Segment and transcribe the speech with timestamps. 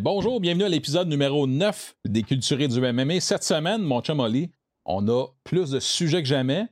[0.00, 3.20] bonjour, bienvenue à l'épisode numéro 9 des Culturés du MMA.
[3.20, 4.50] Cette semaine, mon chum Oli,
[4.84, 6.66] on a plus de sujets que jamais,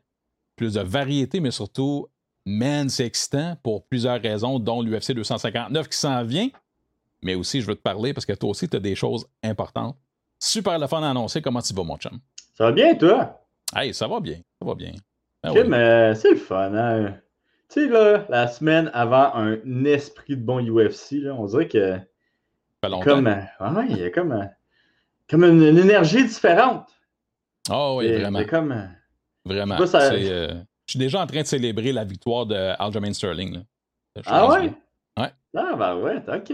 [0.57, 2.09] plus de variétés, mais surtout,
[2.47, 6.49] man, c'est excitant pour plusieurs raisons, dont l'UFC 259 qui s'en vient.
[7.23, 9.97] Mais aussi, je veux te parler parce que toi aussi, tu as des choses importantes.
[10.41, 11.41] Super le fun à annoncer.
[11.41, 12.19] Comment tu vas, mon chum?
[12.55, 13.41] Ça va bien, toi?
[13.77, 14.39] Hey, ça va bien.
[14.61, 14.93] Ça va bien.
[15.45, 17.15] Ben mais c'est le fun, hein?
[17.69, 21.99] Tu sais, là, la semaine avant un esprit de bon UFC, là, on dirait que.
[22.83, 24.49] Comme, ouais, il y a comme,
[25.31, 26.89] comme une, énergie différente.
[27.71, 28.45] Oh oui, vraiment.
[28.45, 28.89] comme.
[29.45, 29.77] Vraiment.
[29.81, 30.49] Euh,
[30.87, 33.55] je suis déjà en train de célébrer la victoire de Aljamain Sterling.
[33.55, 33.61] Là.
[34.27, 34.73] Ah ouais?
[35.19, 35.31] Ouais.
[35.57, 36.53] Ah bah ouais, ok.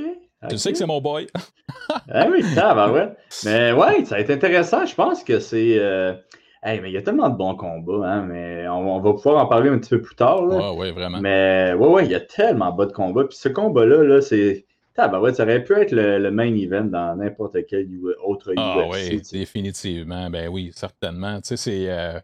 [0.51, 1.27] Tu sais que c'est mon boy.
[2.11, 3.09] ah oui, ça bah ouais.
[3.45, 4.85] Mais ouais, ça a été intéressant.
[4.85, 5.79] Je pense que c'est.
[5.79, 6.15] Euh,
[6.63, 9.47] Hey, mais il y a tellement de bons combats, hein, mais on, va pouvoir en
[9.47, 10.45] parler un petit peu plus tard.
[10.45, 10.73] Là.
[10.73, 11.21] Ouais, ouais, vraiment.
[11.21, 13.25] Mais ouais, ouais, il y a tellement de combats.
[13.25, 14.67] Puis ce combat-là, là, c'est.
[15.07, 17.89] Bah ouais, ça aurait pu être le, main event dans n'importe quel
[18.25, 20.28] autre ah, Oui, définitivement.
[20.28, 21.41] Ben oui, certainement.
[21.41, 21.89] Tu sais, c'est.
[21.89, 22.19] Euh,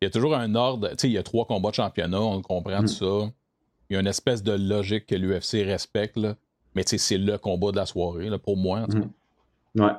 [0.00, 0.90] il y a toujours un ordre.
[0.90, 2.86] Tu sais, il y a trois combats de championnat, on comprend mm.
[2.86, 3.30] ça.
[3.90, 6.36] Il y a une espèce de logique que l'UFC respecte, là.
[6.76, 8.80] Mais tu sais, c'est le combat de la soirée, là, pour moi.
[8.80, 8.98] En tout
[9.74, 9.80] mm.
[9.82, 9.92] Ouais.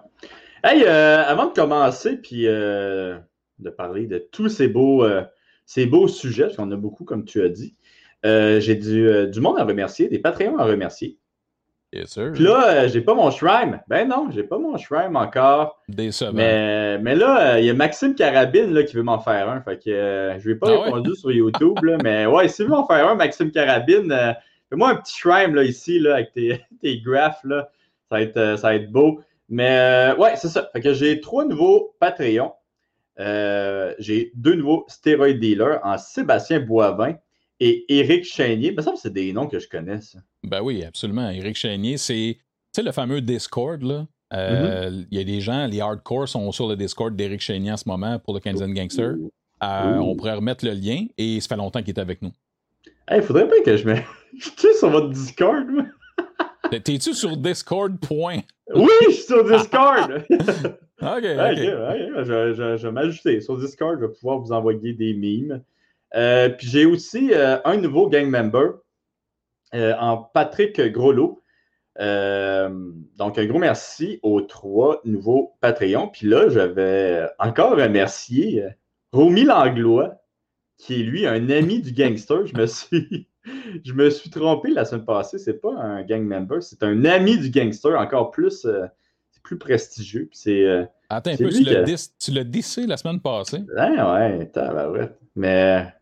[0.64, 2.48] Hey, euh, avant de commencer, puis.
[2.48, 3.18] Euh
[3.60, 5.06] de parler de tous ces beaux,
[5.66, 7.76] ces beaux sujets, parce qu'on a beaucoup, comme tu as dit.
[8.24, 11.18] J'ai du, du, monde à remercier, des Patreons à remercier.
[12.34, 13.82] Puis là, j'ai pas mon shrine.
[13.88, 15.82] Ben non, j'ai pas mon shrine encore.
[16.34, 19.62] Mais, mais là, il y a Maxime Carabine là, qui veut m'en faire un.
[19.62, 21.78] Fait que je vais pas ah répondu sur YouTube.
[21.84, 24.10] Là, mais ouais, s'il veut m'en faire un, Maxime Carabine,
[24.70, 27.44] fais-moi un petit shrine là, ici là, avec tes, tes graphes.
[27.44, 27.70] Là.
[28.10, 29.22] Ça, va être, ça va être beau.
[29.50, 30.70] Mais ouais, c'est ça.
[30.74, 32.54] Fait que j'ai trois nouveaux Patreons.
[33.20, 37.16] Euh, j'ai deux nouveaux stéroïdes dealers en Sébastien Boivin
[37.60, 38.72] et Éric Chénier.
[38.72, 40.00] Ben, ça, c'est des noms que je connais.
[40.44, 41.30] Ben oui, absolument.
[41.30, 42.38] Éric Chénier, c'est
[42.78, 43.82] le fameux Discord.
[43.82, 44.08] Là.
[44.34, 45.08] Euh, mm-hmm.
[45.12, 47.88] Il y a des gens, les hardcore sont sur le Discord d'Éric Chénier en ce
[47.88, 49.16] moment pour le Kansas Gangster.
[49.64, 52.32] Euh, on pourrait remettre le lien et ça fait longtemps qu'il est avec nous.
[53.12, 53.96] Il faudrait pas que je me.
[54.38, 55.86] Je suis sur votre Discord, moi.
[56.72, 58.40] T'es-tu sur Discord, point?
[58.74, 60.12] Oui, je suis sur Discord!
[61.02, 63.42] OK, Je, vais m'ajouter.
[63.42, 65.62] Sur Discord, je vais pouvoir vous envoyer des memes.
[66.16, 68.80] Euh, puis j'ai aussi euh, un nouveau gang member
[69.74, 71.42] euh, en Patrick Groslo.
[71.98, 76.10] donc, un gros merci aux trois nouveaux Patreons.
[76.10, 78.64] Puis là, je vais encore remercier
[79.12, 80.16] Romy Langlois,
[80.78, 82.46] qui est lui un ami du gangster.
[82.46, 83.28] Je me suis,
[83.84, 85.40] je me suis trompé la semaine passée.
[85.40, 88.68] C'est pas un gang member, c'est un ami du gangster, encore plus
[89.42, 90.30] plus prestigieux.
[90.32, 93.62] C'est, Attends un peu, tu, l'as dissé la semaine passée?
[93.76, 95.94] Ouais, ouais, Mais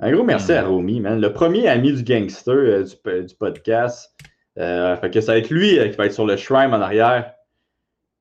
[0.00, 0.68] un gros merci à hmm.
[0.68, 1.20] Romy, man.
[1.20, 4.14] Le premier ami du gangster euh, du, podcast.
[4.58, 7.34] Euh, fait que ça va être lui qui va être sur le shrine en arrière.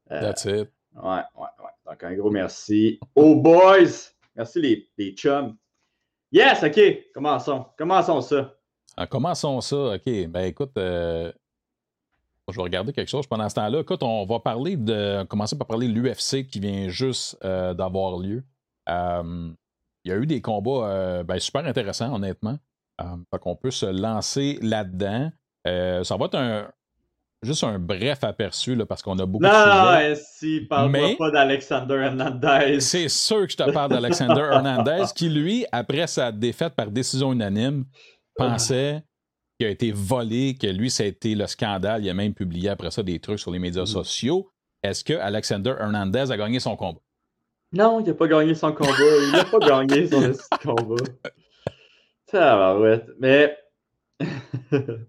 [0.09, 0.69] That's it.
[0.95, 1.71] Ouais, ouais, ouais.
[1.85, 2.99] Donc un gros merci.
[3.15, 4.11] Oh boys!
[4.35, 5.55] Merci les, les chums.
[6.31, 6.79] Yes, OK.
[7.13, 7.65] Commençons.
[7.77, 8.55] Commençons ça.
[8.95, 9.95] Ah, commençons ça.
[9.95, 10.27] OK.
[10.27, 10.77] Ben écoute,
[12.51, 13.81] je vais regarder quelque chose pendant ce temps-là.
[13.81, 15.23] Écoute, on va parler de.
[15.23, 18.43] commencer par parler de l'UFC qui vient juste euh, d'avoir lieu.
[18.89, 19.49] Euh,
[20.03, 22.57] il y a eu des combats euh, ben, super intéressants, honnêtement.
[22.99, 25.31] fait qu'on peut se lancer là-dedans.
[25.65, 26.69] ça va être un,
[27.41, 30.09] juste un bref aperçu là, parce qu'on a beaucoup de sujets.
[30.09, 32.79] Non, si, parle-moi pas d'Alexander Hernandez.
[32.79, 37.31] C'est sûr que je te parle d'Alexander Hernandez qui, lui, après sa défaite par décision
[37.33, 37.85] unanime,
[38.35, 39.03] pensait
[39.59, 42.03] qui a été volé, que lui, ça a été le scandale.
[42.03, 43.87] Il a même publié après ça des trucs sur les médias mm.
[43.87, 44.49] sociaux.
[44.81, 47.01] Est-ce que Alexander Hernandez a gagné son combat?
[47.71, 48.91] Non, il n'a pas gagné son combat.
[48.97, 51.03] Il n'a pas gagné son combat.
[52.25, 53.03] Ça ouais.
[53.19, 53.57] Mais
[54.71, 55.05] je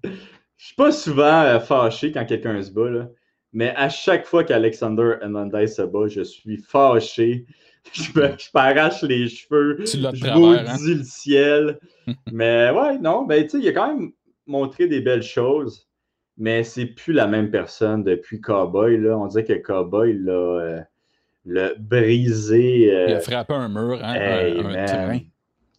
[0.56, 3.08] suis pas souvent euh, fâché quand quelqu'un se bat, là.
[3.52, 7.46] mais à chaque fois qu'Alexander Hernandez se bat, je suis fâché.
[7.94, 10.76] Je me, je les cheveux, tu je hein?
[10.86, 11.80] le ciel.
[12.30, 14.12] mais ouais, non, ben tu sais, il a quand même
[14.46, 15.88] montrer des belles choses,
[16.36, 18.98] mais c'est plus la même personne depuis Cowboy.
[18.98, 19.16] Là.
[19.16, 20.80] On dirait que Cowboy l'a euh,
[21.44, 22.94] le brisé.
[22.94, 25.18] Euh, il a frappé un mur, hein, un, terrain.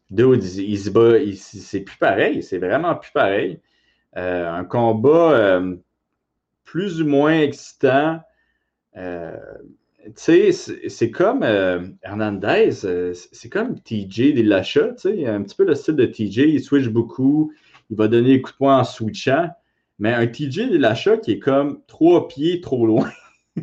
[0.10, 3.60] Dude, il, se bat, c'est plus pareil, c'est vraiment plus pareil.
[4.18, 5.62] Euh, un combat
[6.66, 8.20] plus ou moins excitant.
[8.94, 9.02] tu
[10.16, 11.44] sais, c'est comme
[12.04, 12.72] Hernandez,
[13.14, 16.90] c'est comme TJ Dillasha, tu sais, un petit peu le style de TJ, il switch
[16.90, 17.54] beaucoup,
[17.90, 19.50] il va donner des coups de poing en switchant.
[20.00, 23.10] Mais un TJ de l'achat qui est comme trois pieds trop loin.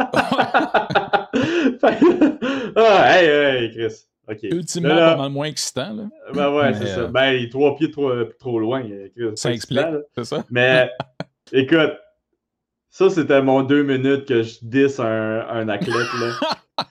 [2.76, 4.06] ah, hey, hey, Chris.
[4.44, 5.92] Ultimement, pas mal moins excitant.
[5.92, 6.04] Là.
[6.32, 7.00] Ben ouais, c'est ça.
[7.00, 8.84] Euh, ben, il est trois pieds trop, trop loin.
[9.34, 9.84] ça explique,
[10.14, 10.44] c'est ça?
[10.50, 10.88] Mais
[11.52, 11.92] écoute,
[12.90, 16.08] Ça, c'était mon deux minutes que je dis un, un athlète.
[16.20, 16.32] Là.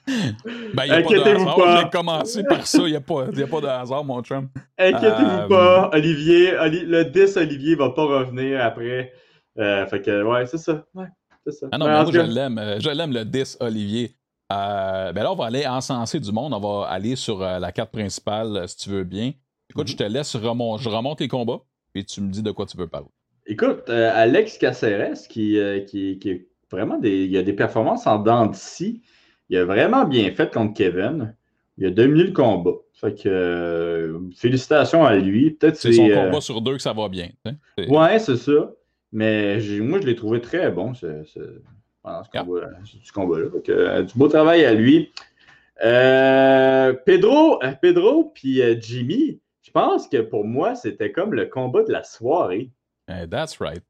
[0.74, 1.78] ben, il n'y a pas de hasard.
[1.78, 2.78] J'ai commencé par ça.
[2.78, 4.48] Il n'y a, pas, a pas de hasard, mon chum.
[4.78, 5.90] Inquiétez-vous pas.
[5.92, 9.12] Olivier, le 10 Olivier va pas revenir après.
[9.58, 10.84] Euh, fait que, ouais, c'est ça.
[10.94, 11.06] Ouais,
[11.48, 11.66] ça.
[11.72, 12.58] Ah non, mais moi, je l'aime.
[12.58, 14.14] Euh, je l'aime, le 10 Olivier.
[14.52, 16.52] Euh, ben là, on va aller encenser du monde.
[16.52, 19.32] On va aller sur la carte principale, si tu veux bien.
[19.70, 20.82] Écoute, je te laisse remonter.
[20.82, 21.60] Je remonte les combats,
[21.94, 23.08] et tu me dis de quoi tu veux parler.
[23.46, 29.02] Écoute, Alex Caceres, qui, qui, qui, vraiment des, il a des performances en dents d'ici.
[29.48, 31.34] Il a vraiment bien fait contre Kevin.
[31.78, 32.74] Il a dominé le combat.
[32.92, 35.52] Fait que félicitations à lui.
[35.52, 37.30] Peut-être c'est son combat sur deux que ça va bien.
[37.88, 38.72] Ouais, c'est ça.
[39.12, 41.24] Mais moi, je l'ai trouvé très bon ce,
[42.02, 43.46] pendant ce combat-là.
[43.68, 45.12] Euh, du beau travail à lui.
[45.82, 51.82] Euh, Pedro, euh, Pedro puis Jimmy, je pense que pour moi, c'était comme le combat
[51.82, 52.70] de la soirée.
[53.30, 53.82] that's right.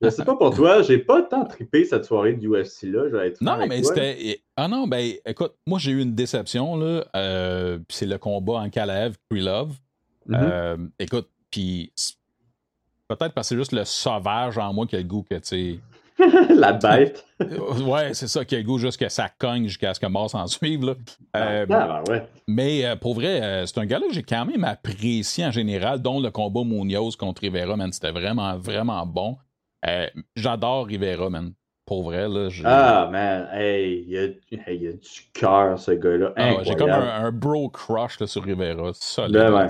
[0.00, 3.30] Je sais pas pour toi, j'ai pas tant trippé cette soirée du UFC-là.
[3.40, 4.40] Non, mais c'était.
[4.56, 6.76] Ah non, ben écoute, moi j'ai eu une déception.
[6.76, 7.04] là.
[7.88, 9.72] c'est le combat en Kalev, Krylov.
[10.26, 11.90] Mm écoute, puis
[13.08, 15.40] Peut-être parce que c'est juste le sauvage en moi qui a le goût que, tu
[15.42, 15.80] sais.
[16.50, 17.24] la bête.
[17.40, 20.30] ouais, c'est ça qui a le goût juste que ça cogne jusqu'à ce que mort
[20.30, 20.84] s'en suive.
[20.84, 20.94] Là.
[21.36, 22.26] Euh, ah, ben ouais.
[22.46, 26.00] Mais euh, pour vrai, euh, c'est un gars-là que j'ai quand même apprécié en général,
[26.00, 27.92] dont le combat Munoz contre Rivera, man.
[27.92, 29.36] C'était vraiment, vraiment bon.
[30.34, 31.52] J'adore Rivera, man.
[31.86, 32.48] Pour vrai, là.
[32.64, 33.48] Ah, man.
[33.52, 36.32] Hey, il y a, a, du cœur, ce gars-là.
[36.36, 38.90] Ah, j'ai comme un, bro crush là, sur Rivera.
[38.92, 39.36] Solide.
[39.36, 39.68] Ben,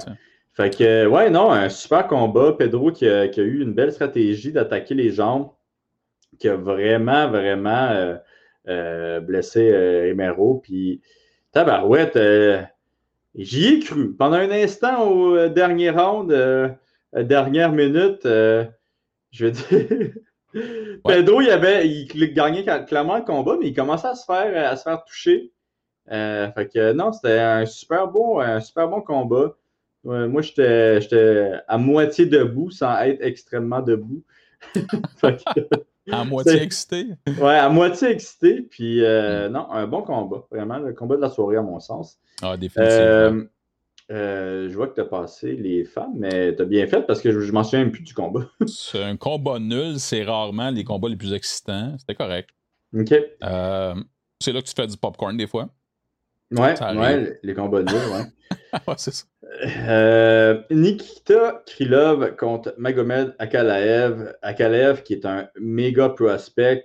[0.58, 2.52] fait que, ouais, non, un super combat.
[2.58, 5.50] Pedro qui a, eu une belle stratégie d'attaquer les jambes,
[6.38, 8.16] qui a vraiment, vraiment euh,
[8.68, 10.60] euh, blessé euh, Emero.
[10.62, 11.00] Puis,
[11.52, 12.18] tabarouette,
[13.34, 14.14] j'y ai cru.
[14.14, 16.32] Pendant un instant, au dernier round,
[17.14, 20.12] dernière minute, je veux dire.
[21.04, 24.76] Pedro, il, avait, il gagnait clairement le combat, mais il commençait à se faire, à
[24.76, 25.52] se faire toucher.
[26.08, 29.54] fait que non, c'était un super bon, un super bon combat
[30.04, 34.22] moi, j'étais à moitié debout sans être extrêmement debout.
[36.10, 37.06] à moitié excité?
[37.40, 38.62] Ouais, à moitié excité.
[38.62, 40.46] Puis, euh, non, un bon combat.
[40.50, 42.18] Vraiment, le combat de la soirée, à mon sens.
[42.42, 42.96] Ah, définitivement.
[42.96, 43.44] Euh,
[44.10, 47.20] euh, je vois que tu as passé les femmes, mais tu as bien fait parce
[47.20, 48.48] que je, ne m'en souviens plus du combat.
[48.66, 51.94] c'est un combat nul, c'est rarement les combats les plus excitants.
[51.98, 52.50] C'était correct.
[52.96, 53.08] OK.
[53.10, 55.68] c'est là que tu fais du popcorn des fois.
[56.50, 58.24] Ouais, ouais les combats nuls, ouais.
[58.86, 59.24] ouais, c'est ça.
[59.88, 64.34] Euh, Nikita Krylov contre Magomed Akalaev.
[64.42, 66.84] Akalaev qui est un méga prospect.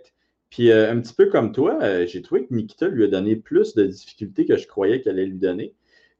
[0.49, 3.35] Puis euh, un petit peu comme toi, euh, j'ai trouvé que Nikita lui a donné
[3.35, 5.75] plus de difficultés que je croyais qu'elle allait lui donner.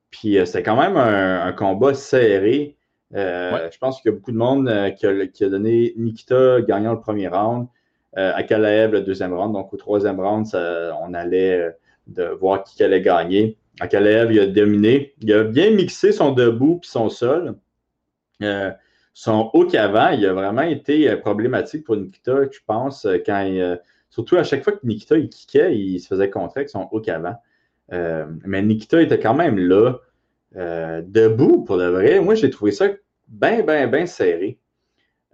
[0.10, 2.78] Puis c'est quand même un, combat serré.
[3.12, 7.28] Je pense qu'il y a beaucoup de monde qui a, donné Nikita gagnant le premier
[7.28, 7.68] round,
[8.16, 9.54] Akalaev le deuxième round.
[9.54, 11.76] Donc au troisième round, on allait
[12.06, 13.58] de voir qui allait gagner.
[13.80, 15.14] Akalev, il a dominé.
[15.22, 17.56] Il a bien mixé son debout et son sol.
[18.42, 18.72] Euh,
[19.14, 23.78] son haut qu'avant, il a vraiment été euh, problématique pour Nikita, je pense, euh, quand
[24.10, 27.02] surtout à chaque fois que Nikita il kickait, il se faisait contrer avec son haut
[27.02, 27.36] qu'avant.
[27.90, 29.96] mais Nikita était quand même là,
[30.56, 32.20] debout pour de vrai.
[32.20, 32.90] Moi, j'ai trouvé ça
[33.28, 34.60] bien, bien, bien serré.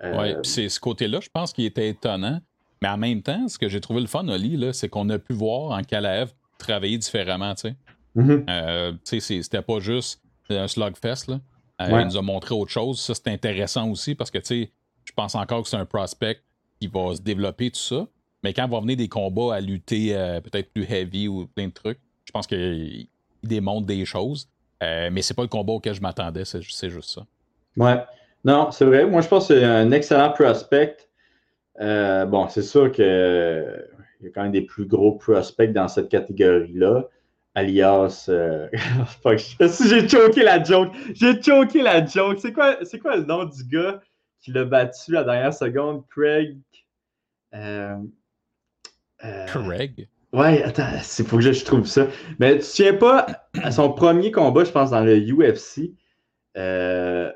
[0.01, 2.39] oui, c'est ce côté-là, je pense, qui était étonnant.
[2.81, 5.33] Mais en même temps, ce que j'ai trouvé le fun, Oli, c'est qu'on a pu
[5.33, 7.53] voir en Kalaev travailler différemment.
[7.55, 7.69] Tu
[8.17, 11.27] Euh, c'était pas juste un slugfest.
[11.27, 11.39] Là.
[11.81, 12.99] Euh, il nous a montré autre chose.
[12.99, 16.39] Ça, c'est intéressant aussi parce que je pense encore que c'est un prospect
[16.79, 18.07] qui va se développer, tout ça.
[18.43, 21.73] Mais quand va venir des combats à lutter euh, peut-être plus heavy ou plein de
[21.73, 23.07] trucs, je pense qu'il
[23.43, 24.47] démontre des choses.
[24.81, 27.25] mais c'est pas le combat auquel je m'attendais, c'est juste ça.
[27.75, 28.03] Ouais.
[28.45, 29.05] Non, c'est vrai.
[29.05, 30.97] Moi, je pense que c'est un excellent prospect.
[31.77, 33.05] bon, c'est sûr qu'il
[34.21, 37.05] y a quand même des plus gros prospects dans cette catégorie-là
[37.55, 38.25] alias.
[38.29, 38.67] Euh...
[39.87, 40.91] j'ai choqué la joke.
[41.13, 42.39] J'ai choqué la joke.
[42.39, 44.01] C'est quoi, c'est quoi le nom du gars
[44.41, 46.03] qui l'a battu à la dernière seconde?
[46.09, 46.57] Craig.
[47.53, 47.95] Euh...
[49.23, 50.07] euh Craig?
[50.31, 52.07] Ouais, attends, c'est faut que je, trouve ça.
[52.37, 53.25] Mais tu te souviens pas,
[53.63, 55.95] à son premier combat, je pense, dans le UFC,
[56.55, 57.31] euh,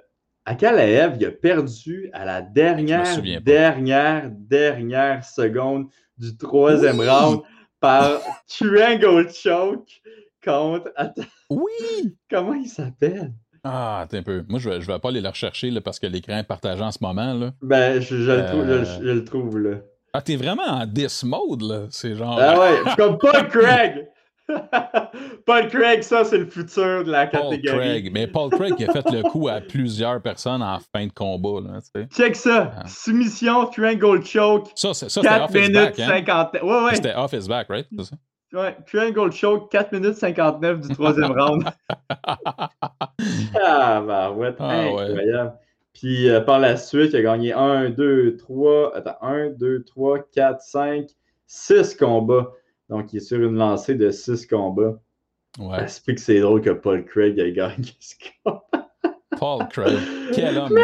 [0.46, 7.42] Akalaev, il a perdu à la dernière, dernière, dernière seconde du troisième round?
[7.84, 10.02] Par Triangle Choke
[10.42, 10.90] contre.
[10.96, 11.24] Attends.
[11.50, 12.16] Oui!
[12.32, 13.34] Comment il s'appelle?
[13.62, 14.46] Ah, attends un peu.
[14.48, 16.82] Moi, je vais, je vais pas aller le rechercher là, parce que l'écran est partagé
[16.82, 17.34] en ce moment.
[17.34, 17.52] Là.
[17.62, 19.78] Ben, je, le, trouve, je, le trouve là.
[20.14, 21.88] Ah, t'es vraiment en dis mode, là.
[21.90, 22.40] C'est genre.
[22.40, 24.08] Ah ouais, comme pas Craig!
[25.46, 27.78] Paul Craig, ça, c'est le futur de la Paul catégorie.
[27.78, 28.12] Craig.
[28.14, 31.62] Mais Paul Craig qui a fait le coup à plusieurs personnes en fin de combat.
[31.62, 32.08] Là, tu sais.
[32.14, 32.72] Check ça.
[32.78, 32.88] Ah.
[32.88, 34.70] Soumission, triangle choke.
[34.76, 36.00] ça, c'est- ça c'était 4 off his minutes back.
[36.00, 36.08] Hein?
[36.08, 36.54] 50.
[36.64, 36.96] Ouais, ouais.
[36.96, 37.88] C'était off his back, right?
[38.02, 38.16] Ça?
[38.60, 38.78] ouais.
[38.86, 41.64] Triangle choke, 4 minutes 59 du troisième round.
[43.62, 45.02] Ah, bah ouais, Ah, ouais.
[45.04, 45.54] incroyable.
[45.94, 50.20] Puis euh, par la suite, il a gagné 1, 2, 3, attends, 1, 2, 3,
[50.34, 51.06] 4, 5,
[51.48, 52.48] 6 combats.
[52.90, 55.00] Donc, il est sur une lancée de 6 combats.
[55.60, 55.86] Ouais.
[56.06, 58.64] Peut que c'est drôle que Paul Craig ait gagné ce combat.
[59.38, 59.98] Paul Craig.
[60.34, 60.74] Quel homme.
[60.74, 60.84] Man,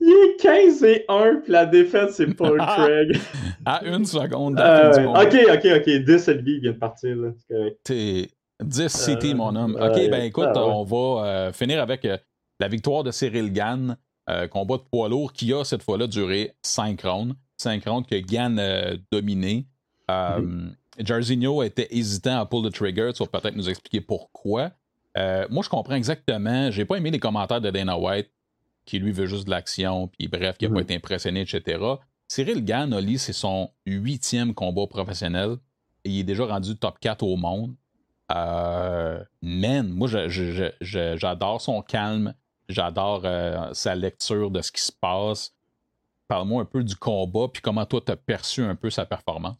[0.00, 3.18] il est 15 et 1, puis la défaite, c'est Paul Craig.
[3.68, 6.04] À une seconde Euh, du ok, ok, ok.
[6.04, 7.30] 10 LB vient de partir, là.
[7.36, 7.78] C'est correct.
[7.82, 8.28] T'es
[8.62, 9.74] 10 CT, Euh, mon homme.
[9.74, 10.72] OK, ben écoute, ah ouais.
[10.72, 12.16] on va euh, finir avec euh,
[12.60, 13.96] la victoire de Cyril Gann,
[14.30, 17.34] euh, combat de poids lourd qui a cette fois-là duré 5 rounds.
[17.58, 19.66] 5 rounds que Gann a dominé.
[20.10, 20.76] Euh, Mhm.
[20.98, 23.10] Jairzinho était hésitant à pull the trigger.
[23.14, 24.70] Tu vas peut-être nous expliquer pourquoi.
[25.16, 26.70] Euh, moi, je comprends exactement.
[26.70, 28.30] J'ai pas aimé les commentaires de Dana White,
[28.84, 30.74] qui lui veut juste de l'action, puis bref, qui n'a Mhm.
[30.76, 31.78] pas été impressionné, etc.
[32.28, 35.56] Cyril Gann, Oli, c'est son huitième combat professionnel.
[36.04, 37.74] Et il est déjà rendu top 4 au monde.
[38.32, 40.08] Euh, man, moi,
[40.80, 42.34] j'adore son calme.
[42.68, 45.52] J'adore euh, sa lecture de ce qui se passe.
[46.28, 49.56] Parle-moi un peu du combat, puis comment toi, tu as perçu un peu sa performance.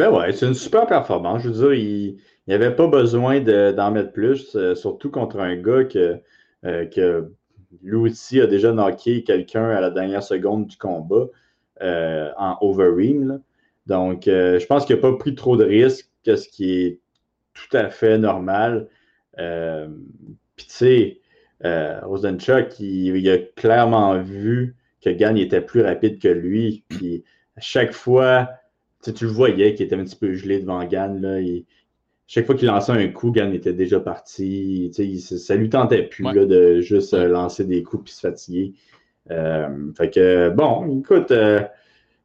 [0.00, 1.42] Ben ouais, c'est une super performance.
[1.42, 2.16] Je veux dire, il
[2.48, 6.18] n'y avait pas besoin de- d'en mettre plus, euh, surtout contre un gars que,
[6.64, 7.28] euh,
[7.84, 11.26] a déjà knocké quelqu'un à la dernière seconde du combat
[11.82, 13.28] euh, en overeem.
[13.28, 13.38] là.
[13.88, 17.00] Donc, euh, je pense qu'il n'a pas pris trop de risques, ce qui est
[17.52, 18.88] tout à fait normal.
[19.36, 21.20] Puis, tu sais,
[22.04, 26.84] Rosenchuk, il, a clairement vu que Gann était plus rapide que lui.
[26.88, 27.22] Puis,
[27.58, 28.48] à chaque fois,
[29.02, 31.20] tu le voyais qu'il était un petit peu gelé devant Gann.
[31.20, 31.40] Là,
[32.26, 34.92] chaque fois qu'il lançait un coup, Gann était déjà parti.
[34.96, 36.34] Il- ça lui tentait plus Ouais.
[36.34, 38.74] là, de juste euh, lancer des coups puis se fatiguer.
[39.30, 41.60] Euh, fait que, bon, écoute, euh,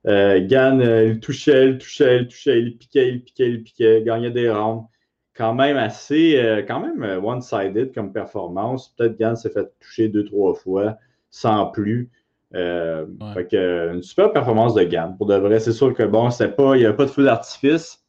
[0.07, 4.31] euh, Gann, il touchait, il touchait, il touchait, il piquait, il piquait, il piquait, gagnait
[4.31, 4.85] des rounds.
[5.33, 8.95] Quand même assez, quand même one-sided comme performance.
[8.95, 10.97] Peut-être Gann s'est fait toucher deux, trois fois,
[11.29, 12.09] sans plus.
[12.55, 13.33] Euh, Ouais.
[13.33, 15.15] Fait que, euh, une super performance de Gann.
[15.17, 18.03] Pour de vrai, c'est sûr que bon, pas, il n'y avait pas de feu d'artifice.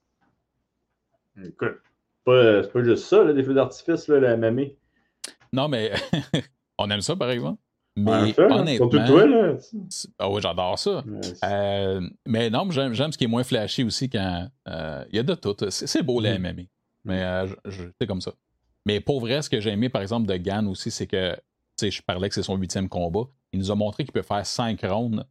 [1.44, 1.78] Écoute,
[2.24, 4.62] pas- c'est pas juste ça, là, des feux d'artifice, la MMA.
[5.52, 5.92] Non, mais
[6.78, 7.60] on aime ça, par exemple.
[7.98, 8.90] Mais hein, honnêtement.
[8.90, 9.54] Surtout toi, là.
[10.18, 11.02] Ah oui, j'adore ça.
[11.06, 15.16] Ouais, Euh, mais non, j'aime, j'aime ce qui est moins flashy aussi quand euh, il
[15.16, 15.56] y a de tout.
[15.70, 16.38] C'est, beau la.
[16.38, 16.62] MMA.
[17.04, 17.46] Mais euh,
[17.98, 18.32] c'est comme ça.
[18.84, 21.40] Mais pour vrai, ce que j'ai aimé, par exemple, de Gann aussi, c'est que, tu
[21.76, 23.24] sais, je parlais que c'est son huitième combat.
[23.56, 25.24] Il nous a montré qu'il peut faire cinq rounds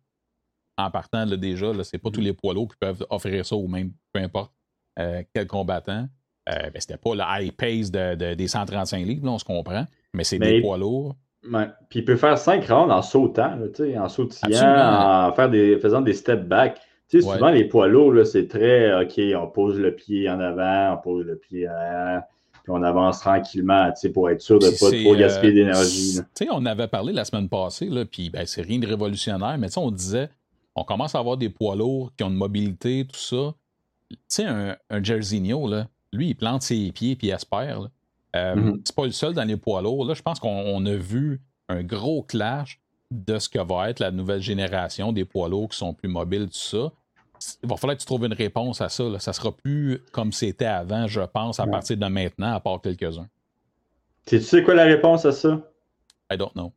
[0.78, 1.72] en partant là, déjà.
[1.72, 4.52] Là, c'est pas tous les poids lourds qui peuvent offrir ça ou même peu importe
[5.00, 6.08] euh, quel combattant.
[6.50, 9.46] Euh, ben, c'était pas le high pace de, de- des 135 livres, là, on se
[9.46, 9.86] comprend.
[10.14, 11.16] Mais c'est Mais- des poids lourds.
[11.52, 11.68] Ouais.
[11.90, 15.28] Puis il peut faire 5 rounds en sautant, là, en sautillant, Absolument.
[15.28, 16.80] en faire des, faisant des step back.
[17.14, 17.22] Ouais.
[17.22, 21.24] souvent, les poids lourds, c'est très OK, on pose le pied en avant, on pose
[21.26, 22.24] le pied en arrière,
[22.66, 26.16] puis on avance tranquillement, pour être sûr de ne pas trop gaspiller euh, d'énergie.
[26.36, 29.56] Tu sais, on avait parlé la semaine passée, là, puis ben, c'est rien de révolutionnaire,
[29.60, 30.30] mais on disait,
[30.76, 33.54] on commence à avoir des poids lourds qui ont une mobilité, tout ça.
[34.10, 37.82] Tu sais, un, un Jairzinho, là, lui, il plante ses pieds puis il espère.
[37.82, 37.88] là.
[38.36, 38.82] Euh, Mhm.
[38.84, 40.06] C'est pas le seul dans les poids lourds.
[40.06, 42.80] Là, je pense qu'on on a vu un gros clash
[43.12, 46.48] de ce que va être la nouvelle génération des poids lourds qui sont plus mobiles,
[46.48, 46.92] tout ça.
[47.64, 49.04] Il va falloir que tu trouves une réponse à ça.
[49.04, 49.20] Là.
[49.20, 51.72] Ça sera plus comme c'était avant, je pense, à Ouais.
[51.72, 53.28] partir de maintenant, à part quelques-uns.
[54.26, 55.62] Tu sais quoi la réponse à ça?
[56.32, 56.72] I don't know.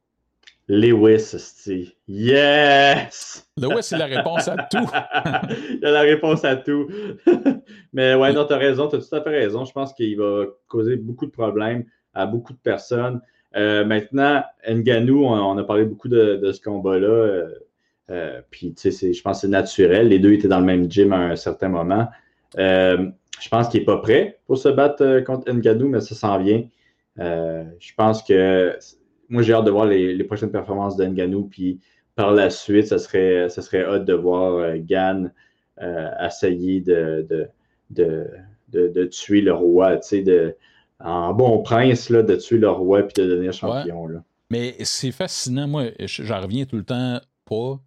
[0.71, 1.97] Lewis, esti.
[2.07, 3.49] Yes!
[3.57, 4.77] Lewis, c'est la réponse à tout.
[5.81, 6.89] Il a la réponse à tout.
[7.95, 9.65] Mais ouais, non, t'as raison, t'as tout à fait raison.
[9.65, 13.21] Je pense qu'il va causer beaucoup de problèmes à beaucoup de personnes.
[13.57, 17.07] Euh, maintenant, Nganou, on, on a parlé beaucoup de, de ce combat-là.
[17.09, 17.55] euh,
[18.11, 20.09] euh, puis, tu sais, je pense que c'est naturel.
[20.09, 22.09] Les deux étaient dans le même gym à un certain moment.
[22.59, 23.09] Euh,
[23.41, 26.39] je pense qu'il n'est pas prêt pour se battre euh, contre Nganou, mais ça s'en
[26.39, 26.65] vient.
[27.19, 28.77] Euh, je pense que
[29.29, 31.45] moi, j'ai hâte de voir les, les prochaines performances de Nganou.
[31.45, 31.81] Puis,
[32.15, 35.33] par la suite, ça serait, ça serait hâte de voir Gann
[36.25, 37.49] essayer de, de,
[37.91, 38.27] de,
[38.73, 40.55] de- de tuer le roi, tu sais, de,
[41.01, 44.07] en bon prince, là, de tuer le roi puis de devenir champion.
[44.07, 44.23] Là.
[44.51, 45.69] Mais c'est fascinant.
[45.69, 47.79] Moi, je- j'en reviens tout le temps pas.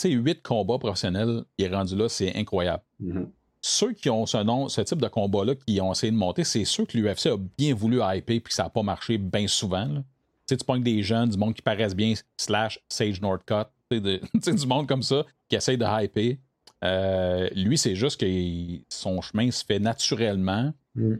[0.00, 2.82] Tu sais, huit combats professionnels, il est rendu là, c'est incroyable.
[3.00, 3.30] Mhm.
[3.62, 6.64] Ceux qui ont ce, nom, ce type de combat-là, qui ont essayé de monter, c'est
[6.64, 9.84] ceux que l'UFC a bien voulu hyper puis que ça n'a pas marché bien souvent.
[9.84, 10.00] là.
[10.46, 13.98] Tu sais, tu pognes des jeunes, du monde qui paraissent bien, slash Sage Northcutt, tu
[13.98, 14.20] sais, de-
[14.56, 16.36] du monde comme ça qui essaye de hyper.
[16.82, 20.72] Euh, lui, c'est juste que il- son chemin se fait naturellement.
[20.94, 21.14] Mm.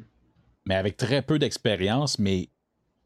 [0.67, 2.49] mais avec très peu d'expérience, mais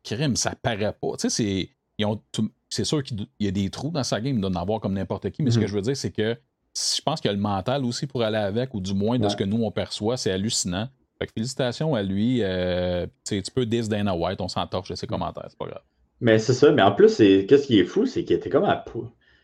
[0.03, 1.17] crime, ça paraît pas.
[1.19, 1.69] Tu sais, c'est.
[1.99, 4.51] ils ont tout- C'est sûr qu'il y a des trous dans sa game, il doit
[4.51, 5.63] en avoir comme n'importe qui, mais ce Mhm.
[5.65, 6.37] que je veux dire, c'est que
[6.77, 9.25] je pense qu'il y a le mental aussi pour aller avec, ou du moins de
[9.25, 9.31] Ouais.
[9.31, 10.89] ce que nous on perçoit, c'est hallucinant.
[11.21, 12.41] Fait que félicitations à lui.
[12.43, 15.83] euh, tu peux dis Dana White, on s'en torche de ses commentaires, c'est pas grave.
[16.21, 18.85] Mais c'est ça, mais en plus, qu'est-ce qui est fou, c'est qu'il était comme à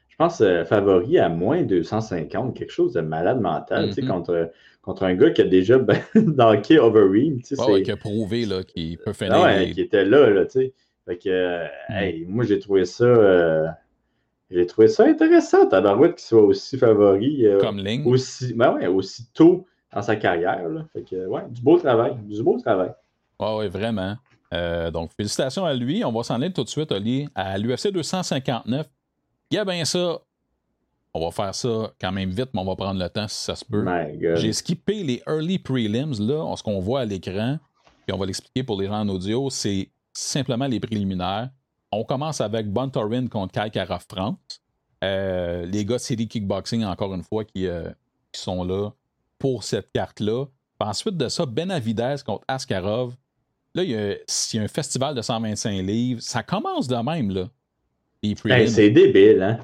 [0.09, 4.09] je pense euh, favori à moins 250, quelque chose de malade mental, tu sais, Mhm.
[4.09, 4.51] contre,
[4.83, 8.45] contre un gars qui a déjà ben, danké Overeem, tu sais, Ouais, qui a prouvé
[8.45, 9.35] là, qu'il peut finir.
[9.35, 10.75] Ah ouais, les- qui était là, là, tu sais.
[11.11, 11.93] Fait que, euh, Mm.
[11.95, 13.67] hey, moi, j'ai trouvé ça, euh,
[14.49, 18.07] j'ai trouvé ça intéressant, Tabarouette, qu'il soit aussi favori, euh, comme ligne.
[18.07, 20.85] aussi, ben ouais, aussi tôt dans sa carrière, là.
[20.93, 22.93] Fait que, ouais, du beau travail, du beau travail.
[23.41, 24.15] Ouais, vraiment.
[24.55, 26.05] Euh, donc, félicitations à lui.
[26.05, 28.87] On va s'en aller tout de suite, Oli, à l'UFC 259.
[29.51, 30.19] Il y a bien ça.
[31.13, 33.57] On va faire ça quand même vite, mais on va prendre le temps si ça
[33.57, 33.85] se peut.
[34.37, 37.59] J'ai skippé les early prelims, là, ce qu'on voit à l'écran,
[38.07, 39.89] puis on va l'expliquer pour les gens en audio, c'est
[40.21, 41.51] simplement les préliminaires.
[41.93, 44.63] On commence avec Buntorin contre Kai Kara France.
[45.03, 47.89] Euh, les gars de City Kickboxing, encore une fois, qui, euh,
[48.33, 48.91] qui sont là
[49.39, 50.47] pour cette carte-là.
[50.79, 53.15] Ensuite de ça, Benavidez contre Askarov.
[53.75, 56.21] Là, il y, a, il y a un festival de 125 livres.
[56.23, 57.49] Ça commence de même, là.
[58.23, 59.61] Hey, c'est débile, hein?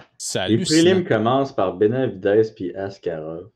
[0.48, 3.50] Les prélims commencent par Benavidez puis Askarov.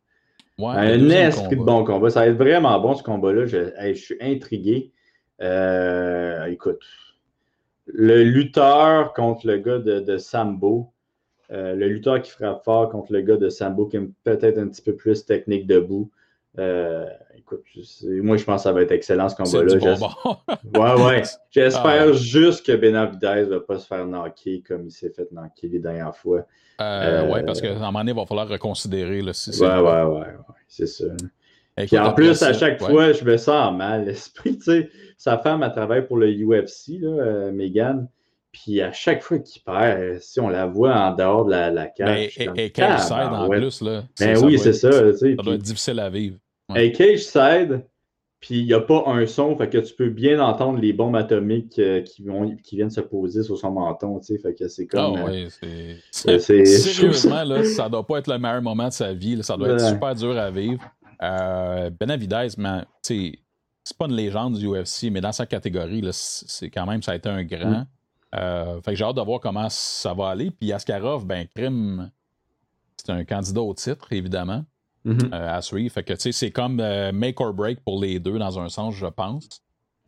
[0.59, 2.11] Ouais, un esprit de bon combat.
[2.11, 3.47] Ça va être vraiment bon ce combat-là.
[3.47, 4.92] Je, hey, je suis intrigué.
[5.42, 6.80] Euh, écoute,
[7.87, 10.92] le lutteur contre le gars de, de Sambo,
[11.50, 14.68] euh, le lutteur qui frappe fort contre le gars de Sambo qui est peut-être un
[14.68, 16.11] petit peu plus technique debout.
[16.59, 17.06] Euh,
[17.37, 17.64] écoute,
[18.04, 19.78] moi je pense que ça va être excellent ce combat-là.
[19.78, 20.37] bonbon.
[20.75, 21.23] Ouais, ouais.
[21.50, 22.14] J'espère Ah ouais.
[22.14, 25.78] juste que Benavidez ne va pas se faire knocker comme il s'est fait knocker les
[25.78, 26.44] dernières fois.
[26.80, 29.23] Euh, Euh, Ouais, parce qu'à un moment donné, il va falloir reconsidérer.
[29.23, 30.26] Là, si Ouais, ouais, ouais, ouais,
[30.68, 31.04] c'est ça.
[31.87, 32.89] Puis en plus, à chaque ouais.
[32.89, 34.57] fois, je me sens mal l'esprit.
[34.59, 38.09] Tu sais, sa femme, elle travaille pour le UFC, là, euh, Megan.
[38.53, 41.71] Puis à chaque fois qu'il perd, euh, si on la voit en dehors de la,
[41.71, 42.37] la cage.
[42.57, 43.61] Mais et, cage side en tabarouette.
[43.61, 44.03] plus, là.
[44.19, 44.91] Ben oui, c'est ça.
[44.91, 46.37] Ça doit être difficile à vivre.
[46.69, 46.90] Ouais.
[46.90, 47.85] Cage side,
[48.40, 51.14] puis il n'y a pas un son, fait que tu peux bien entendre les bombes
[51.14, 54.66] atomiques euh, qui, vont, qui viennent se poser sur son menton, tu sais, fait que
[54.66, 55.19] c'est Ah comme...
[55.19, 55.47] euh, ouais,
[56.11, 59.37] c'est- c'est- Sérieusement, là, ça doit pas être le meilleur moment de sa vie.
[59.37, 59.43] là.
[59.45, 60.81] Ça doit être super dur à vivre.
[61.22, 62.48] Euh, Benavidez,
[63.02, 67.12] c'est pas une légende du UFC, mais dans sa catégorie, là, c'est quand même, ça
[67.12, 67.70] a été un grand.
[67.80, 67.87] Mm.
[68.37, 70.50] Euh, fait que j'ai hâte de voir comment ça va aller.
[70.50, 72.11] Puis Askarov, ben, crime,
[72.96, 74.64] c'est un candidat au titre, évidemment,
[75.04, 75.30] Mhm.
[75.33, 75.92] euh, à suivre.
[75.92, 78.68] Fait que, tu sais, c'est comme euh, make or break pour les deux, dans un
[78.68, 79.48] sens, je pense.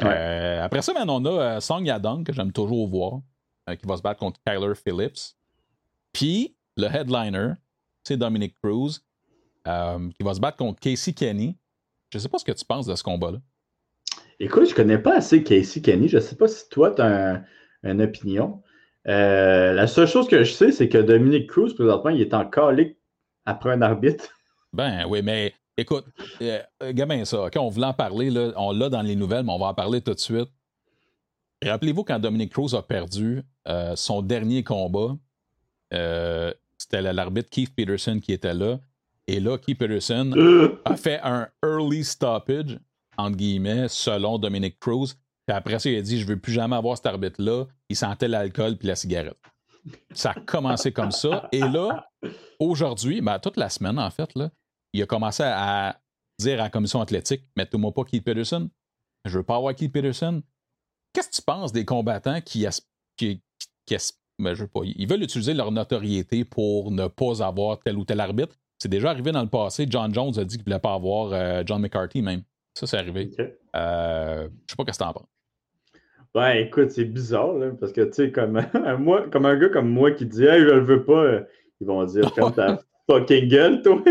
[0.00, 0.58] Ouais.
[0.62, 3.20] Après ça, man, on a Song Yadong, que j'aime toujours voir,
[3.78, 5.34] qui va se battre contre Kyler Phillips.
[6.12, 7.52] Puis, le headliner,
[8.04, 9.00] c'est Dominic Cruz,
[9.66, 11.56] euh, qui va se battre contre Casey Kenny.
[12.10, 13.38] Je sais pas ce que tu penses de ce combat-là.
[14.40, 16.08] Écoute, je connais pas assez Casey Kenny.
[16.08, 17.42] Je sais pas si toi, tu as
[17.82, 18.62] une opinion.
[19.08, 22.48] Euh, la seule chose que je sais, c'est que Dominic Cruz, présentement, il est en
[22.48, 22.96] calique
[23.44, 24.28] après un arbitre.
[24.74, 26.06] Ben oui, mais écoute,
[26.40, 29.52] euh, gamin, ça, OK, on voulait en parler, là, on l'a dans les nouvelles, mais
[29.52, 30.48] on va en parler tout de suite.
[31.62, 35.14] Rappelez-vous quand Dominic Cruz a perdu euh, son dernier combat,
[35.90, 38.78] c'était l'arbitre Keith Peterson qui était là.
[39.28, 42.78] Et là, Keith Peterson Euh, a fait un early stoppage,
[43.16, 45.14] entre guillemets, selon Dominic Cruz.
[45.46, 47.66] Puis après ça, il a dit Je veux plus jamais avoir cet arbitre-là.
[47.88, 49.38] Il sentait l'alcool puis la cigarette.
[50.12, 51.48] Ça a commencé comme ça.
[51.52, 52.08] Et là,
[52.60, 54.50] aujourd'hui, ben, toute la semaine, en fait, là,
[54.92, 56.00] il a commencé à
[56.38, 58.70] dire à la commission athlétique Mettez-moi pas Keith Peterson.
[59.24, 60.42] Je veux pas avoir Keith Peterson.
[61.12, 62.66] Qu'est-ce que tu penses des combattants qui,
[63.16, 63.42] qui,
[63.86, 63.96] qui-
[64.38, 68.04] ben, je veux pas, ils veulent utiliser leur notoriété pour ne pas avoir tel ou
[68.04, 68.56] tel arbitre?
[68.82, 69.86] C'est déjà arrivé dans le passé.
[69.88, 72.42] John Jones a dit qu'il voulait pas avoir euh, John McCarthy même.
[72.74, 73.30] Ça, c'est arrivé.
[73.38, 73.46] ok.
[73.76, 75.28] Euh, je sais pas ce que t'en penses.
[76.34, 78.60] Ben, écoute, c'est bizarre, là, parce que, tu sais, comme,
[78.98, 81.40] moi, comme un gars comme moi qui dit, hey, je le veux pas, euh,
[81.80, 84.02] ils vont dire, ferme ta fucking gueule, toi.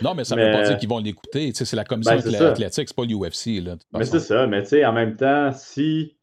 [0.00, 1.48] Non, mais ça Mais- veut pas dire qu'ils vont l'écouter.
[1.52, 2.48] Tu sais, C'est la commission Ben, c'est athlé- ça.
[2.52, 3.62] athlétique, c'est pas l'UFC.
[3.92, 6.16] Mais c'est ça, mais tu sais, en même temps, si,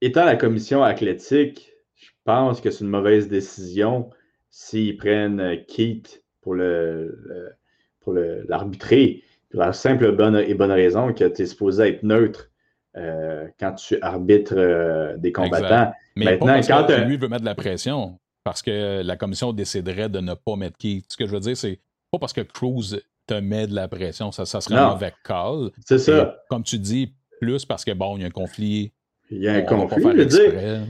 [0.00, 4.10] étant la commission athlétique, je pense que c'est une mauvaise décision
[4.50, 7.52] s'ils prennent euh, Keith pour le, le-
[8.00, 9.22] pour le- l'arbitrer.
[9.50, 12.50] Pour la simple bonne et bonne raison que tu es supposé être neutre
[12.96, 15.92] euh, quand tu arbitres euh, des combattants.
[16.16, 19.16] Mais Maintenant, pas parce quand que lui veut mettre de la pression, parce que la
[19.16, 21.04] commission déciderait de ne pas mettre qui.
[21.08, 21.80] Ce que je veux dire, c'est
[22.12, 24.90] pas parce que Cruz te met de la pression, ça, ça serait un Non.
[24.92, 25.70] mauvais call.
[25.86, 26.36] C'est ça.
[26.50, 28.92] comme tu dis, plus parce que bon, il y a un conflit.
[29.30, 30.02] Il y a un on conflit.
[30.02, 30.80] faire Je veux dire, exprès.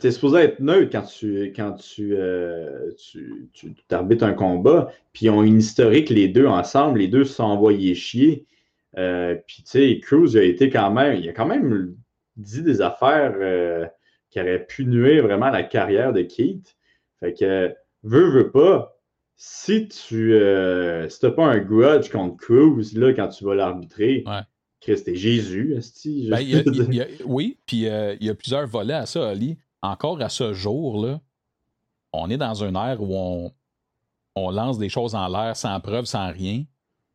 [0.00, 4.92] Tu es supposé être neutre quand tu quand tu, euh, tu, tu arbitres un combat,
[5.12, 8.46] puis ils ont une historique les deux ensemble, les deux se sont envoyés chier.
[8.94, 11.94] Puis, tu sais, Cruz a été quand même, il a quand même
[12.36, 13.34] dit des affaires
[14.30, 16.76] qui auraient pu nuire vraiment à la carrière de Keith.
[17.20, 17.72] Fait que,
[18.02, 18.98] veux, veux pas,
[19.36, 24.40] si tu euh, si pas un grudge contre Cruz là, quand tu vas l'arbitrer, ouais.
[24.80, 25.76] Christ, Jésus,
[26.28, 26.44] ben,
[27.24, 29.56] oui, puis euh, il y a plusieurs volets à ça, Ali.
[29.82, 31.20] Encore à ce jour, là,
[32.12, 33.52] on est dans un air où on,
[34.34, 36.64] on lance des choses en l'air sans preuve, sans rien.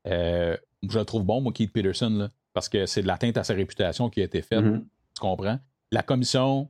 [0.07, 0.55] Euh,
[0.87, 3.53] je le trouve bon, moi, Keith Peterson, là, parce que c'est de l'atteinte à sa
[3.53, 4.63] réputation qui a été faite.
[4.63, 4.83] Mm-hmm.
[5.15, 5.59] Tu comprends?
[5.91, 6.69] La commission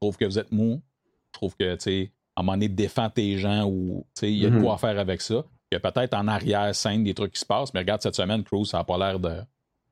[0.00, 0.80] trouve que vous êtes mou.
[1.28, 4.32] Je trouve que, tu sais, à un moment donné, défends tes gens ou, tu sais,
[4.32, 4.62] il y a de Mm-hmm.
[4.62, 5.44] quoi faire avec ça.
[5.70, 8.42] Il y a peut-être en arrière-scène des trucs qui se passent, mais regarde, cette semaine,
[8.42, 9.40] Cruz, ça n'a pas l'air de.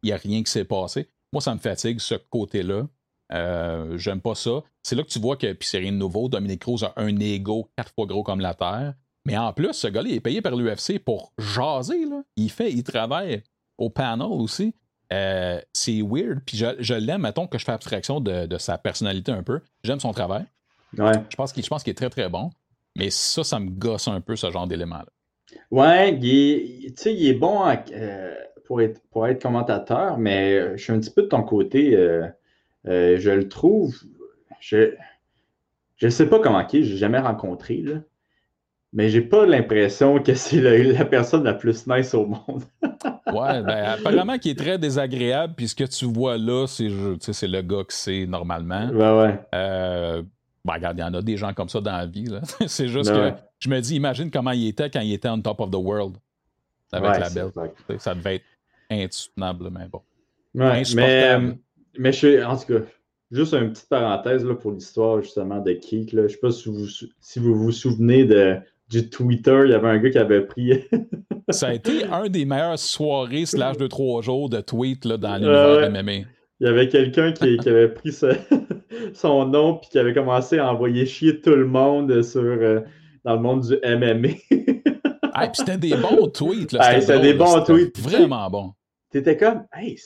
[0.03, 1.09] Il n'y a rien qui s'est passé.
[1.33, 2.87] Moi, ça me fatigue, ce côté-là.
[3.33, 4.63] Euh, J'aime pas ça.
[4.83, 7.19] C'est là que tu vois que, puis c'est rien de nouveau, Dominique Cruz a un
[7.21, 8.95] ego quatre fois gros comme la Terre.
[9.25, 12.07] Mais en plus, ce gars-là, il est payé par l'UFC pour jaser.
[12.07, 12.23] Là.
[12.37, 13.43] Il fait, il travaille
[13.77, 14.75] au panel aussi.
[15.13, 16.41] Euh, c'est weird.
[16.47, 19.61] Puis je, je l'aime, mettons que je fais abstraction de, de sa personnalité un peu.
[19.85, 20.45] J'aime son travail.
[20.97, 21.13] Ouais.
[21.29, 22.51] Je pense qu'il est très, très bon.
[22.97, 25.07] Mais ça, ça me gosse un peu, ce genre d'élément-là.
[25.71, 26.27] Ouais, il
[26.87, 27.63] est, tu sais, il est bon
[27.93, 31.95] euh, pour, être, pour être commentateur, mais je suis un petit peu de ton côté.
[31.95, 32.27] euh,
[32.87, 33.97] euh, je le trouve.
[34.61, 34.97] Je
[36.03, 38.01] ne sais pas comment il est, je l'ai jamais rencontré, là.
[38.95, 42.65] Mais j'ai pas l'impression que c'est la personne la plus nice au monde.
[43.29, 47.61] Ouais, ben, apparemment qu'il est très désagréable, puis ce que tu vois là, c'est le
[47.61, 48.89] gars que c'est normalement.
[48.89, 49.41] Ouais, ouais.
[49.55, 50.23] Euh,
[50.65, 52.25] ben, regarde, il y en a des gens comme ça dans la vie.
[52.25, 52.41] là.
[52.67, 55.61] c'est juste que je me dis, imagine comment il était quand il était on top
[55.61, 56.17] of the world
[56.91, 57.51] avec Ouais, la belle.
[57.99, 58.45] Ça devait être
[58.91, 60.01] insoutenable, mais bon.
[60.55, 61.39] Ouais, mais.
[61.99, 62.81] Mais je suis, en tout cas,
[63.31, 66.13] juste une petite parenthèse là, pour l'histoire justement de Keith.
[66.13, 66.23] Là.
[66.27, 66.87] Je sais pas si vous,
[67.21, 68.57] si vous vous souvenez de,
[68.89, 70.85] du Twitter, il y avait un gars qui avait pris.
[71.51, 75.33] Ça a été un des meilleures soirées slash de trois jours de tweets là, dans
[75.33, 76.03] Ouais, l'univers ouais.
[76.03, 76.29] MMA.
[76.61, 78.37] Il y avait quelqu'un qui, qui avait pris ce-
[79.15, 82.81] son nom puis qui avait commencé à envoyer chier tout le monde sur, euh,
[83.25, 84.29] dans le monde du MMA.
[84.51, 86.73] Puis c'était des bons tweets.
[86.73, 87.99] là, Hey, c'était drôle, des bons tweets.
[88.01, 88.73] Vraiment bon.
[89.11, 89.97] T'étais comme, hey,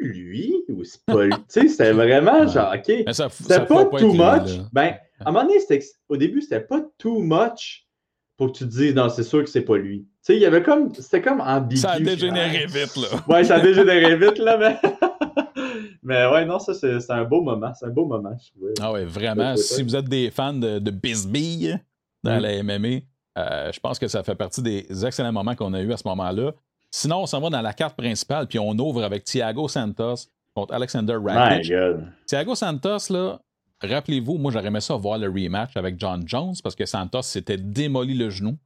[0.00, 1.32] lui ou c'est pas lui?
[1.32, 2.84] tu sais, c'était vraiment genre, OK.
[2.86, 4.58] C'était pas, too much.
[4.72, 7.86] Ben, à un moment donné, c'était- au début, c'était pas too much
[8.36, 10.00] pour que tu te dises, non, c'est sûr que c'est pas lui.
[10.00, 11.80] Tu sais, il y avait comme, c'était comme ambigu.
[11.80, 13.08] Ça a dégénéré vite, là.
[13.28, 14.76] Ouais, ça a dégénéré vite, là, mais.
[16.02, 17.72] mais ouais, non, ça, c'est un beau moment.
[17.78, 18.72] C'est un beau moment, je trouvais.
[18.80, 19.56] Ah ouais, vraiment.
[19.56, 21.74] Si vous êtes des fans de, de Bisbee
[22.22, 22.42] dans Mm.
[22.42, 22.88] la MMA,
[23.38, 26.06] euh, je pense que ça fait partie des excellents moments qu'on a eu à ce
[26.08, 26.52] moment-là.
[26.90, 30.74] Sinon, on s'en va dans la carte principale, puis on ouvre avec Thiago Santos contre
[30.74, 31.72] Alexander Rakic.
[32.26, 33.40] Thiago Santos, là,
[33.80, 37.56] rappelez-vous, moi j'aurais aimé ça voir le rematch avec John Jones parce que Santos s'était
[37.56, 38.58] démoli le genou.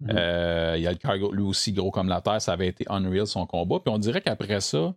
[0.00, 0.10] Mhm.
[0.16, 2.84] Euh, il y a le cargo, lui aussi gros comme la terre, ça avait été
[2.88, 3.78] unreal son combat.
[3.84, 4.94] Puis on dirait qu'après ça,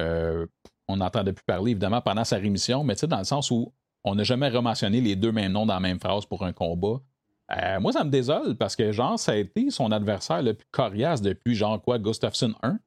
[0.00, 0.46] euh,
[0.88, 3.72] on n'entendait plus parler évidemment pendant sa rémission, mais tu sais, dans le sens où
[4.02, 7.00] on n'a jamais rementionné les deux mêmes noms dans la même phrase pour un combat.
[7.56, 10.66] Euh, moi, ça me désole parce que, genre, ça a été son adversaire le plus
[10.70, 12.78] coriace depuis, genre, quoi, Gustafsson 1.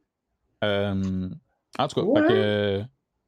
[0.63, 1.29] Euh,
[1.77, 2.27] en tout cas, Ouais.
[2.27, 2.81] que,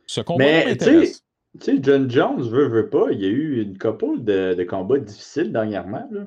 [0.07, 1.23] ce combat Mais, m'intéresse.
[1.59, 3.07] Tu sais, John Jones veut, veut pas.
[3.11, 6.21] Il y a eu une couple de, de combats difficiles dernièrement, là.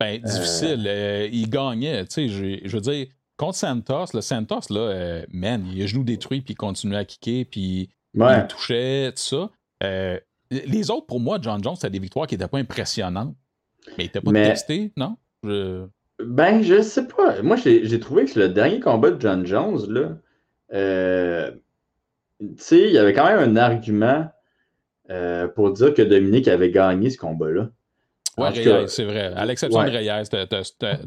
[0.00, 0.84] Ben, difficile.
[0.86, 2.04] euh, il gagnait.
[2.06, 6.04] Tu sais, je, je veux dire, contre Santos, le Santos, là, man, il a genou
[6.04, 8.40] détruit, puis il continuait à kicker, puis Ouais.
[8.40, 9.50] il touchait, tout ça.
[10.50, 13.34] Les autres, pour moi, John Jones, c'était des victoires qui n'étaient pas impressionnantes.
[13.96, 15.16] Mais il n'était pas Mais- testé, non?
[15.44, 15.86] Je-
[16.20, 17.40] Ben, je sais pas.
[17.42, 20.18] Moi, j'ai trouvé que le dernier combat de John Jones, là,
[20.74, 21.50] euh,
[22.40, 24.28] tu sais, il y avait quand même un argument
[25.10, 27.70] euh, pour dire que Dominique avait gagné ce combat-là.
[28.36, 29.32] Reyes, c'est vrai.
[29.34, 29.90] À l'exception ouais.
[29.90, 30.46] de Reyes, t'as,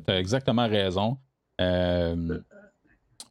[0.06, 1.17] t'as exactement raison.
[1.62, 2.39] Euh,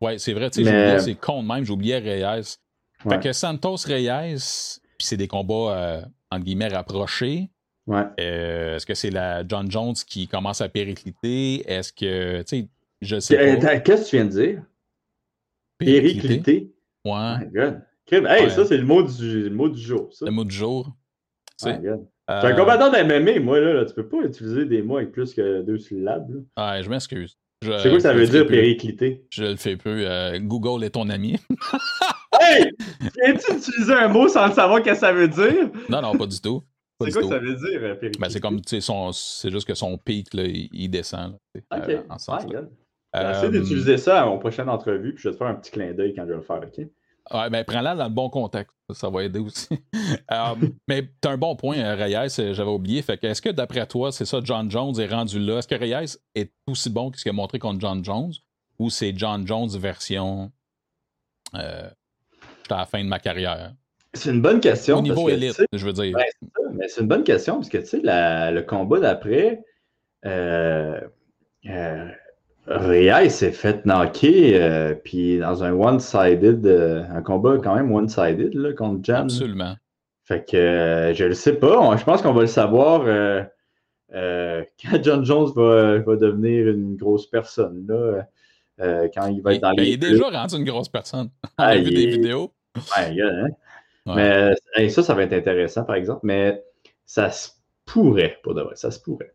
[0.01, 2.57] ouais, c'est vrai, tu sais, Mais- j'oubliais, c'est con de même, j'oubliais Reyes.
[3.05, 3.15] Ouais.
[3.17, 7.51] Fait que Santos Reyes, puis c'est des combats, euh, entre guillemets, rapprochés.
[7.91, 8.05] Ouais.
[8.21, 11.69] Euh, est-ce que c'est la John Jones qui commence à péricliter?
[11.71, 12.69] Est-ce que, tu sais,
[13.03, 13.81] je sais Euh, pas.
[13.81, 14.63] Qu'est-ce que tu viens de dire?
[15.79, 16.71] Périclité?
[17.05, 17.81] Ouais, Oh my God.
[18.13, 18.51] Hey, Ouais.
[18.51, 20.09] ça, c'est le mot du, le mot du jour.
[20.13, 20.27] Ça.
[20.27, 20.87] le mot du jour.
[21.59, 21.79] Tu sais.
[21.79, 22.07] God.
[22.31, 23.85] Euh, un combattant d'MMA, moi, là, là.
[23.85, 26.31] Tu peux pas utiliser des mots avec plus que deux syllabes.
[26.57, 26.75] là.
[26.77, 27.37] ouais, je m'excuse.
[27.63, 28.57] Je- C'est quoi que ça veut dire, plus.
[28.57, 29.25] périclité?
[29.31, 30.05] Je le fais peu.
[30.09, 31.37] Euh, Google est ton ami.
[32.41, 32.71] Hey!
[33.01, 35.71] Viens-tu utiliser un mot sans le savoir qu'est-ce que ça veut dire?
[35.89, 36.63] non, non, pas du tout.
[37.03, 38.11] C'est quoi que ça veut dire, euh?
[38.19, 41.37] Ben, c'est comme, tu sais, c'est juste que son pic, là, il, il descend.
[41.55, 41.89] là, Ok.
[41.89, 42.45] euh, en.
[42.47, 42.71] God.
[43.13, 45.71] J'essaie Euh, d'utiliser ça à mon prochaine entrevue, puis je vais te faire un petit
[45.73, 46.87] clin d'œil quand je vais le faire, OK?
[47.33, 48.75] Ouais, ben, prends-la dans le bon contexte.
[48.93, 49.69] Ça va aider aussi.
[50.33, 50.55] Euh,
[50.89, 53.03] mais tu as un bon point, euh, Reyes, euh, j'avais oublié.
[53.03, 55.59] Fait que est-ce que d'après toi, c'est ça, John Jones est rendu là?
[55.59, 58.33] Est-ce que Reyes est aussi bon que ce qu'il a montré contre John Jones?
[58.79, 60.51] Ou c'est John Jones version
[61.53, 63.75] j'étais à la fin de ma carrière?
[64.13, 64.99] C'est une bonne question.
[64.99, 66.17] Au niveau élite, je veux dire.
[66.73, 69.63] mais c'est une bonne question parce que tu sais, le combat d'après,
[70.27, 71.01] euh,
[71.69, 78.75] euh, s'est fait knocker, euh, puis dans un one-sided, euh, un combat quand même one-sided
[78.75, 79.23] contre Jan.
[79.23, 79.77] Absolument.
[80.25, 81.97] Fait que je le sais pas.
[81.97, 83.05] Je pense qu'on va le savoir
[84.13, 87.85] quand John Jones va, devenir une grosse personne.
[87.89, 91.31] Là, quand il va être dans ben, Il est déjà rendu une grosse personne.
[91.59, 92.53] On a vu des vidéos?
[92.77, 93.49] Ouais, hein?
[94.07, 94.55] Mais
[94.89, 96.21] ça, ça va être intéressant, par exemple.
[96.25, 96.65] Mais
[97.07, 97.51] ça se
[97.85, 98.77] pourrait, pour de vrai.
[98.77, 99.35] Ça se pourrait.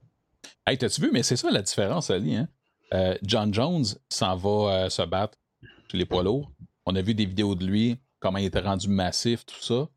[0.65, 1.09] Hey, t'as-tu vu?
[1.11, 2.35] Mais c'est ça la différence, Ali.
[2.35, 2.47] Hein?
[2.93, 5.37] Euh, John Jones s'en va euh, se battre
[5.91, 6.51] chez les poids lourds.
[6.85, 9.87] On a vu des vidéos de lui, comment il était rendu massif, tout ça.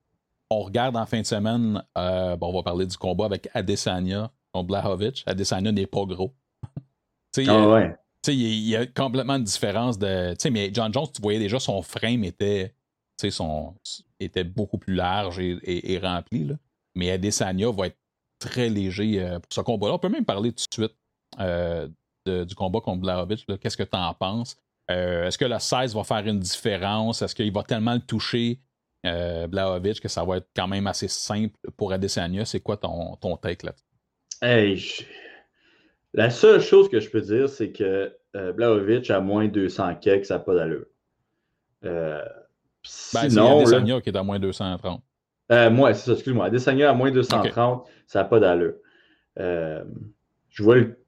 [0.51, 4.31] On regarde en fin de semaine, euh, bon, on va parler du combat avec Adesanya
[4.53, 5.23] contre Blahovic.
[5.27, 6.35] Adesanya n'est pas gros.
[7.49, 7.97] ah ouais.
[8.27, 10.35] Il y, a complètement une différence de.
[10.51, 12.75] Mais John Jones, tu voyais déjà son frame était,
[13.31, 13.75] son,
[14.21, 16.45] était beaucoup plus large et, rempli.
[16.45, 16.55] Là.
[16.95, 17.99] Mais Adesanya va être
[18.39, 19.95] très léger euh, pour ce combat-là.
[19.95, 20.97] On peut même parler tout de suite
[21.41, 21.89] euh,
[22.27, 23.47] du combat contre Blahovic.
[23.61, 24.57] Qu'est-ce que tu en penses?
[24.91, 27.23] Euh, est-ce que le 16 va faire une différence?
[27.23, 28.61] Est-ce qu'il va tellement le toucher,
[29.05, 32.45] Blahovic, que ça va être quand même assez simple pour Adesanya?
[32.45, 33.73] C'est quoi ton, ton take là
[34.43, 34.83] hey,
[36.13, 40.35] La seule chose que je peux dire, c'est que Blahovic a moins 200 kicks, ça
[40.35, 40.87] n'a pas d'allure.
[41.83, 42.23] Ben,
[42.83, 45.03] sinon, c'est Adesanya qui est à moins 230.
[45.51, 46.47] Euh, moi, c'est ça, excuse-moi.
[46.47, 48.75] Adesanya à moins 230, ça n'a pas d'allure.
[49.39, 49.85] Euh,
[50.51, 50.99] je vois le...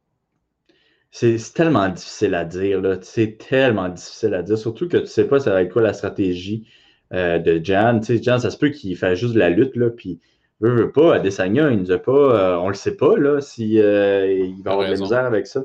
[1.10, 2.96] C'est tellement difficile à dire, là.
[3.02, 4.56] C'est tellement difficile à dire.
[4.56, 6.68] Surtout que tu ne sais pas ça va être quoi la stratégie
[7.12, 7.98] euh, de Jan.
[7.98, 10.20] Tu sais, Jan, ça se peut qu'il fasse juste de la lutte, là, puis
[10.60, 14.62] veut, veut pas, Adesanya, il nous a pas, on le sait pas, là, si il
[14.62, 15.64] va avoir de la misère avec ça.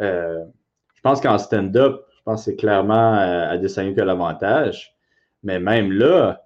[0.00, 4.93] je pense qu'en stand-up, je pense que c'est clairement Adesanya qui a l'avantage.
[5.44, 6.44] Mais même là,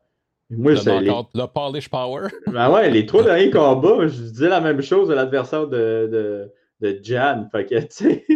[0.51, 2.29] moi, c'est le polish power.
[2.47, 6.53] Ben ouais, les trois derniers combats, je disais la même chose à l'adversaire de, de,
[6.81, 7.49] de, Jan.
[7.53, 8.27] Fait que, tu sais,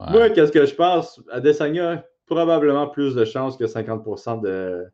[0.00, 1.20] moi, qu'est-ce que je pense?
[1.30, 4.86] Adesanya, probablement plus de chances que 50% de.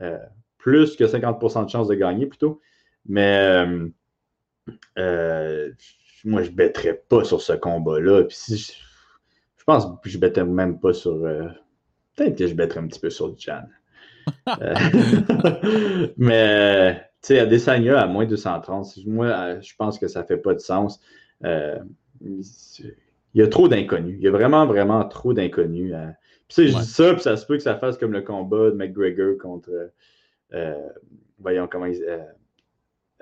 [0.00, 0.18] Euh,
[0.58, 2.60] plus que 50% de chances de gagner, plutôt.
[3.06, 3.88] Mais euh,
[4.98, 5.70] euh,
[6.24, 8.24] moi, je ne bêterais pas sur ce combat-là.
[8.24, 8.72] Puis si je,
[9.58, 11.18] je, pense que je ne bêterais même pas sur.
[12.16, 13.62] Peut-être que je bêterais un petit peu sur Jan.
[14.48, 14.74] Euh,
[16.16, 20.54] mais, tu sais, Adesanya à moins 230, moi, euh, je pense que ça fait pas
[20.54, 21.00] de sens.
[21.44, 21.78] Euh,
[22.20, 22.94] il
[23.34, 24.16] y a trop d'inconnus.
[24.18, 25.94] Il y a vraiment, vraiment trop d'inconnus.
[26.48, 28.76] Puis, je dis ça, puis ça se peut que ça fasse comme le combat de
[28.76, 29.70] McGregor contre.
[31.38, 32.04] voyons comment il.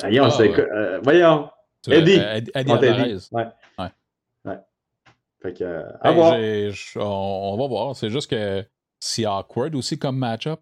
[0.00, 1.48] voyons, ah, c'est, voyons.
[1.88, 2.20] Eddie.
[2.20, 3.28] Eddie, Eddie.
[3.32, 3.46] Ouais.
[4.44, 4.58] ouais.
[5.42, 6.34] Fait que, à voir.
[6.96, 7.96] on, va voir.
[7.96, 8.62] C'est juste que
[8.98, 10.60] c'est awkward aussi comme match-up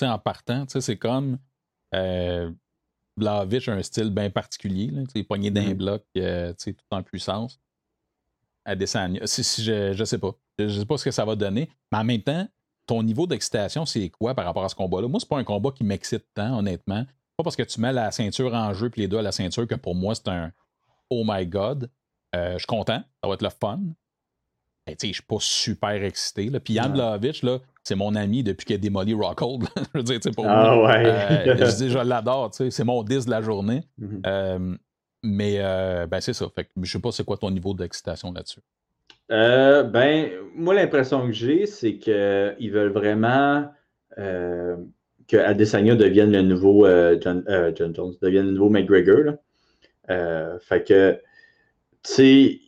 [0.00, 1.38] en partant, c'est comme
[1.94, 2.50] euh,
[3.24, 4.90] a un style bien particulier.
[4.90, 5.74] Là, pogné d'un mm-hmm.
[5.74, 7.60] bloc, euh, tout en puissance.
[8.64, 9.18] À descendre.
[9.26, 10.32] Si, si, je, je sais pas.
[10.58, 11.68] Je sais pas ce que ça va donner.
[11.90, 12.46] Mais en même temps,
[12.86, 15.08] ton niveau d'excitation, c'est quoi par rapport à ce combat-là?
[15.08, 17.04] Moi, c'est pas un combat qui m'excite tant, honnêtement.
[17.36, 19.66] Pas parce que tu mets la ceinture en jeu puis les deux à la ceinture
[19.66, 20.52] que pour moi, c'est un
[21.10, 21.90] Oh my God.
[22.34, 23.02] Euh, je suis content.
[23.22, 23.80] Ça va être le fun.
[24.86, 26.48] Je je suis pas super excité.
[26.48, 26.60] Là.
[26.60, 29.64] Puis Yann Blavich, là, c'est mon ami depuis qu'il a démoli Rockhold.
[29.94, 31.06] je veux dire, pour ah, Ouais.
[31.06, 33.82] Euh, je dis, je l'adore, c'est mon 10 de la journée.
[34.00, 34.20] Mm-hmm.
[34.26, 34.76] Euh,
[35.22, 36.46] mais euh, ben, c'est ça.
[36.54, 38.60] Fait que, je sais pas c'est quoi ton niveau d'excitation là-dessus.
[39.28, 43.68] ben, moi, l'impression que j'ai, c'est qu'ils veulent vraiment
[44.16, 46.86] que Adesanya devienne le nouveau
[47.20, 47.44] John,
[47.76, 49.34] Jones, devienne le nouveau McGregor.
[50.08, 51.20] fait que,
[52.02, 52.60] tu sais,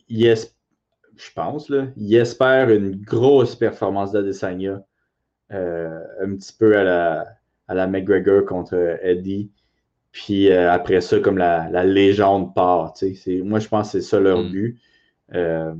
[1.17, 4.81] je pense, là, il espère une grosse performance d'Adesanya
[5.49, 7.25] un petit peu à la,
[7.67, 9.51] à la McGregor contre Eddie.
[10.11, 12.93] Puis euh, après ça, comme la, légende part.
[13.43, 14.49] Moi, je pense que c'est ça leur mm.
[14.49, 14.79] but.
[15.33, 15.73] Euh,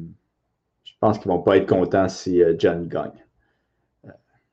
[0.83, 3.23] je pense qu'ils ne vont pas être contents si John gagne.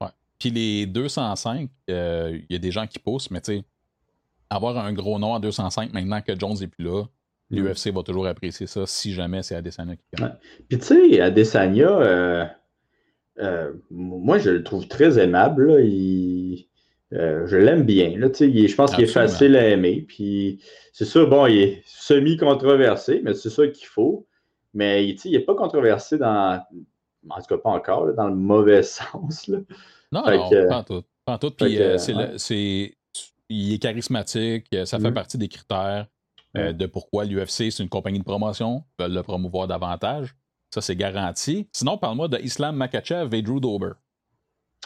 [0.01, 0.09] Ouais.
[0.39, 3.65] Puis les 205, il y a des gens qui poussent, mais tu sais,
[4.51, 7.05] avoir un gros nom à 205 maintenant que Jones n'est plus là,
[7.51, 7.57] mm.
[7.57, 10.35] l'UFC va toujours apprécier ça si jamais c'est Adesanya qui gagne.
[10.69, 12.55] Puis tu sais, Adesanya,
[13.39, 15.71] euh, moi, je le trouve très aimable.
[15.71, 18.17] Euh, je l'aime bien.
[18.17, 20.05] Là, je pense qu'il est facile à aimer.
[20.07, 24.27] Puis c'est sûr, bon, il est semi-controversé, mais c'est ça qu'il faut.
[24.75, 26.63] Mais il n'est pas controversé dans.
[27.29, 29.47] En tout cas, pas encore, dans le mauvais sens.
[29.47, 29.59] Là.
[30.11, 31.03] Non, non, pas en tout.
[31.25, 31.51] Pas en tout.
[31.51, 31.97] Puis euh,
[33.49, 35.13] il est charismatique, ça fait mm-hmm.
[35.13, 36.07] partie des critères
[36.55, 40.35] de pourquoi l'UFC, c'est une compagnie de promotion, veulent le promouvoir davantage.
[40.73, 41.69] Ça, c'est garanti.
[41.71, 43.91] Sinon, parle-moi de Islam Makachev et Drew Dober.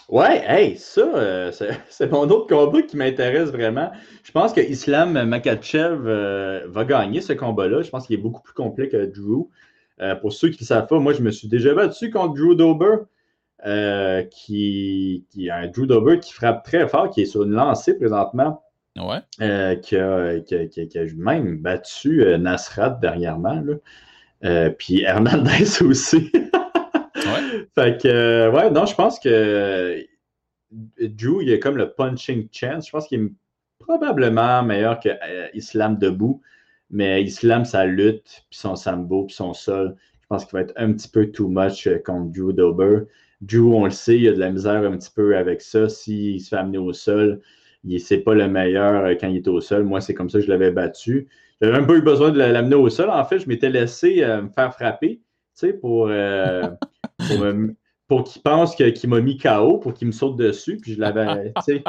[0.09, 1.53] Ouais, hey, ça, euh,
[1.89, 3.93] c'est mon autre combat qui m'intéresse vraiment.
[4.25, 7.83] Je pense que Islam Makachev euh, va gagner ce combat-là.
[7.83, 9.49] Je pense qu'il est beaucoup plus complet que Drew.
[10.01, 12.57] Euh, pour ceux qui ne savent pas, moi, je me suis déjà battu contre Drew
[12.57, 12.97] Dober,
[14.31, 18.61] qui, un Drew Dober qui frappe très fort, qui est sur une lancée présentement.
[18.97, 19.21] Ouais.
[19.83, 23.63] qui, a, qui, qui, a, même battu Nasrat dernièrement.
[24.79, 26.31] Puis Hernandez aussi.
[27.77, 30.03] Fait que, euh, ouais, non, je pense que
[30.73, 32.87] Drew, il a comme le punching chance.
[32.87, 33.33] Je pense qu'il est
[33.79, 36.41] probablement meilleur que euh, Islam debout,
[36.89, 40.73] mais Islam, sa lutte, puis son sambo, puis son sol, je pense qu'il va être
[40.77, 43.01] un petit peu too much euh, contre Drew Dober.
[43.43, 45.91] Drew, on le sait, il a de la misère un petit peu avec ça.
[45.91, 47.43] S'il se fait amener au sol,
[47.99, 49.85] c'est pas le meilleur quand il est au sol.
[49.85, 51.29] Moi, c'est comme ça que je l'avais battu.
[51.61, 53.11] J'avais même pas eu besoin de l'amener au sol.
[53.11, 55.23] En fait, je m'étais laissé me faire frapper, tu
[55.55, 56.11] sais, pour,
[58.09, 61.53] pour, qu'il pense qu'il m'a mis KO, pour qu'il me saute dessus, puis je l'avais.
[61.65, 61.83] c'est,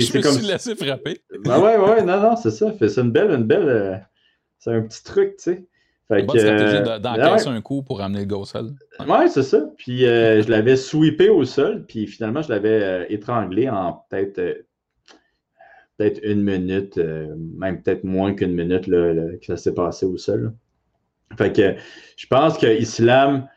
[0.00, 0.32] je me comme...
[0.32, 1.20] suis laissé frapper.
[1.44, 2.72] Ben ouais, ouais, non, non, c'est ça.
[2.78, 3.68] C'est une belle, une belle.
[3.68, 3.96] Euh,
[4.58, 5.64] c'est un petit truc, tu sais.
[6.08, 8.72] Fait que, euh, d'encaisser un coup pour amener le go au sol.
[9.06, 9.64] Ouais, c'est ça.
[9.78, 14.66] Puis euh, je l'avais sweepé au sol, puis finalement, je l'avais étranglé en peut-être
[16.02, 20.52] peut-être une minute, même peut-être moins qu'une minute là, que ça s'est passé au sol.
[21.36, 21.74] Fait que
[22.16, 23.48] je pense que Islam,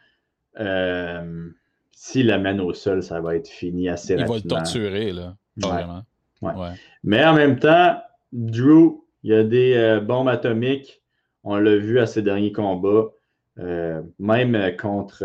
[0.59, 1.49] euh,
[1.91, 4.35] s'il l'amène au sol, ça va être fini assez rapidement.
[4.37, 5.35] Il va le torturer, là.
[5.57, 6.03] Vraiment.
[6.41, 6.73] Ouais.
[7.03, 7.97] Mais en même temps,
[8.31, 11.01] Drew, il y a des euh, bombes atomiques.
[11.43, 13.09] On l'a vu à ses derniers combats.
[13.57, 15.23] Euh, même contre,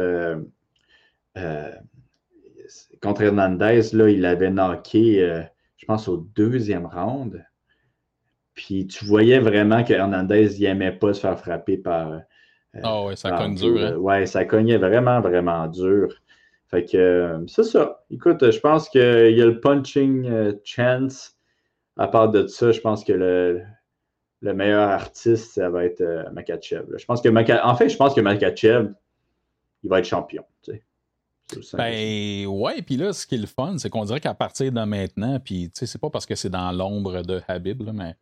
[3.02, 5.44] contre Hernandez, là, il avait knocké,
[5.80, 7.42] je pense, au deuxième round.
[8.54, 13.16] Puis tu voyais vraiment que Hernandez n'aimait pas se faire frapper par, euh, ah ouais,
[13.16, 13.80] ça cogne dur.
[13.80, 13.96] Hein?
[13.96, 16.14] Ouais, ça cognait vraiment, vraiment dur.
[16.68, 18.04] Fait que euh, c'est ça.
[18.10, 21.36] Écoute, je pense qu'il y a le punching euh, chance.
[21.96, 23.62] À part de ça, je pense que le,
[24.42, 26.84] le meilleur artiste, ça va être Makachev.
[26.96, 28.92] Je pense que En fait, je pense que Makachev,
[29.82, 30.44] il va être champion.
[31.74, 34.82] Ben ouais, puis là, ce qui est le fun, c'est qu'on dirait qu'à partir de
[34.82, 38.16] maintenant, puis tu sais, c'est pas parce que c'est dans l'ombre de Habib, là, mais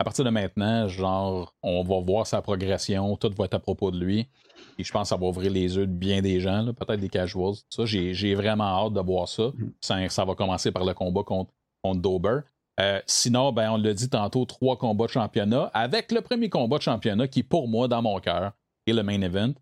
[0.00, 3.90] à partir de maintenant, genre, on va voir sa progression, tout va être à propos
[3.90, 4.30] de lui.
[4.78, 7.10] Et je pense que ça va ouvrir les yeux de bien des gens, peut-être des
[7.10, 7.56] casuals.
[7.68, 9.52] Ça, j'ai vraiment hâte de voir ça.
[9.54, 10.08] Mm.
[10.08, 10.24] ça.
[10.24, 11.52] va commencer par le combat contre,
[11.82, 12.40] contre Dober.
[12.80, 16.78] Euh, sinon, ben, on l'a dit tantôt, trois combats de championnat, avec le premier combat
[16.78, 18.52] de championnat qui, pour moi, dans mon cœur,
[18.86, 19.52] est le main event.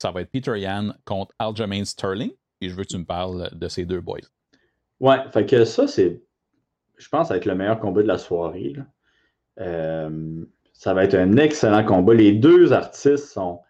[0.00, 2.30] Ça va être Peter Yan contre Aljamain Sterling.
[2.60, 4.18] Et je veux que tu me parles de ces deux boys.
[5.00, 6.22] Ouais, fait que ça, c'est,
[6.96, 8.74] je pense, être le meilleur combat de la soirée.
[9.60, 12.14] Euh, ça va être un excellent combat.
[12.14, 13.60] Les deux artistes sont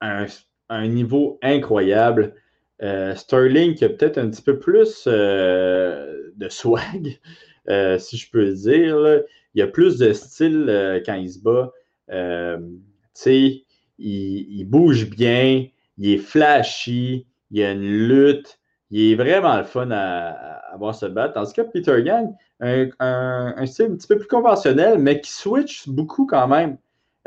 [0.00, 0.26] à
[0.68, 2.34] un, niveau incroyable.
[2.82, 7.20] Euh, Sterling qui a peut-être un petit peu plus euh, de swag,
[7.98, 9.22] si je peux le dire.
[9.54, 11.72] Il a plus de style quand il se bat.
[13.26, 13.64] il,
[13.98, 15.66] il, bouge bien,
[15.98, 18.58] il est flashy, il y a une lutte.
[18.90, 20.30] Il est vraiment le fun à,
[20.72, 21.34] à, voir se battre.
[21.34, 26.26] Tandis que Peter Yang, un, style un petit peu plus conventionnel, mais qui switch beaucoup
[26.26, 26.76] quand même.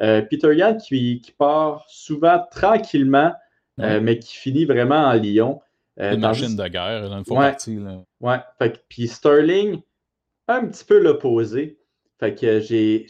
[0.01, 3.33] Euh, Peter Yan qui, part souvent tranquillement,
[3.79, 5.61] euh, mais qui finit vraiment en lion.
[5.99, 7.79] Euh, une machine de guerre, dans une fois partie.
[8.19, 8.39] Ouais.
[8.89, 9.81] puis Sterling,
[10.47, 11.79] un petit peu l'opposé.
[12.19, 13.07] Fait que j'ai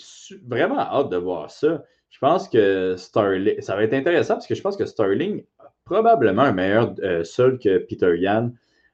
[0.47, 1.83] vraiment hâte de voir ça.
[2.09, 5.43] Je pense que Sterling, ça va être intéressant parce que je pense que Sterling
[5.85, 8.51] probablement un meilleur sol que Peter Yan.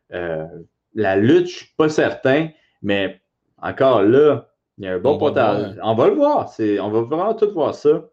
[0.09, 2.49] la lutte, je ne suis pas certain,
[2.81, 3.21] mais
[3.57, 5.79] encore là, il y a un bon potentiel.
[5.83, 6.51] On va le voir.
[6.59, 8.09] On va vraiment tout voir ça.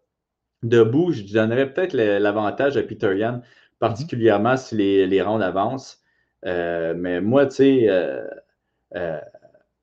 [0.63, 3.43] Debout, je donnerais peut-être l'avantage à Peter Yan,
[3.79, 6.03] particulièrement si les, les rounds avancent.
[6.45, 8.27] Euh, mais moi, tu sais, euh,
[8.97, 9.21] euh,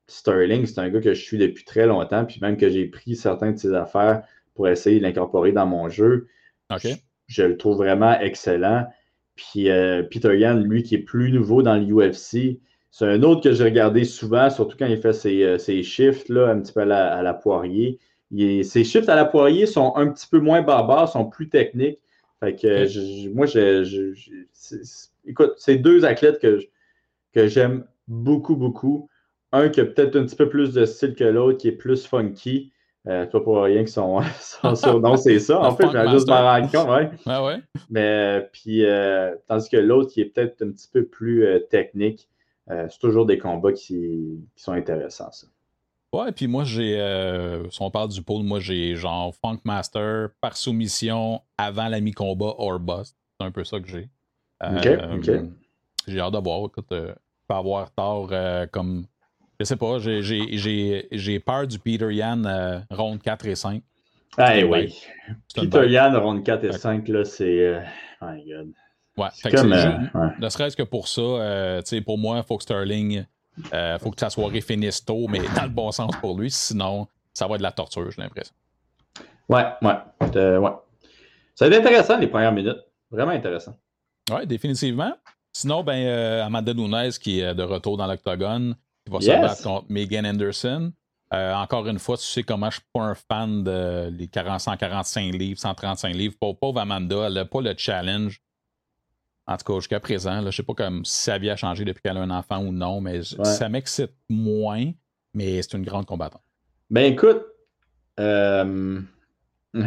[0.06, 3.16] Sterling, c'est un gars que je suis depuis très longtemps, puis même que j'ai pris
[3.16, 4.22] certaines de ses affaires
[4.54, 6.28] pour essayer de l'incorporer dans mon jeu.
[7.26, 8.86] Je, le trouve vraiment excellent.
[9.34, 9.68] Puis
[10.10, 12.60] Peter Yan, lui, qui est plus nouveau dans l'UFC,
[12.98, 16.30] c'est un autre que j'ai regardé souvent, surtout quand il fait ses, euh, ses shifts,
[16.30, 17.98] là, un petit peu à la, poirier.
[18.32, 21.98] ses shifts à la poirier sont un petit peu moins barbares, sont plus techniques.
[22.40, 24.14] Fait que moi, je,
[25.26, 26.58] écoute, c'est deux athlètes que,
[27.34, 29.10] que j'aime beaucoup, beaucoup.
[29.52, 32.06] Un qui a peut-être un petit peu plus de style que l'autre, qui est plus
[32.06, 32.72] funky.
[33.08, 34.20] Euh, pas pour rien qu'ils sont,
[34.74, 35.60] sont Non, c'est ça.
[35.60, 36.88] En fait, je vais juste m'en rendre compte.
[36.88, 37.10] Ouais.
[37.24, 37.58] Ah ouais?
[37.88, 42.28] Mais puis, euh, tandis que l'autre qui est peut-être un petit peu plus euh, technique.
[42.70, 45.46] Euh, c'est toujours des combats qui, sont intéressants, ça.
[46.12, 46.98] Ouais, puis moi, j'ai.
[47.00, 52.00] Euh, si on parle du pôle, moi, j'ai genre Funk Master par soumission avant la
[52.00, 53.16] mi-combat or bust.
[53.38, 54.08] C'est un peu ça que j'ai.
[54.64, 55.46] OK, euh,
[56.08, 56.66] J'ai hâte de voir.
[56.66, 57.14] Écoute, peux
[57.48, 58.32] avoir tort
[58.72, 59.06] comme.
[59.58, 63.82] Je sais pas, j'ai peur du Peter Yan ronde 4 et 5.
[64.38, 64.94] Ah oui.
[65.54, 67.82] Peter Yan, ronde 4 et 5, là, c'est.
[68.20, 68.72] Oh my god.
[69.16, 69.70] Ouais, comme,
[70.38, 73.24] ne serait-ce que pour ça, pour moi, il faut que Sterling,
[73.56, 77.08] il faut que sa soirée finisse tôt, mais dans le bon sens pour lui, sinon,
[77.32, 78.54] ça va être de la torture, j'ai l'impression.
[79.48, 80.70] Ouais, ouais, ouais.
[81.54, 82.78] Ça va être intéressant les premières minutes.
[83.10, 83.74] Vraiment intéressant.
[84.30, 85.14] Oui, définitivement.
[85.52, 88.74] Sinon, ben, euh, Amanda Nunes qui est de retour dans l'octogone,
[89.06, 90.92] qui va se battre contre Megan Anderson.
[91.32, 95.34] Euh, encore une fois, tu sais comment je suis pas un fan de les 145
[95.34, 96.34] livres, 135 livres.
[96.38, 98.40] Pauvre, Amanda, elle n'a pas le challenge.
[99.46, 102.02] En tout cas, jusqu'à présent, je ne sais pas comme si ça vient changé depuis
[102.02, 104.90] qu'elle a un enfant ou non, mais ça m'excite moins,
[105.34, 106.42] mais c'est une grande combattante.
[106.90, 107.42] Ben écoute,
[108.20, 109.00] euh...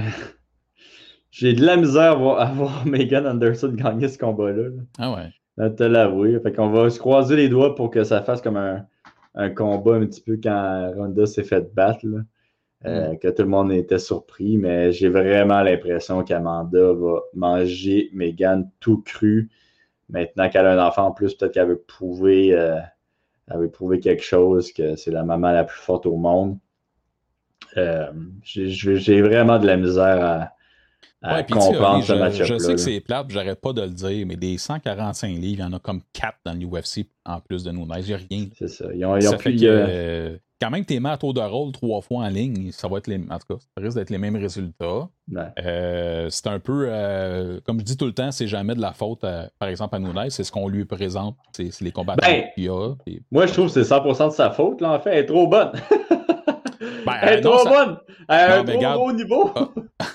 [1.32, 4.70] J'ai de la misère à voir, Megan Anderson gagner ce combat-là.
[4.97, 5.30] Ah ouais.
[5.57, 6.39] Là, te l'avouer.
[6.39, 8.57] Fait qu'on va se croiser les doigts pour que ça fasse comme
[9.36, 12.05] un, combat un petit peu quand Ronda s'est fait battre.
[12.86, 13.19] Euh, mm.
[13.19, 19.01] Que tout le monde était surpris, mais j'ai vraiment l'impression qu'Amanda va manger Megan tout
[19.01, 19.49] cru.
[20.07, 22.80] Maintenant qu'elle a un enfant en plus, peut-être qu'elle veut prouver, euh,
[23.47, 26.57] elle veut prouver quelque chose, que c'est la maman la plus forte au monde.
[27.77, 28.11] Euh,
[28.43, 30.53] j'ai vraiment de la misère à,
[31.22, 32.45] à comprendre ce match-up.
[32.45, 35.59] Je, sais que c'est plate, j'arrête pas de le dire, mais des 145 livres, il
[35.59, 37.88] y en a comme 4 dans l'UFC en plus de nous.
[37.97, 38.47] Il n'y a rien.
[38.57, 38.86] C'est ça.
[38.93, 42.26] Ils ont, ils plus, euh, quand même, t'es mis à tour de rôle trois fois
[42.26, 45.09] en ligne, ça va être les, en tout cas, ça risque d'être les mêmes résultats.
[45.63, 46.89] Euh, c'est un peu,
[47.65, 50.30] comme je dis tout le temps, c'est jamais de la faute, par exemple, à Nunez,
[50.30, 52.93] c'est ce qu'on lui présente, c'est les combattants ben, qu'il y a.
[53.32, 55.47] Moi, je trouve que c'est 100% de sa faute, là, en fait, elle est trop
[55.47, 55.72] bonne.
[57.10, 57.97] Ben, elle est trop bonne.
[58.28, 59.53] Un haut niveau.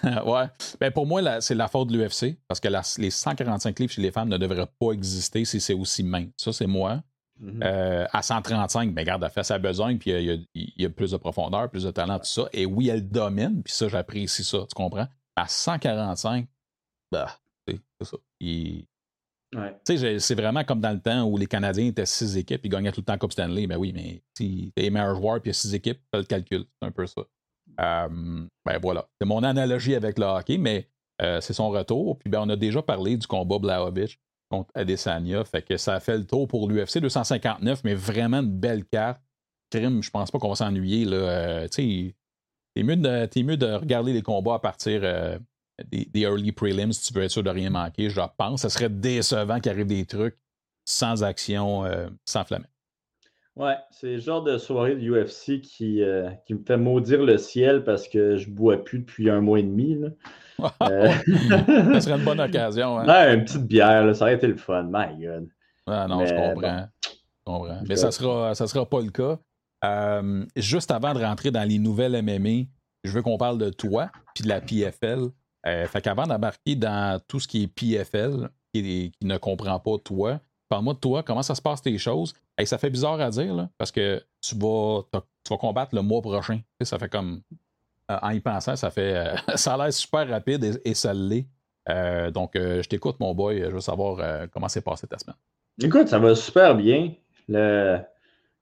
[0.03, 0.47] Ah, ouais.
[0.80, 2.68] Ben, pour moi, c'est la faute de l'UFC parce que
[2.99, 6.30] les 145 livres chez les femmes ne devraient pas exister si c'est aussi mince.
[6.36, 7.01] Ça, c'est moi.
[7.42, 7.64] Mm-hmm.
[7.64, 11.16] Euh, à 135, ben, regarde, elle fait sa besogne, puis il y, a plus de
[11.16, 12.45] profondeur, plus de talent, tout ça.
[12.53, 15.09] Et oui, elle domine, puis ça, j'apprécie ça, tu comprends?
[15.34, 16.47] À 145,
[17.11, 17.26] bah,
[17.66, 18.16] c'est ça.
[19.84, 23.00] C'est vraiment comme dans le temps où les Canadiens étaient six équipes, ils gagnaient tout
[23.00, 23.66] le temps Coupe Stanley.
[23.66, 26.24] Ben oui, mais si t'es meilleur joueur puis il y a six équipes, fais le
[26.24, 26.64] calcul.
[26.80, 27.22] C'est un peu ça.
[27.80, 29.07] Euh, ben voilà.
[29.20, 30.88] C'est mon analogie avec le hockey, mais
[31.22, 32.18] euh, c'est son retour.
[32.18, 35.44] Puis ben, on a déjà parlé du combat Blaovic contre Adesanya.
[35.44, 39.22] Fait que ça a fait le tour pour l'UFC 259, mais vraiment une belle carte.
[39.70, 41.07] Crime, je pense pas qu'on va s'ennuyer.
[41.09, 42.14] Euh, tu
[42.76, 45.02] sais, mieux, mieux, de regarder les combats à partir
[45.82, 48.62] des, early prelims si tu veux être sûr de rien manquer, je pense.
[48.62, 50.36] Ça serait décevant qu'il arrive des trucs
[50.84, 52.66] sans action, euh, sans flamme.
[53.56, 57.38] Ouais, c'est le genre de soirée de UFC qui, euh, qui, me fait maudire le
[57.38, 59.96] ciel parce que je bois plus depuis un mois et demi.
[59.96, 60.08] Là.
[60.82, 61.10] Euh,
[61.94, 63.00] ça serait une bonne occasion.
[63.00, 63.08] Hein?
[63.08, 64.84] Ouais, une petite bière, ça aurait été le fun.
[64.84, 65.48] My God.
[65.88, 67.82] Ah non, je comprends.
[67.88, 69.38] Mais ça sera, ça sera pas le cas.
[70.54, 72.68] juste avant de rentrer dans les nouvelles MMA,
[73.02, 75.30] je veux qu'on parle de toi puis de la PFL.
[75.66, 80.40] Euh, fait qu'avant d'embarquer dans tout ce qui est PFL, qui, ne comprend pas toi,
[80.68, 82.34] parle-moi de toi, comment ça se passe tes choses?
[82.56, 86.22] et ça fait bizarre à dire, parce que tu vas, tu vas combattre le mois
[86.22, 86.60] prochain.
[86.82, 87.40] ça fait comme.
[88.10, 89.16] Euh, en y pensant, ça fait.
[89.16, 91.46] Euh, ça a l'air super rapide et, ça l'est.
[92.32, 93.60] donc, je t'écoute, mon boy.
[93.60, 95.36] Je veux savoir comment s'est passé ta semaine.
[95.82, 97.12] Écoute, ça va super bien.
[97.48, 97.98] Le...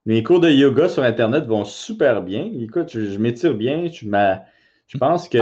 [0.05, 2.49] Mes cours de yoga sur Internet vont super bien.
[2.59, 3.89] Écoute, je, m'étire bien.
[3.89, 4.41] Je m'as
[4.87, 5.37] je pense que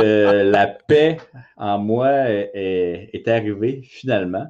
[0.50, 1.18] la paix
[1.58, 4.48] en moi est, arrivée finalement.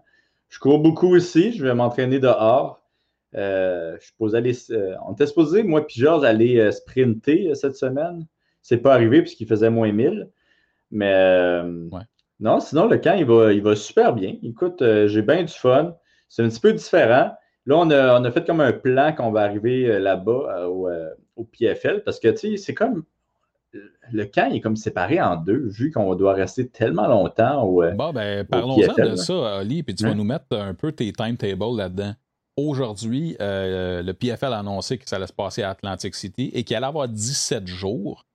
[0.50, 1.54] Je cours beaucoup aussi.
[1.54, 2.82] Je vais m'entraîner dehors.
[3.36, 8.28] Euh, je aller, euh, on était supposé, moi et Georges, aller euh, sprinter cette semaine.
[8.62, 10.30] C'est pas arrivé puisqu'il faisait moins 1000.
[10.92, 11.64] Mais
[12.40, 14.36] non, sinon, le camp, il va, il va super bien.
[14.44, 15.96] Écoute, j'ai bien du fun.
[16.28, 17.32] C'est un petit peu différent.
[17.66, 20.90] Là, on a, on a fait comme un plan qu'on va arriver là-bas au,
[21.36, 23.04] au, PFL parce que, tu sais, c'est comme
[24.12, 27.84] le camp est comme séparé en deux, vu qu'on doit rester tellement longtemps au.
[27.84, 30.16] Euh, bon, ben, parlons-en de ça, Ali, puis tu vas hein?
[30.16, 32.14] nous mettre un peu tes timetables là-dedans.
[32.58, 36.64] Aujourd'hui, euh, le PFL a annoncé que ça allait se passer à Atlantic City et
[36.64, 38.26] qu'il allait avoir 17 jours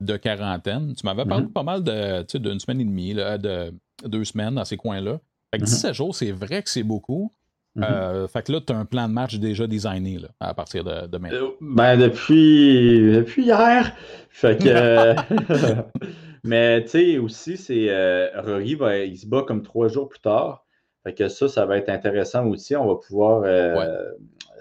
[0.00, 0.94] de quarantaine.
[0.94, 1.52] Tu m'avais parlé mm-hmm.
[1.52, 3.74] pas mal de, d'une semaine et demie, de
[4.04, 5.18] deux semaines dans ces coins-là.
[5.52, 5.94] Fait que 17 mm-hmm.
[5.94, 7.32] jours, c'est vrai que c'est beaucoup.
[7.76, 7.92] Mm-hmm.
[7.92, 10.84] Euh, fait que là, tu as un plan de match déjà designé là, à partir
[10.84, 11.38] de, de maintenant.
[11.38, 13.92] Euh, ben, depuis, depuis hier.
[14.30, 14.68] Fait que.
[14.74, 15.14] Euh,
[16.44, 17.88] mais tu sais, aussi, c'est.
[18.36, 20.64] Rory, va, il se bat comme trois jours plus tard.
[21.02, 22.76] Fait que ça, ça va être intéressant aussi.
[22.76, 23.44] On va pouvoir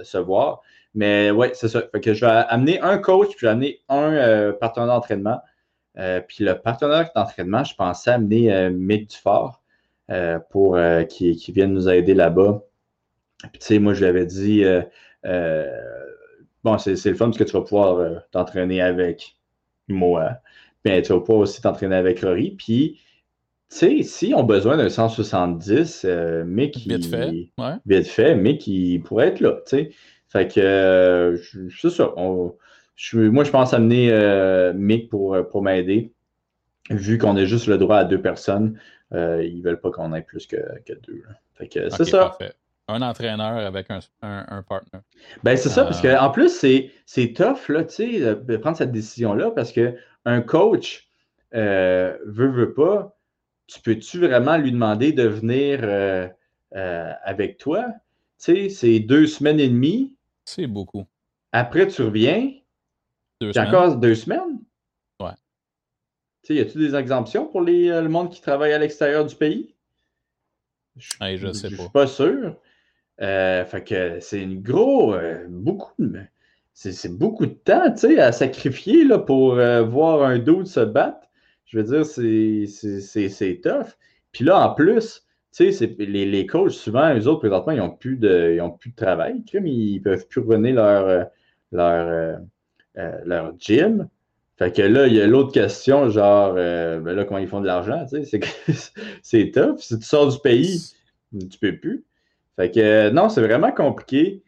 [0.01, 0.61] se voir.
[0.95, 1.83] Mais ouais, c'est ça.
[1.91, 5.41] Fait que je vais amener un coach, puis je vais amener un partenaire d'entraînement.
[5.95, 9.61] puis le partenaire d'entraînement, je pensais amener Mick Dufort
[10.49, 10.77] pour
[11.09, 12.61] qu'il qui vienne nous aider là-bas.
[13.51, 15.71] Puis, tu sais, moi, je lui avais dit, euh,
[16.63, 19.37] bon, c'est le fun parce que tu vas pouvoir t'entraîner avec
[19.87, 20.37] moi.
[20.85, 22.51] Mais tu vas pouvoir aussi t'entraîner avec Rory.
[22.57, 22.99] Puis,
[23.69, 26.05] tu sais, si on a besoin d'un 170,
[26.45, 26.89] mais qui.
[26.89, 27.49] Vite fait.
[27.57, 27.75] Ouais.
[27.85, 29.89] Vite fait, mais qui pourrait être là, tu sais.
[30.29, 31.39] Fait que,
[31.79, 32.13] c'est ça.
[32.15, 36.11] moi, je pense amener Mick pour, pour m'aider
[36.89, 38.79] vu qu'on a juste le droit à deux personnes,
[39.13, 41.23] euh, ils ne veulent pas qu'on ait plus que, deux.
[41.55, 42.37] Fait que c'est ça.
[42.89, 44.99] Un entraîneur avec un, un, partner.
[45.43, 46.49] Ben, c'est ça, parce qu'en plus,
[47.05, 51.07] c'est tough là, de prendre cette décision-là parce qu'un coach
[51.53, 53.17] euh, veut, veut pas.
[53.67, 56.27] Tu peux-tu vraiment lui demander de venir euh,
[57.23, 57.85] avec toi?
[58.37, 60.13] Tu sais, c'est deux semaines et demie.
[60.43, 61.05] C'est beaucoup.
[61.53, 62.51] Après, tu reviens.
[63.39, 63.67] Deux semaines.
[63.69, 64.59] encore deux semaines?
[66.43, 69.35] sais, y a-t-il des exemptions pour les, euh, le monde qui travaille à l'extérieur du
[69.35, 69.73] pays?
[70.95, 71.07] Je,
[71.37, 71.75] je sais pas.
[71.75, 72.55] Je suis pas sûr.
[73.23, 75.93] Euh, fait que c'est une gros, euh, beaucoup,
[76.73, 81.27] c'est beaucoup de temps, tu sais, à sacrifier là, pour voir un dos se battre.
[81.65, 83.97] Je veux dire, c'est tough.
[84.31, 87.91] Puis là, en plus, tu sais, les, les coachs, souvent, eux autres, présentement, ils n'ont
[87.91, 89.43] plus, de, ils plus de travail.
[89.53, 91.27] Ils ne peuvent plus revenir leur,
[91.71, 92.39] leur,
[93.25, 94.09] leur gym.
[94.57, 97.61] Fait que là, il y a l'autre question, genre, euh, ben là, comment ils font
[97.61, 98.39] de l'argent, tu sais,
[99.23, 99.79] c'est tough.
[99.79, 100.93] Si tu sors du pays,
[101.31, 102.05] tu peux plus.
[102.55, 104.43] Fait que non, c'est vraiment compliqué.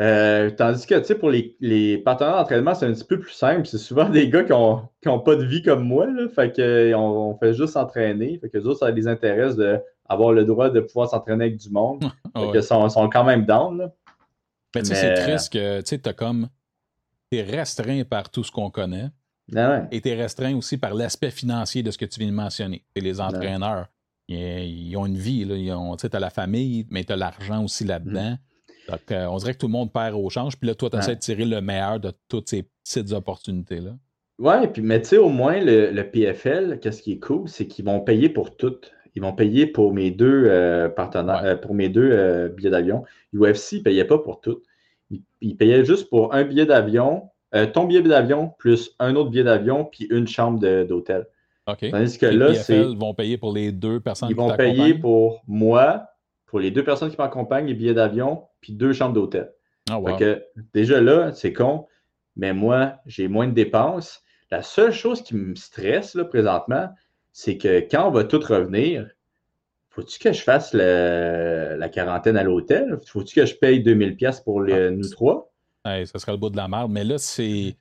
[0.00, 3.32] Euh, tandis que, tu sais, pour les, les partenaires d'entraînement, c'est un petit peu plus
[3.32, 3.66] simple.
[3.66, 6.28] C'est souvent des gars qui n'ont pas de vie comme moi, là.
[6.34, 8.38] Fait que on, fait juste s'entraîner.
[8.40, 11.70] Fait que les autres, ça les intéresse d'avoir le droit de pouvoir s'entraîner avec du
[11.70, 12.04] monde.
[12.36, 13.92] fait que sont, sont quand même down, là.
[14.74, 16.48] Mais tu sais, c'est triste que, tu sais, t'as comme
[17.42, 19.08] restreint par tout ce qu'on connaît.
[19.54, 22.34] Ah et tu es restreint aussi par l'aspect financier de ce que tu viens de
[22.34, 22.84] mentionner.
[22.94, 23.88] Et les entraîneurs,
[24.28, 25.46] ils, ont une vie.
[25.46, 28.32] Tu as la famille, mais tu as l'argent aussi là-dedans.
[28.32, 28.90] Mm.
[28.90, 30.58] Donc, euh, on dirait que tout le monde perd au change.
[30.58, 33.96] Puis là, toi, tu essaies de tirer le meilleur de toutes ces petites opportunités-là.
[34.38, 37.84] Ouais, puis, mais tu sais, au moins, le, PFL, qu'est-ce qui est cool, c'est qu'ils
[37.84, 38.76] vont payer pour tout.
[39.14, 43.04] Ils vont payer pour mes deux euh, partenaires, euh, pour mes deux billets d'avion.
[43.32, 44.60] UFC ne payait pas pour tout
[45.40, 49.44] il, payait juste pour un billet d'avion, euh, ton billet d'avion plus un autre billet
[49.44, 51.26] d'avion, puis une chambre d'hôtel.
[51.66, 51.90] OK.
[51.90, 52.80] Tandis que là, c'est.
[52.80, 56.06] Ils vont payer pour les deux personnes Ils vont payer pour moi,
[56.46, 59.52] pour les deux personnes qui m'accompagnent, les billets d'avion, puis deux chambres d'hôtel.
[59.90, 60.00] Ah,
[60.72, 61.86] déjà là, c'est con,
[62.36, 64.22] mais moi, j'ai moins de dépenses.
[64.50, 66.88] La seule chose qui me stresse là, présentement,
[67.32, 69.08] c'est que quand on va tout revenir,
[69.90, 72.98] faut-tu que je fasse la quarantaine à l'hôtel?
[73.06, 75.50] Faut-tu que je paye 2000 pièces pour ah, nous trois?
[75.84, 76.90] ça serait le bout de la merde.
[76.90, 77.76] Mais là, c'est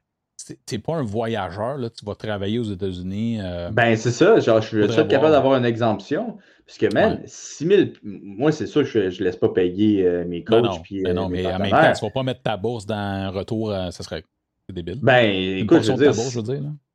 [0.65, 3.39] t'es pas un voyageur, là, tu vas travailler aux États-Unis.
[3.41, 4.39] Euh, ben, c'est ça.
[4.39, 6.37] Genre, je suis capable d'avoir une exemption.
[6.65, 10.25] Parce que, man, 6 000, moi, c'est sûr que je ne laisse pas payer euh,
[10.25, 10.63] mes coachs.
[10.63, 12.55] Non, puis, mais, non, euh, mais en même temps, tu ne vas pas mettre ta
[12.55, 14.23] bourse dans un retour, ça serait
[14.71, 14.99] débile.
[15.01, 15.29] Ben,
[15.59, 16.13] écoute, je veux dire.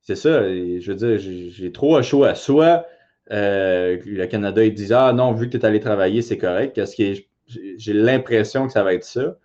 [0.02, 0.42] C'est ça.
[0.42, 2.86] Je veux dire, j'ai trop chaud à soi
[3.30, 6.74] euh, le Canada, ils disent Ah non, vu que tu es allé travailler, c'est correct.
[6.74, 7.20] Qu'est-ce que
[7.76, 9.36] j'ai l'impression que ça va être ça.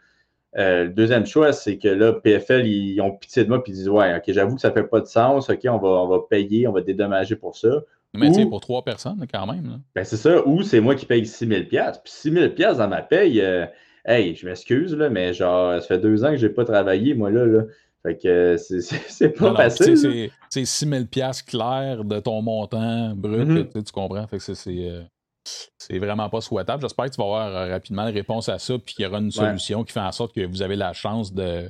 [0.57, 3.73] Euh, le deuxième choix, c'est que là, PFL, ils ont pitié de moi et ils
[3.73, 6.07] disent Ouais, ok, j'avoue que ça ne fait pas de sens, ok, on va, on
[6.07, 7.81] va payer, on va dédommager pour ça.
[8.15, 9.81] Mais tu pour trois personnes, quand même.
[9.95, 12.47] Ben c'est ça, ou c'est moi qui paye 6 000 Puis 6 000
[12.77, 13.65] dans ma paye, euh,
[14.05, 17.31] hey, je m'excuse, mais genre, ça fait deux ans que je n'ai pas travaillé, moi,
[17.31, 17.45] là.
[17.45, 17.63] là.
[18.03, 20.29] Fait que c'est pas facile.
[20.49, 21.03] C'est 6 000
[21.47, 23.83] clair de ton montant brut, mm-hmm.
[23.83, 24.27] tu comprends?
[24.27, 25.01] Fait que euh,
[25.77, 26.81] c'est vraiment pas souhaitable.
[26.81, 29.19] J'espère que tu vas avoir euh, rapidement une réponse à ça, puis qu'il y aura
[29.19, 31.69] une solution qui fait en sorte que vous avez la chance de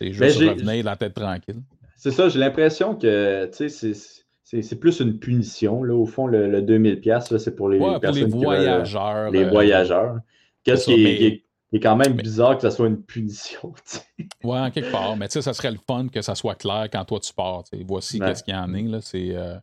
[0.00, 1.62] juste revenir la tête tranquille.
[1.96, 5.82] C'est ça, j'ai l'impression que c'est plus une punition.
[5.82, 9.30] Là, au fond, le, le 2000$, c'est pour les personnes les voyageurs.
[9.30, 10.18] les euh, voyageurs.
[10.62, 13.74] Qu'est-ce qui, est c'est quand même bizarre que ça soit une punition.
[14.44, 15.16] Ouais, en quelque part.
[15.16, 17.64] Mais tu sais, ça serait le fun que ça soit clair quand toi tu pars.
[17.86, 19.14] Voici qu'est-ce qu'il y en est.
[19.14, 19.56] Euh,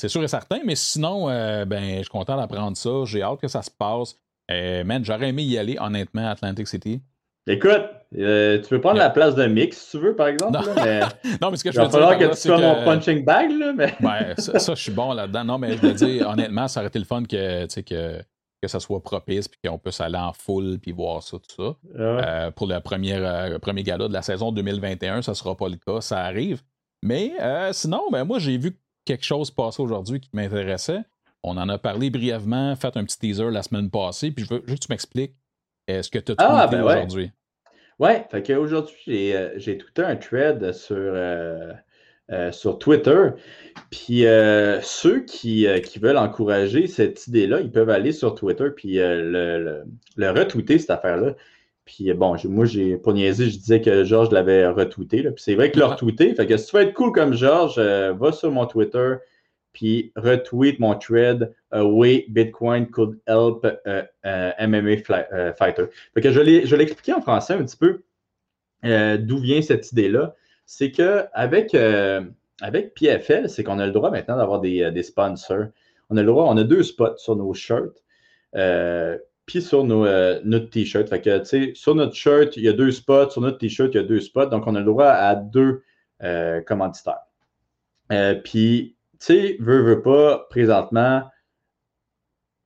[0.00, 0.58] c'est, sûr et certain.
[0.64, 3.04] Mais sinon, euh, ben, je suis content d'apprendre ça.
[3.04, 4.16] J'ai hâte que ça se passe.
[4.50, 7.00] Euh, man, j'aurais aimé y aller, honnêtement, à Atlantic City.
[7.46, 7.82] Écoute,
[8.12, 10.52] tu peux prendre la place de Mix si tu veux, par exemple.
[10.52, 11.00] Non, mais...
[11.40, 11.98] non mais ce que je veux dire.
[11.98, 13.50] Il va falloir que tu sois mon punching bag.
[13.50, 13.94] Là, mais...
[14.00, 15.44] ben, ça, ça, je suis bon là-dedans.
[15.44, 18.22] Non, mais je veux dire, honnêtement, ça aurait été le fun que, que
[18.60, 21.76] que ça soit propice, puis qu'on puisse aller en foule, puis voir ça, tout ça.
[21.98, 25.68] Euh, pour le premier, euh, premier gala de la saison 2021, ça ne sera pas
[25.68, 26.62] le cas, ça arrive.
[27.02, 28.78] Mais euh, sinon, ben, moi, j'ai vu
[29.12, 31.00] quelque chose passer aujourd'hui qui m'intéressait.
[31.42, 34.62] On en a parlé brièvement, fait un petit teaser la semaine passée, puis je veux
[34.66, 35.34] juste que tu m'expliques
[35.88, 37.32] ce que tu as ah, ben aujourd'hui?
[37.98, 41.14] Ouais, fait qu'aujourd'hui, j'ai tout un thread sur
[42.32, 43.30] euh, sur Twitter.
[43.90, 48.68] Puis euh, ceux qui, euh, qui, veulent encourager cette idée-là, ils peuvent aller sur Twitter
[48.70, 49.82] puis le,
[50.16, 51.34] le, retweeter, cette affaire-là.
[51.84, 52.66] Puis bon, moi,
[53.02, 55.22] pour niaiser, je disais que Georges l'avait retweeté.
[55.22, 56.34] Puis c'est vrai qu'il l'a retweeté.
[56.34, 59.16] Fait que si tu veux être cool comme Georges, va sur mon Twitter,
[59.72, 63.66] puis retweet mon thread A way Bitcoin could help
[64.24, 64.96] MMA
[65.56, 65.84] fighter.
[66.14, 68.02] Fait que je l'ai expliqué en français un petit peu
[69.18, 70.34] d'où vient cette idée-là.
[70.66, 71.74] C'est qu'avec
[72.60, 75.66] avec PFL, c'est qu'on a le droit maintenant d'avoir des, sponsors.
[76.10, 78.02] On a le droit, on a deux spots sur nos shirts.
[79.50, 80.04] Puis sur nos,
[80.44, 81.08] notre t-shirt.
[81.08, 83.30] Fait que, sur notre shirt, il y a deux spots.
[83.30, 84.46] Sur notre t-shirt, il y a deux spots.
[84.46, 85.82] Donc, on a le droit à deux
[86.66, 87.26] commanditaires.
[88.44, 91.24] puis, tu sais, veut, veut pas, présentement,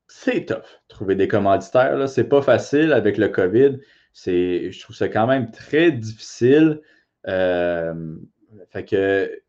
[0.09, 0.81] c'est tough.
[0.89, 3.79] Trouver des commanditaires, c'est pas facile avec le COVID.
[4.15, 6.81] Je trouve ça quand même très difficile.
[7.27, 8.17] Euh,
[8.71, 9.43] fait que,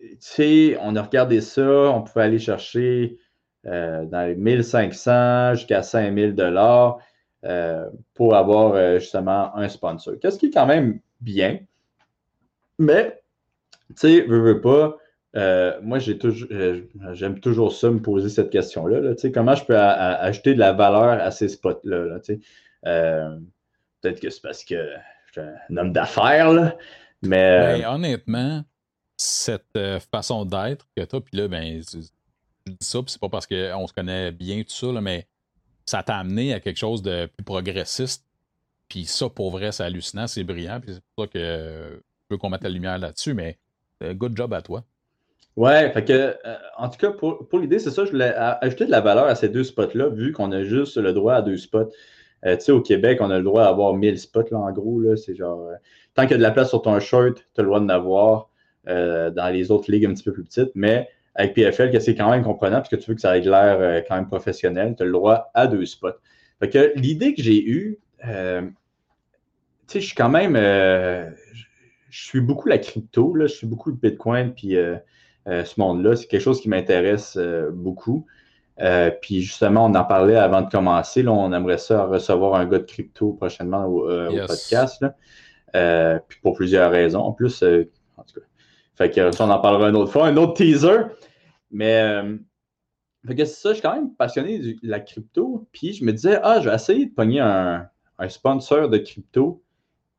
[0.00, 3.18] tu sais, on a regardé ça, on pouvait aller chercher
[3.66, 6.98] euh, dans les 1500 jusqu'à 5000 dollars
[7.44, 10.14] euh, pour avoir justement un sponsor.
[10.20, 11.58] Qu'est-ce qui est quand même bien,
[12.80, 13.22] mais,
[13.90, 14.96] tu sais, veux, veux pas,
[15.36, 16.80] euh, moi, j'ai toujours, euh,
[17.12, 19.14] j'aime toujours ça, me poser cette question-là.
[19.32, 22.18] comment je peux ajouter de la valeur à ces spots-là?
[22.86, 23.38] Euh,
[24.00, 24.88] peut-être que c'est parce que
[25.26, 26.74] je suis un homme d'affaires,
[27.22, 27.80] mais.
[27.80, 28.64] Ben, honnêtement,
[29.16, 29.78] cette
[30.10, 31.80] façon d'être que tu as, puis là, ben,
[32.66, 35.26] je dis ça, c'est pas parce qu'on se connaît bien, tout ça, mais
[35.86, 38.24] ça t'a amené à quelque chose de plus progressiste.
[38.88, 40.80] Puis ça, pour vrai, c'est hallucinant, c'est brillant.
[40.80, 43.58] Puis c'est pour ça que je veux qu'on mette la lumière là-dessus, mais
[44.02, 44.84] good job à toi.
[45.56, 48.32] Ouais, fait que, euh, en tout cas, pour, l'idée, c'est ça, je voulais
[48.62, 51.42] ajouter de la valeur à ces deux spots-là, vu qu'on a juste le droit à
[51.42, 51.90] deux spots.
[52.46, 55.00] Euh, tu sais, au Québec, on a le droit d'avoir 1000 spots, là, en gros,
[55.00, 55.74] là, c'est genre, euh,
[56.14, 57.88] tant qu'il y a de la place sur ton shirt, tu as le droit d'en
[57.88, 58.48] avoir
[58.86, 62.30] dans les autres ligues un petit peu plus petites, mais avec PFL, que c'est quand
[62.30, 65.06] même comprenant, parce que tu veux que ça ait l'air quand même professionnel, tu as
[65.06, 66.08] le droit à deux spots.
[66.58, 68.28] Fait que l'idée que j'ai eue, tu
[69.86, 73.96] sais, je suis quand même, je suis beaucoup la crypto, là, je suis beaucoup le
[73.96, 74.76] Bitcoin, puis
[75.48, 76.16] euh, ce monde-là.
[76.16, 78.26] C'est quelque chose qui m'intéresse euh, beaucoup.
[78.80, 81.22] Euh, puis justement, on en parlait avant de commencer.
[81.22, 84.06] Là, on aimerait ça recevoir un gars de crypto prochainement au,
[84.46, 85.04] podcast.
[85.72, 87.20] puis pour plusieurs raisons.
[87.20, 88.46] En plus, en tout cas,
[89.00, 91.04] fait que, on en parlera une autre fois, un autre teaser.
[91.70, 92.22] Mais
[93.26, 95.66] que c'est ça, je suis quand même passionné de la crypto.
[95.72, 97.86] Puis je me disais, ah, je vais essayer de pogner un,
[98.18, 99.62] un sponsor de crypto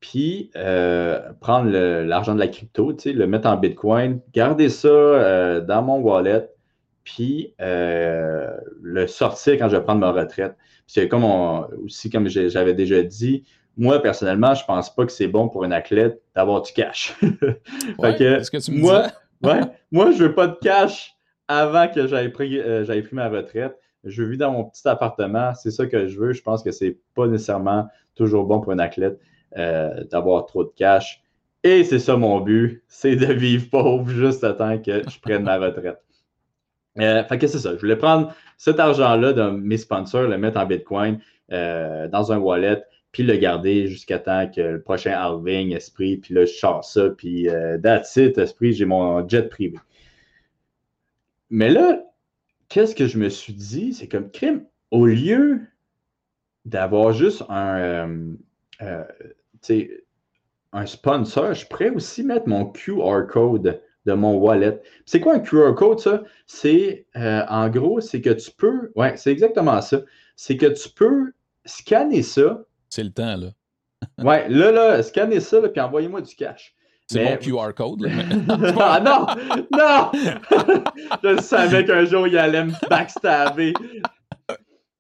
[0.02, 5.84] puis euh, prendre l'argent de la crypto, le mettre en Bitcoin, garder ça euh, dans
[5.84, 6.50] mon wallet,
[7.04, 8.50] puis euh,
[8.82, 10.58] le sortir quand je vais prendre ma retraite.
[10.88, 11.24] C'est comme
[11.86, 13.44] aussi, comme j'avais déjà dit,
[13.78, 17.16] moi, personnellement, je ne pense pas que c'est bon pour un athlète d'avoir du cash.
[17.22, 19.08] ce que tu me moi,
[19.44, 19.62] ouais,
[19.92, 21.16] moi, je veux pas de cash
[21.48, 23.78] avant que j'aille pris, pris ma retraite.
[24.04, 26.34] Je vis dans mon petit appartement, c'est ça que je veux.
[26.34, 29.20] Je pense que ce n'est pas nécessairement toujours bon pour un athlète.
[29.58, 31.22] Euh, d'avoir trop de cash.
[31.66, 35.44] Et c'est ça mon but, c'est de vivre pauvre juste à temps que je prenne
[35.44, 36.02] ma retraite.
[36.98, 37.76] Euh, fait que c'est ça.
[37.76, 41.20] Je voulais prendre cet argent-là de mes sponsors, le mettre en Bitcoin
[41.52, 42.82] euh, dans un wallet,
[43.12, 47.10] puis le garder jusqu'à temps que le prochain halving, Esprit, puis là, je sors ça,
[47.10, 47.48] puis
[47.84, 49.78] that's it, Esprit, j'ai mon jet privé.
[51.50, 52.04] Mais là,
[52.70, 53.94] qu'est-ce que je me suis dit?
[53.94, 55.62] C'est comme crime, au lieu
[56.64, 58.36] d'avoir juste un,
[60.74, 64.82] un sponsor, je pourrais aussi mettre mon QR code de mon wallet.
[65.06, 66.24] C'est quoi un QR code, ça?
[66.48, 70.02] C'est, euh, en gros, c'est que tu peux, ouais, c'est exactement ça.
[70.36, 71.34] C'est que tu peux
[71.66, 72.64] scanner ça.
[72.92, 73.48] C'est le temps, là.
[74.24, 76.76] ouais, là, là, scanner ça, là, puis envoyez-moi du cash.
[77.08, 78.10] C'est mon QR code, là.
[78.80, 79.26] ah non!
[79.72, 80.12] Non!
[81.24, 83.74] je savais qu'un jour, il allait me backstabber.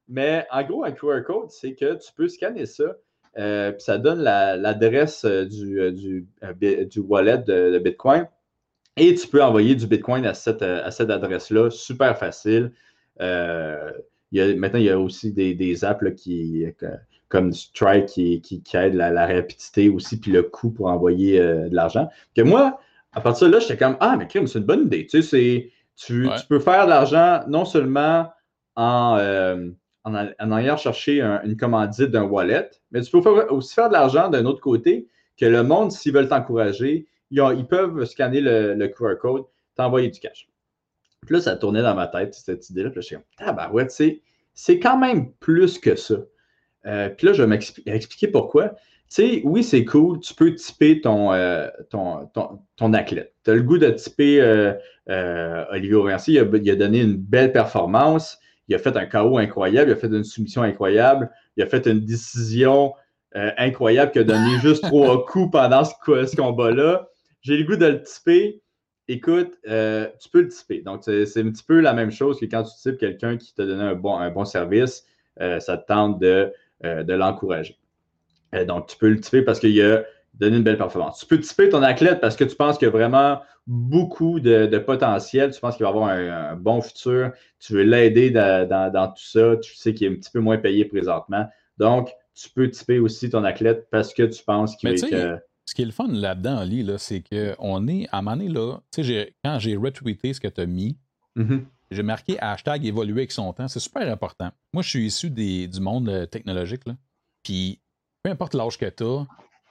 [0.08, 2.96] Mais en gros, un QR code, c'est que tu peux scanner ça,
[3.38, 8.28] euh, ça donne l'adresse euh, du, du, euh, du, wallet de, Bitcoin.
[8.98, 12.72] Et tu peux envoyer du Bitcoin à cette, à cette adresse-là, super facile.
[13.20, 16.66] Il y a, maintenant, il y a aussi des, des apps qui,
[17.32, 22.10] comme Strike qui, qui, aident la, rapidité aussi, puis le coût pour envoyer de l'argent.
[22.36, 22.80] Que moi,
[23.14, 25.08] à partir de là, j'étais comme Ah, mais c'est une bonne idée.
[25.08, 28.30] Tu sais, tu, tu peux faire de l'argent non seulement
[28.76, 29.18] en,
[30.04, 34.46] en, allant chercher une commandite d'un wallet, mais tu peux aussi faire de l'argent d'un
[34.46, 35.08] autre côté,
[35.38, 39.44] que le monde, s'ils veulent t'encourager, ils, peuvent scanner le, QR code,
[39.76, 40.48] t'envoyer du cash.
[41.26, 42.90] Puis là, ça tournait dans ma tête, cette idée-là.
[42.90, 43.88] Puis là, je suis comme, ah ouais,
[44.54, 46.16] c'est quand même plus que ça.
[46.86, 48.70] Euh, puis là, je vais m'expliquer pourquoi.
[48.70, 48.76] Tu
[49.10, 52.30] sais, oui, c'est cool, tu peux typer ton, euh, ton,
[52.78, 53.34] ton, athlète.
[53.44, 58.40] Tu as le goût de typer euh, Olivier Auriency, il a donné une belle performance
[58.68, 61.86] il a fait un chaos incroyable, il a fait une soumission incroyable, il a fait
[61.88, 62.94] une décision
[63.34, 67.10] incroyable qui a donné juste trois coups pendant ce, combat-là.
[67.42, 68.62] J'ai le goût de le typer.
[69.10, 70.84] Écoute, tu peux le typer.
[70.84, 73.66] Donc, c'est un petit peu la même chose que quand tu types quelqu'un qui t'a
[73.66, 75.06] donné un bon, un bon service,
[75.38, 76.54] ça te tente de,
[76.84, 77.78] de l'encourager.
[78.68, 80.04] donc, tu peux le typer parce qu'il a
[80.34, 81.20] donné une belle performance.
[81.20, 84.78] Tu peux typer ton athlète parce que tu penses qu'il y a vraiment beaucoup de,
[84.80, 85.52] potentiel.
[85.52, 87.32] Tu penses qu'il va avoir un, bon futur.
[87.60, 89.58] Tu veux l'aider dans, tout ça.
[89.58, 91.48] Tu sais qu'il est un petit peu moins payé présentement.
[91.78, 94.98] Donc, tu peux typer aussi ton athlète parce que tu penses qu'il va
[95.66, 98.50] Ce qui est le fun là-dedans, Ali, là, c'est qu'on est, à un moment donné,
[98.50, 98.78] là,
[99.44, 100.98] quand j'ai retweeté ce que tu as mis,
[101.38, 101.62] mm-hmm.
[101.92, 103.68] J'ai marqué hashtag évoluer avec son temps.
[103.68, 104.50] C'est super important.
[104.74, 106.88] Moi, je suis issu du monde euh, technologique.
[106.88, 106.96] Là.
[107.44, 107.82] Puis,
[108.24, 109.28] peu importe l'âge que tu as,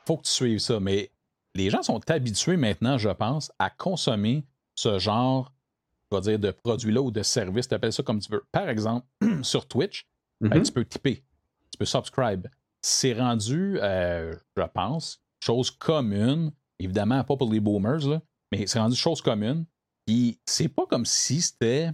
[0.06, 0.78] faut que tu suives ça.
[0.80, 1.12] Mais
[1.54, 4.44] les gens sont habitués maintenant, je pense, à consommer
[4.74, 5.52] ce genre,
[6.10, 8.44] je vais dire, de produits-là ou de services, tu appelles ça comme tu veux.
[8.52, 9.06] Par exemple,
[9.42, 10.06] sur Twitch,
[10.40, 10.62] ben, mm-hmm.
[10.62, 11.24] tu peux typer,
[11.70, 12.46] tu peux subscribe.
[12.82, 18.78] C'est rendu, euh, je pense, chose commune, évidemment pas pour les boomers, là, mais c'est
[18.78, 19.66] rendu chose commune.
[20.06, 21.92] Puis c'est pas comme si c'était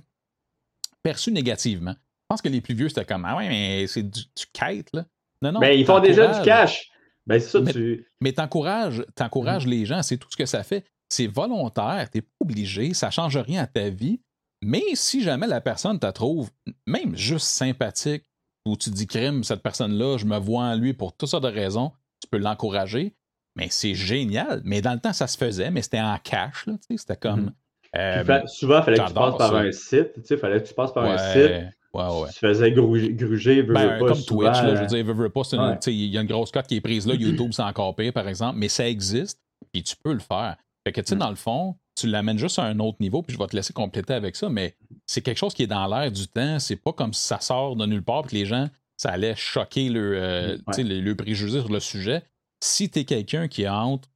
[1.07, 1.93] perçu négativement.
[1.93, 4.89] Je pense que les plus vieux, c'était comme Ah ouais, mais c'est du, du quête,
[4.93, 5.05] là.
[5.41, 5.61] Non, non.
[5.61, 6.91] Mais ben, ils font déjà du cash.
[7.27, 9.71] Ben, ça, mais tu t'encourages mmh.
[9.71, 10.85] les gens, c'est tout ce que ça fait.
[11.09, 14.21] C'est volontaire, tu n'es pas obligé, ça ne change rien à ta vie.
[14.63, 16.51] Mais si jamais la personne te trouve
[16.87, 18.25] même juste sympathique,
[18.65, 21.49] ou tu dis crime, cette personne-là, je me vois en lui pour toutes sortes de
[21.49, 23.15] raisons, tu peux l'encourager.
[23.55, 24.61] Mais c'est génial.
[24.65, 26.67] Mais dans le temps, ça se faisait, mais c'était en cash.
[26.97, 27.47] C'était comme.
[27.47, 27.55] Mmh.
[27.97, 30.11] Euh, souvent, il fallait que tu passes par un site.
[30.29, 34.23] Il fallait que tu passes par un site Ouais, Tu faisais gruger, ben, pas, Comme
[34.23, 35.43] Twitch, je veux dire, pas,
[35.87, 38.29] il y a une grosse cote qui est prise là, YouTube, c'est encore pire, par
[38.29, 39.41] exemple, mais ça existe,
[39.73, 40.57] puis tu peux le faire.
[40.85, 41.19] Fait que, tu sais, mm.
[41.19, 43.73] dans le fond, tu l'amènes juste à un autre niveau, puis je vais te laisser
[43.73, 44.77] compléter avec ça, mais
[45.07, 46.59] c'est quelque chose qui est dans l'air du temps.
[46.59, 49.89] C'est pas comme si ça sort de nulle part, puis les gens, ça allait choquer
[49.89, 52.23] le, euh, le, le préjugé sur le sujet.
[52.63, 54.09] Si tu es quelqu'un qui entre,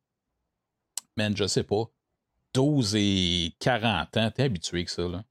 [1.17, 1.85] man, je sais pas,
[2.55, 5.23] 12 et 40 ans, t'es habitué que ça, là.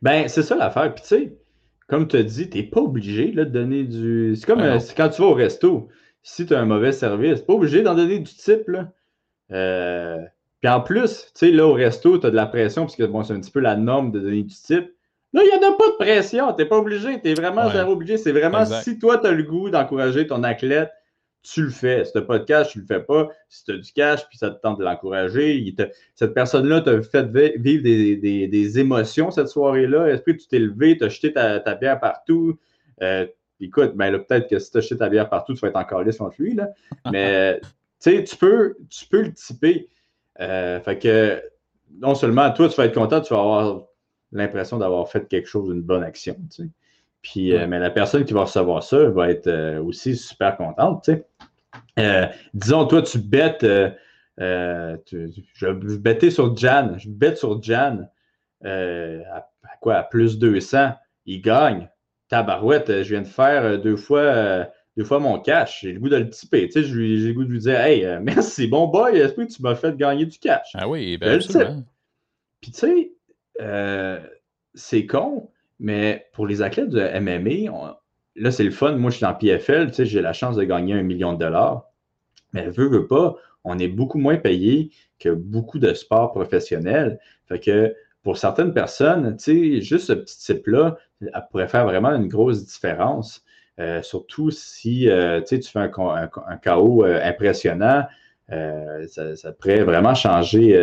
[0.00, 0.92] Ben, c'est ça l'affaire.
[0.94, 1.32] Puis, tu sais,
[1.86, 4.34] comme tu as dit, tu n'es pas obligé là, de donner du.
[4.36, 5.88] C'est comme euh, quand tu vas au resto.
[6.24, 8.68] Si tu as un mauvais service, pas obligé d'en donner du type.
[8.68, 8.92] Là.
[9.50, 10.18] Euh,
[10.60, 13.02] puis en plus, tu sais, là, au resto, tu as de la pression, parce que
[13.02, 14.92] bon, c'est un petit peu la norme de donner du type.
[15.32, 16.52] Là, il n'y en a pas de pression.
[16.52, 17.20] Tu n'es pas obligé.
[17.20, 18.16] Tu es vraiment zéro obligé.
[18.18, 20.90] C'est vraiment si toi, tu as le goût d'encourager ton athlète,
[21.42, 22.04] tu le fais.
[22.04, 23.28] Si tu n'as pas de cash, tu ne le fais pas.
[23.48, 25.74] Si tu as du cash, puis ça te tente de l'encourager,
[26.14, 27.26] cette personne-là t'a fait
[27.56, 30.08] vivre des, émotions cette soirée-là.
[30.08, 32.58] Est-ce que tu t'es levé, tu as jeté ta, bière partout?
[33.02, 33.26] Euh,
[33.60, 36.02] écoute, ben peut-être que si tu as jeté ta bière partout, tu vas être encore
[36.02, 36.54] lisse contre lui.
[36.54, 36.68] Là.
[37.10, 37.60] Mais
[38.00, 39.88] tu peux, tu peux le typer.
[40.40, 41.42] Euh, fait que
[41.98, 43.82] non seulement toi, tu vas être content, tu vas avoir
[44.32, 46.36] l'impression d'avoir fait quelque chose, une bonne action.
[47.22, 51.08] Puis, euh, mais la personne qui va recevoir ça va être euh, aussi super contente.
[51.98, 53.64] Euh, disons, toi, tu bêtes.
[54.38, 56.98] je, bêtais sur Jan.
[56.98, 58.08] Je bête sur Jan.
[58.64, 59.46] À,
[59.80, 59.96] quoi?
[59.96, 60.94] À plus 200.
[61.26, 61.88] Il gagne.
[62.28, 64.66] Tabarouette, je viens de faire deux fois,
[64.96, 65.82] deux fois mon cash.
[65.82, 68.88] J'ai le goût de le sais, j'ai le goût de lui dire Hey, merci, bon
[68.88, 70.72] boy, est-ce que tu m'as fait gagner du cash?
[70.74, 71.38] Ah oui, ben.
[72.60, 73.12] Puis, tu sais,
[74.74, 75.51] c'est con,
[75.82, 77.98] mais pour les athlètes de MMA,
[78.36, 78.92] là, c'est le fun.
[78.92, 81.38] Moi, je suis en PFL, tu sais, j'ai la chance de gagner un million de
[81.38, 81.90] dollars.
[82.52, 87.18] Mais veut, veut pas, on est beaucoup moins payé que beaucoup de sports professionnels.
[87.46, 90.98] Fait que pour certaines personnes, tu sais, juste ce petit type-là,
[91.50, 93.44] pourrait faire vraiment une grosse différence.
[93.80, 95.90] Euh, surtout si euh, tu fais un,
[96.46, 98.06] un, chaos euh, impressionnant,
[98.48, 100.78] ça, ça, pourrait vraiment changer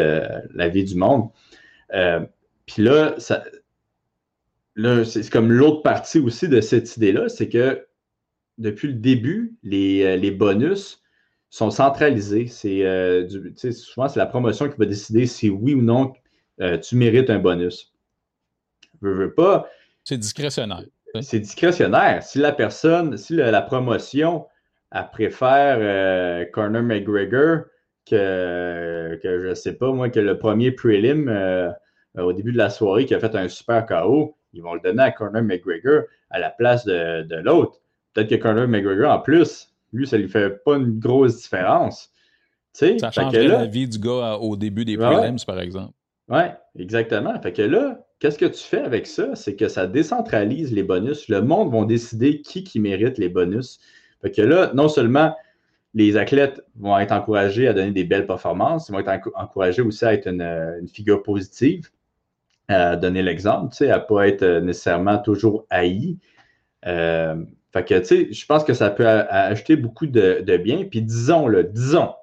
[0.55, 1.29] la vie du monde.
[2.65, 3.43] Puis là, ça,
[5.05, 7.85] c'est comme l'autre partie aussi de cette idée-là, c'est que
[8.57, 11.01] depuis le début, les, euh, bonus
[11.49, 12.47] sont centralisés.
[12.47, 13.27] C'est euh,
[13.71, 16.13] souvent c'est la promotion qui va décider si oui ou non
[16.61, 17.93] euh, tu mérites un bonus.
[19.01, 19.67] Veux, veux pas.
[20.03, 20.83] C'est discrétionnaire.
[21.21, 22.21] C'est discrétionnaire.
[22.21, 24.45] Si la personne, si la, promotion
[24.91, 27.61] elle préfère Conor McGregor
[28.05, 31.29] que, que je sais pas moi que le premier prelim
[32.15, 35.03] au début de la soirée qui a fait un super KO, ils vont le donner
[35.03, 37.79] à Conor McGregor à la place de, l'autre.
[38.13, 42.11] Peut-être que Conor McGregor, en plus, lui, ça ne lui fait pas une grosse différence.
[42.73, 45.93] ça changerait la vie du gars au début des prelims, par exemple.
[46.29, 46.43] Oui,
[46.77, 47.39] exactement.
[47.41, 49.35] Fait que là, qu'est-ce que tu fais avec ça?
[49.35, 51.27] C'est que ça décentralise les bonus.
[51.27, 53.79] Le monde va décider qui qui mérite les bonus.
[54.21, 55.35] Fait que là, non seulement
[55.95, 60.05] les athlètes vont être encouragés à donner des belles performances, ils vont être encouragés aussi
[60.05, 61.89] à être une figure positive
[62.69, 66.17] à donner l'exemple, tu sais, à ne pas être euh, nécessairement toujours haï.
[66.85, 67.43] Euh,
[67.73, 70.85] Fait que, tu sais, je pense que ça peut acheter beaucoup de, de biens.
[70.89, 72.13] Puis disons-le, disons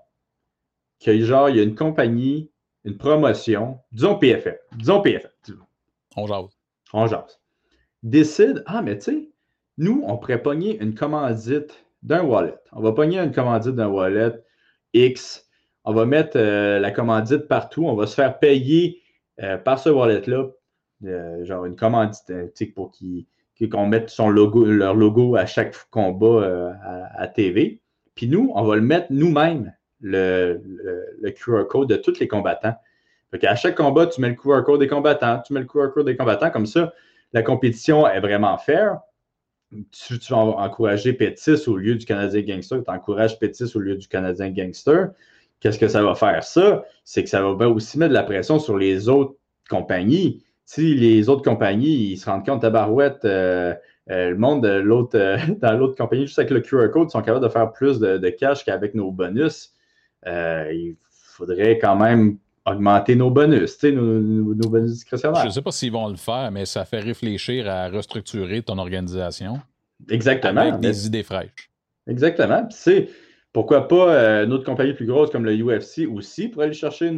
[1.05, 2.51] que genre, il y a une compagnie,
[2.84, 5.30] une promotion, disons PFL, disons PFL.
[6.16, 6.57] On jase.
[6.92, 7.40] On jase.
[8.03, 9.30] Décide, ah, mais tu sais,
[9.78, 12.55] nous, on pourrait pogner une commandite d'un wallet.
[12.72, 14.32] On va pogner une commandite d'un wallet
[14.94, 15.47] X.
[15.84, 17.86] On va mettre euh, la commandite partout.
[17.86, 19.03] On va se faire payer
[19.43, 20.49] euh, par ce wallet-là,
[21.05, 22.32] euh, genre une commandite,
[22.74, 22.93] pour
[23.70, 26.74] qu'on mette son logo, leur logo à chaque combat
[27.16, 27.80] à, TV.
[28.14, 30.61] Puis nous, on va le mettre nous-mêmes le,
[31.20, 32.74] le, QR code de tous les combattants.
[33.30, 35.91] Fait à chaque combat, tu mets le QR code des combattants, tu mets le QR
[35.93, 36.93] code des combattants, comme ça,
[37.32, 39.01] la compétition est vraiment fair.
[39.91, 43.97] Tu, tu vas encourager Pétis au lieu du Canadien Gangster, tu encourages Pétis au lieu
[43.97, 45.11] du Canadien Gangster.
[45.61, 46.85] Qu'est-ce que ça va faire, ça?
[47.05, 49.35] C'est que ça va aussi mettre de la pression sur les autres
[49.69, 50.45] compagnies.
[50.65, 53.75] Si les autres compagnies, ils se rendent compte, tabarouette, euh,
[54.11, 57.23] euh, le monde de l'autre, euh, dans l'autre compagnie, juste avec le QR code, sont
[57.23, 59.73] capables de faire plus de, de cash qu'avec nos bonus.
[60.27, 65.43] Euh, il faudrait quand même augmenter nos bonus, nos, nos, bonus discrétionnaires.
[65.43, 68.79] Je ne sais pas s'ils vont le faire, mais ça fait réfléchir à restructurer ton
[68.79, 69.61] organisation.
[70.11, 70.63] Exactement.
[70.63, 71.71] Avec des idées fraîches.
[72.09, 72.67] Exactement.
[72.67, 73.09] Puis,
[73.57, 77.11] pourquoi pas euh, une autre compagnie plus grosse comme le UFC aussi pour aller chercher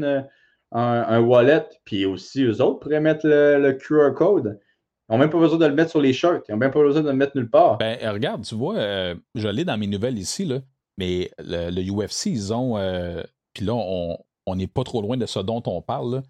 [0.70, 4.60] un, wallet, puis aussi eux autres pourraient mettre le, QR code.
[5.08, 6.44] Ils n'ont même pas besoin de le mettre sur les shirts.
[6.48, 7.78] Ils n'ont même pas besoin de le mettre nulle part.
[7.78, 10.60] Ben, regarde, tu vois, euh, je l'ai dans mes nouvelles ici, là.
[10.96, 12.78] Mais le, UFC, ils ont.
[12.78, 13.20] Euh,
[13.52, 16.22] puis là, on n'est pas trop loin de ce dont on parle,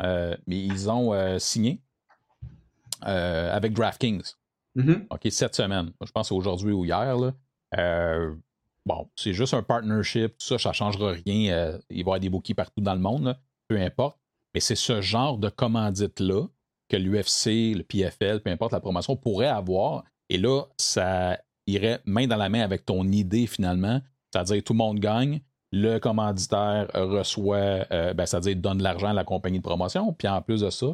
[0.00, 1.82] euh, mais ils ont euh, signé
[3.02, 4.34] avec DraftKings.
[4.76, 5.06] Mm-hmm.
[5.10, 5.90] OK, cette semaine.
[6.06, 7.16] Je pense aujourd'hui ou hier.
[8.86, 11.78] Bon, c'est juste un partnership, ça, ça ne changera rien.
[11.90, 13.36] il va y avoir des bookies partout dans le monde,
[13.68, 14.18] peu importe.
[14.54, 16.46] Mais c'est ce genre de commandite-là
[16.88, 20.04] que l'UFC, le PFL, peu importe la promotion, pourrait avoir.
[20.30, 24.00] Et là, ça irait main dans la main avec ton idée finalement
[24.36, 25.40] c'est-à-dire tout le monde gagne,
[25.72, 30.28] le commanditaire reçoit, euh, ben, c'est-à-dire donne de l'argent à la compagnie de promotion, puis
[30.28, 30.86] en plus de ça,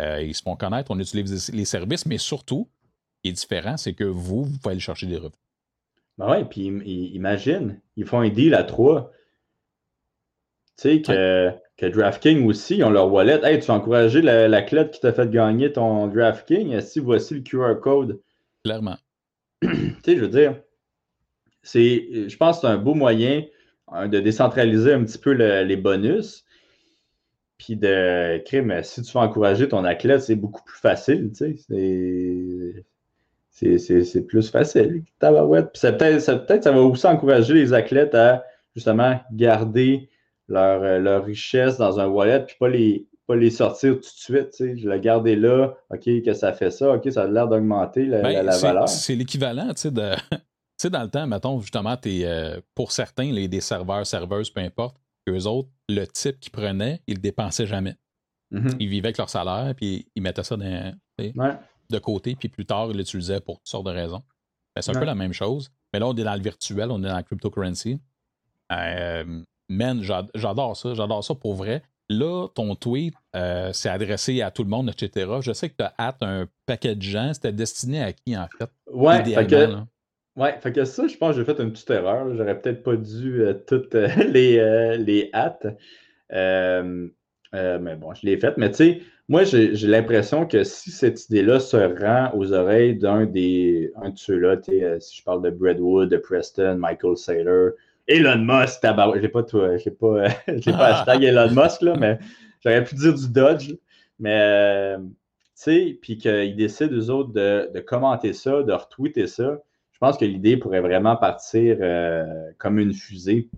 [0.00, 2.70] euh, ils se font connaître, on utilise les services, mais surtout,
[3.16, 5.38] ce qui est différent, c'est que vous, vous pouvez aller chercher des revenus.
[6.18, 6.64] Ben oui, puis
[7.14, 9.12] imagine, ils font un deal à trois.
[10.78, 13.40] Tu sais, que, que DraftKings aussi, ils ont leur wallet.
[13.42, 16.80] Hey, tu as encouragé la, la clé qui t'a fait gagner ton DraftKings?
[16.80, 18.20] Si voici le QR code?
[18.64, 18.96] Clairement.
[19.62, 19.68] tu
[20.04, 20.60] sais, je veux dire,
[21.62, 23.44] c'est, je pense que c'est un beau moyen
[23.88, 26.44] hein, de décentraliser un petit peu les bonus.
[27.58, 32.84] Puis de mais si tu veux encourager ton athlète, c'est beaucoup plus facile, tu sais.
[33.56, 35.02] C'est plus facile.
[35.02, 35.14] Puis
[35.74, 38.44] ça peut-être peut ça va aussi encourager les athlètes à
[38.74, 40.10] justement garder
[40.48, 44.50] leur, leur richesse dans un wallet, puis pas les, pas les sortir tout de suite.
[44.50, 44.76] Tu sais.
[44.76, 48.20] Je la garder là, OK, que ça fait ça, OK, ça a l'air d'augmenter la,
[48.20, 48.88] ben, la, valeur.
[48.88, 50.36] C'est l'équivalent tu sais, de, tu
[50.76, 54.60] sais, dans le temps, mettons, justement, es, euh, pour certains, les, des serveurs, serveuses, peu
[54.60, 54.98] importe,
[55.28, 57.96] eux autres, le type qu'ils prenaient, ils ne dépensaient jamais.
[58.52, 58.76] Mm-hmm.
[58.78, 60.56] Ils vivaient avec leur salaire, puis ils mettaient ça
[61.90, 64.22] de côté, puis plus tard, ils l'utilisaient pour toutes sortes de raisons.
[64.74, 65.70] Ben, c'est un peu la même chose.
[65.92, 67.98] Mais là, on est dans le virtuel, on est dans la cryptocurrency.
[68.72, 70.02] Euh, man,
[70.34, 71.82] j'adore ça, j'adore ça pour vrai.
[72.08, 75.28] Là, ton tweet, euh, c'est adressé à tout le monde, etc.
[75.40, 77.32] Je sais que tu as hâte un paquet de gens.
[77.34, 78.70] C'était destiné à qui, en fait?
[78.92, 79.22] Ouais,
[80.36, 82.34] Ouais, fait que ça, je pense que j'ai fait une petite erreur.
[82.36, 85.66] J'aurais peut-être pas dû euh, toutes euh, les, euh, les hâtes.
[86.30, 88.58] mais bon, je l'ai faite.
[88.58, 93.26] Mais tu sais, moi, j'ai l'impression que si cette idée-là se rend aux oreilles d'un
[93.26, 94.56] des un de ceux-là,
[95.00, 97.72] si je parle de Bradwood, de Preston, Michael Saylor,
[98.06, 102.18] Elon Musk, je n'ai pas, tout, j'ai pas, j'ai pas hashtag Elon Musk, là, mais
[102.60, 103.74] j'aurais pu dire du Dodge.
[104.18, 105.02] Mais, tu
[105.54, 109.58] sais, puis qu'ils décident, eux autres, de, de commenter ça, de retweeter ça
[109.96, 113.48] je pense que l'idée pourrait vraiment partir euh, comme une fusée.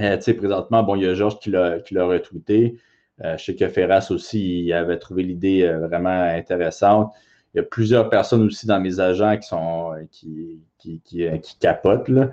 [0.00, 2.76] Euh, tu sais, présentement, bon, il y a Georges qui l'a, retweeté.
[3.24, 7.12] Euh, je sais que Ferras aussi il avait trouvé l'idée vraiment intéressante.
[7.54, 12.08] Il y a plusieurs personnes aussi dans mes agents qui sont qui, qui, qui, capotent.
[12.08, 12.30] Là.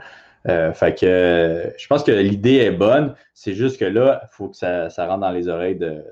[0.73, 3.15] fait que je pense que l'idée est bonne.
[3.33, 6.03] C'est juste que là, il faut que ça, rentre dans les oreilles de,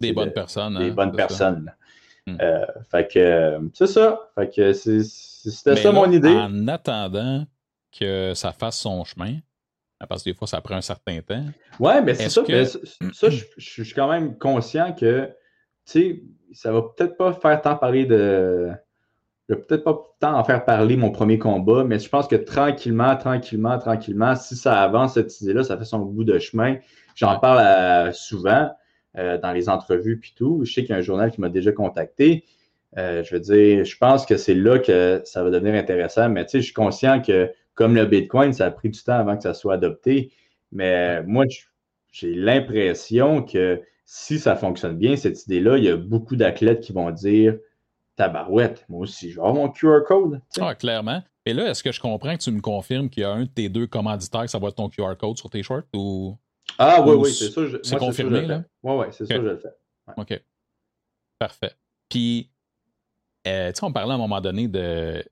[0.00, 0.78] des bonnes personnes.
[0.78, 1.72] Des hein, bonnes personnes.
[2.26, 2.36] Hmm.
[2.90, 4.30] fait que c'est ça.
[4.34, 6.28] Fait que c'était ça mon idée.
[6.28, 7.46] En attendant
[7.98, 9.38] que ça fasse son chemin,
[10.08, 11.44] parce que des fois, ça prend un certain temps.
[11.80, 12.42] Ouais, mais c'est ça.
[12.44, 15.32] ça, je, suis quand même conscient que, tu
[15.84, 16.22] sais,
[16.52, 18.70] ça va peut-être pas faire tant parler de.
[19.48, 22.34] Je vais peut-être pas tant en faire parler mon premier combat, mais je pense que
[22.34, 26.76] tranquillement, tranquillement, tranquillement, si ça avance cette idée-là, ça fait son bout de chemin.
[27.14, 28.70] J'en parle souvent
[29.16, 30.62] euh, dans les entrevues puis tout.
[30.64, 32.44] Je sais qu'il y a un journal qui m'a déjà contacté.
[32.98, 36.44] Euh, je veux dire, je pense que c'est là que ça va devenir intéressant, mais
[36.44, 39.36] tu sais, je suis conscient que comme le Bitcoin, ça a pris du temps avant
[39.36, 40.32] que ça soit adopté.
[40.72, 41.44] Mais moi,
[42.10, 46.92] j'ai l'impression que si ça fonctionne bien, cette idée-là, il y a beaucoup d'athlètes qui
[46.92, 47.56] vont dire
[48.16, 50.40] Tabarouette, moi aussi, je vais avoir mon QR code.
[50.58, 51.22] Ah, clairement.
[51.44, 53.50] Et là, est-ce que je comprends que tu me confirmes qu'il y a un de
[53.50, 56.36] tes deux commanditaires, ça va être ton QR code sur tes shorts ou?
[56.78, 57.60] Ah oui, oui, c'est ça.
[57.82, 58.64] C'est confirmé, là?
[58.82, 59.68] Oui, oui, c'est ça, je le fais.
[60.16, 60.42] OK.
[61.38, 61.72] Parfait.
[62.08, 62.50] Puis,
[63.46, 65.22] euh, tu sais, on parlait à un moment donné de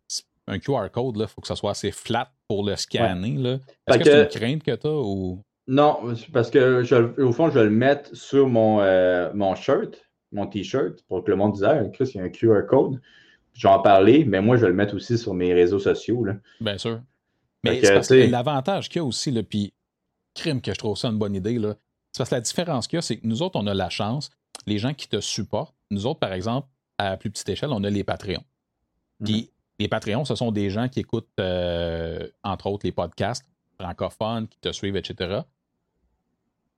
[0.47, 3.61] un QR code, il faut que ça soit assez flat pour le scanner.
[3.87, 5.43] Est-ce que, c'est une crainte que tu as ou?
[5.67, 5.99] Non,
[6.33, 9.97] parce que je, au fond, je vais le mettre sur mon, euh, mon shirt,
[10.31, 13.01] mon t-shirt, pour que le monde dise Ah, Chris, il y a un QR code.
[13.55, 16.25] J'en parlais, mais moi, je vais le mettre aussi sur mes réseaux sociaux.
[16.25, 16.35] Là.
[16.61, 17.01] Bien sûr.
[17.63, 19.73] Mais c'est l'avantage qu'il y a aussi, là, puis
[20.35, 21.77] crime que je trouve ça une bonne idée, là,
[22.13, 23.89] c'est parce que la différence qu'il y a, c'est que nous autres, on a la
[23.89, 24.31] chance,
[24.67, 26.69] les gens qui te supportent, nous autres, par exemple,
[26.99, 28.45] à plus petite échelle, on a les Patreons.
[29.25, 29.49] Puis mhm.
[29.79, 33.45] Les Patreons, ce sont des gens qui écoutent, euh, entre autres, les podcasts
[33.79, 35.41] francophones, qui te suivent, etc.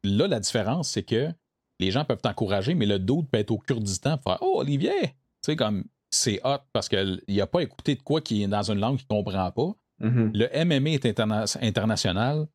[0.02, 1.30] Là, la différence, c'est que
[1.78, 5.00] les gens peuvent t'encourager, mais le doute peut être au temps pour faire Oh, Olivier!
[5.00, 8.70] Tu sais, comme c'est hot parce qu'il n'a pas écouté de quoi qui est dans
[8.70, 9.72] une langue qu'il ne comprend pas.
[9.98, 10.32] Mhm.
[10.34, 11.20] Le MMA est
[11.62, 12.46] international.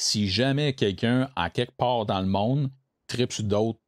[0.00, 2.70] Si jamais quelqu'un, à quelque part dans le monde,
[3.08, 3.80] tripe sur d'autres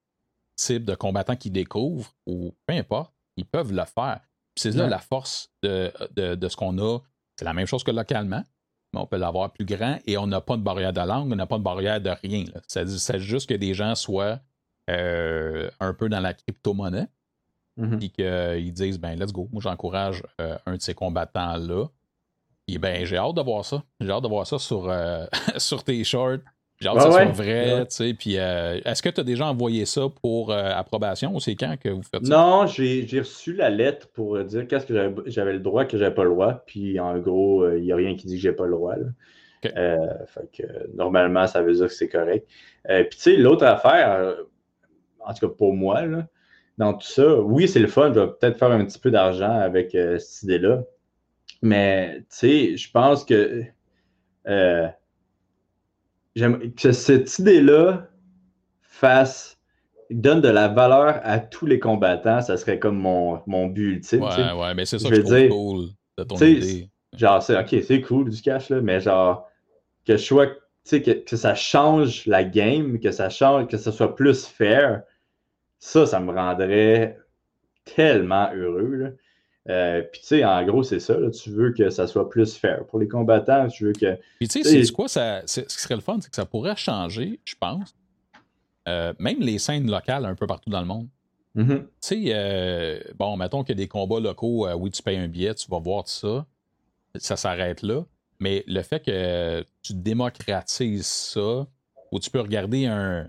[0.56, 4.20] types de combattants qui découvrent, ou peu importe, ils peuvent le faire.
[4.60, 6.98] C'est là la force de, ce qu'on a.
[7.36, 8.44] C'est la même chose que localement,
[8.92, 11.36] mais on peut l'avoir plus grand et on n'a pas de barrière de langue, on
[11.36, 12.44] n'a pas de barrière de rien.
[12.66, 14.40] C'est juste que des gens soient
[14.90, 17.08] euh, un peu dans la crypto-monnaie,
[17.78, 21.86] et puis qu'ils disent ben let's go, moi j'encourage euh, un de ces combattants-là.
[22.68, 23.82] Et ben j'ai hâte de voir ça.
[24.00, 25.24] J'ai hâte de voir ça sur, euh,
[25.56, 26.38] sur tes shorts.
[26.80, 28.14] J'ai hâte que ça soit vrai, tu sais.
[28.14, 31.76] Puis, euh, est-ce que tu as déjà envoyé ça pour euh, approbation ou c'est quand
[31.78, 32.34] que vous faites ça?
[32.34, 34.94] Non, j'ai reçu la lettre pour dire qu'est-ce que
[35.26, 36.54] j'avais le droit, que j'avais pas le droit.
[36.66, 38.94] Puis, en gros, il n'y a rien qui dit que j'ai pas le droit.
[39.62, 39.72] fait
[40.56, 42.48] que, normalement, ça veut dire que c'est correct.
[42.86, 44.36] puis, tu sais, l'autre affaire,
[45.18, 46.02] en tout cas pour moi,
[46.78, 48.10] dans tout ça, oui, c'est le fun.
[48.14, 50.82] Je vais peut-être faire un petit peu d'argent avec cette idée-là.
[51.60, 53.64] Mais, tu sais, je pense que
[56.36, 58.08] que cette idée-là
[58.82, 59.58] fasse
[60.10, 64.22] donne de la valeur à tous les combattants, ça serait comme mon, mon but ultime.
[64.22, 65.86] Ouais, ouais, mais c'est ça que je cool
[66.18, 66.90] de ton idée.
[67.16, 69.48] Genre, c'est ok, c'est cool du cash, là, mais genre,
[70.06, 70.46] que je sois,
[70.90, 75.02] que, que ça change la game, que ça change, que ça soit plus fair,
[75.78, 77.18] ça, ça me rendrait
[77.84, 78.94] tellement heureux.
[78.94, 79.08] Là.
[79.70, 81.16] Euh, puis, tu sais, en gros, c'est ça.
[81.30, 82.84] tu veux que ça soit plus fair.
[82.86, 84.18] Pour les combattants, tu veux que.
[84.38, 86.76] Puis, tu sais, c'est quoi ça, ce qui serait le fun, c'est que ça pourrait
[86.76, 87.94] changer, je pense,
[88.88, 91.08] euh, même les scènes locales un peu partout dans le monde.
[91.56, 91.78] Mm-hmm.
[91.78, 95.28] Tu sais, euh, bon, mettons qu'il y a des combats locaux, oui, tu payes un
[95.28, 96.46] billet, tu vas voir ça.
[97.16, 98.04] Ça s'arrête là.
[98.40, 101.66] Mais le fait que tu démocratises ça,
[102.10, 103.24] où tu peux regarder un,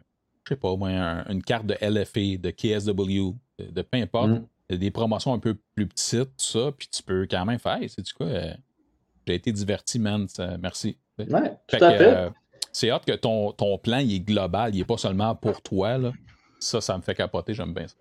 [0.45, 0.89] je sais pas, moi,
[1.29, 4.29] une carte de LFA, de KSW, de, peu importe.
[4.29, 4.47] Mm
[4.77, 7.87] des promotions un peu plus petites, tout ça, puis tu peux quand même faire, hey,
[7.87, 8.53] du quoi, euh,
[9.27, 10.27] j'ai été diverti, man,
[10.59, 10.97] merci.
[11.19, 12.15] Ouais, tout à fait.
[12.15, 12.29] Euh,
[12.71, 15.97] c'est hâte que ton, ton plan, il est global, il n'est pas seulement pour toi,
[15.97, 16.11] là.
[16.59, 17.95] Ça, ça me fait capoter, j'aime bien ça.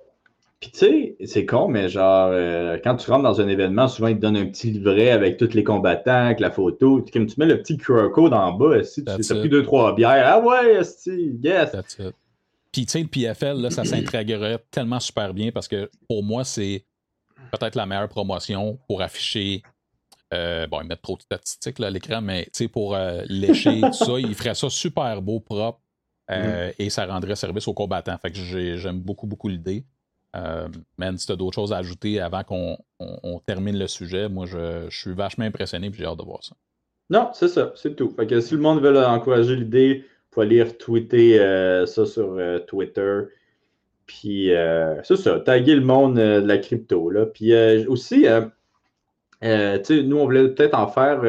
[0.61, 4.09] Puis tu sais, c'est con, mais genre, euh, quand tu rentres dans un événement, souvent
[4.09, 7.03] ils te donnent un petit livret avec tous les combattants, avec la photo.
[7.11, 9.95] Comme tu mets le petit QR code en bas, si tu as pris deux, trois
[9.95, 11.75] bières, ah ouais, si, yes.
[12.73, 16.45] Puis, tu sais, le PFL, là, ça s'intégrerait tellement super bien parce que pour moi,
[16.45, 16.85] c'est
[17.51, 19.63] peut-être la meilleure promotion pour afficher.
[20.33, 23.23] Euh, bon, ils mettent trop de statistiques là, à l'écran, mais tu sais, pour euh,
[23.29, 25.81] lécher tout ça, ils feraient ça super beau, propre,
[26.31, 26.75] euh, mm-hmm.
[26.79, 28.17] et ça rendrait service aux combattants.
[28.19, 29.85] Fait que j'aime beaucoup, beaucoup l'idée.
[30.97, 34.89] man, si tu as d'autres choses à ajouter avant qu'on termine le sujet, moi, je,
[34.89, 36.55] je suis vachement impressionné et j'ai hâte de voir ça.
[37.11, 38.11] Non, c'est ça, c'est tout.
[38.11, 42.61] Fait que si le monde veut encourager l'idée, faut aller retweeter euh, ça sur euh,
[42.61, 43.23] Twitter.
[44.07, 47.11] Puis, euh, c'est ça, taguer le monde de la crypto.
[47.11, 47.27] Là.
[47.27, 47.55] Puis
[47.87, 48.27] aussi,
[49.43, 51.21] nous, on voulait peut-être en faire,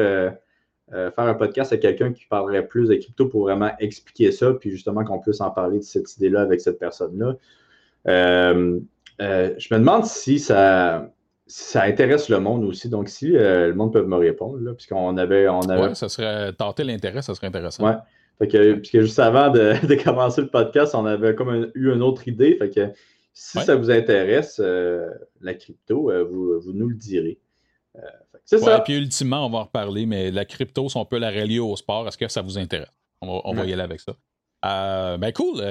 [0.90, 4.72] faire un podcast avec quelqu'un qui parlerait plus de crypto pour vraiment expliquer ça, puis
[4.72, 7.36] justement qu'on puisse en parler de cette idée-là avec cette personne-là.
[8.06, 11.08] je me demande si ça,
[11.46, 12.88] ça intéresse le monde aussi.
[12.88, 15.48] Donc, si le monde peut me répondre, puisqu'on avait.
[15.48, 15.82] On avait...
[15.82, 17.86] Ouais, ça serait tenter l'intérêt, ça serait intéressant.
[17.86, 17.94] Ouais.
[18.42, 22.26] Fait que, puisque juste avant de, commencer le podcast, on avait comme eu une autre
[22.26, 22.56] idée.
[22.56, 22.92] Fait que
[23.32, 25.08] si ça vous intéresse, euh,
[25.40, 27.38] la crypto, euh, vous, nous le direz.
[27.96, 28.00] Euh,
[28.44, 28.80] c'est ça.
[28.80, 31.76] Puis ultimement, on va en reparler, mais la crypto, si on peut la relier au
[31.76, 32.92] sport, est-ce que ça vous intéresse?
[33.20, 34.16] On va, y aller avec ça.
[35.18, 35.62] ben cool,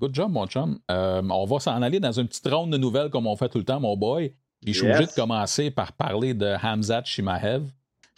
[0.00, 0.80] good job, mon chum.
[0.88, 3.64] on va s'en aller dans une petite ronde de nouvelles comme on fait tout le
[3.64, 4.34] temps, mon boy.
[4.64, 7.62] Puis je suis obligé de commencer par parler de Hamzat Shimaev.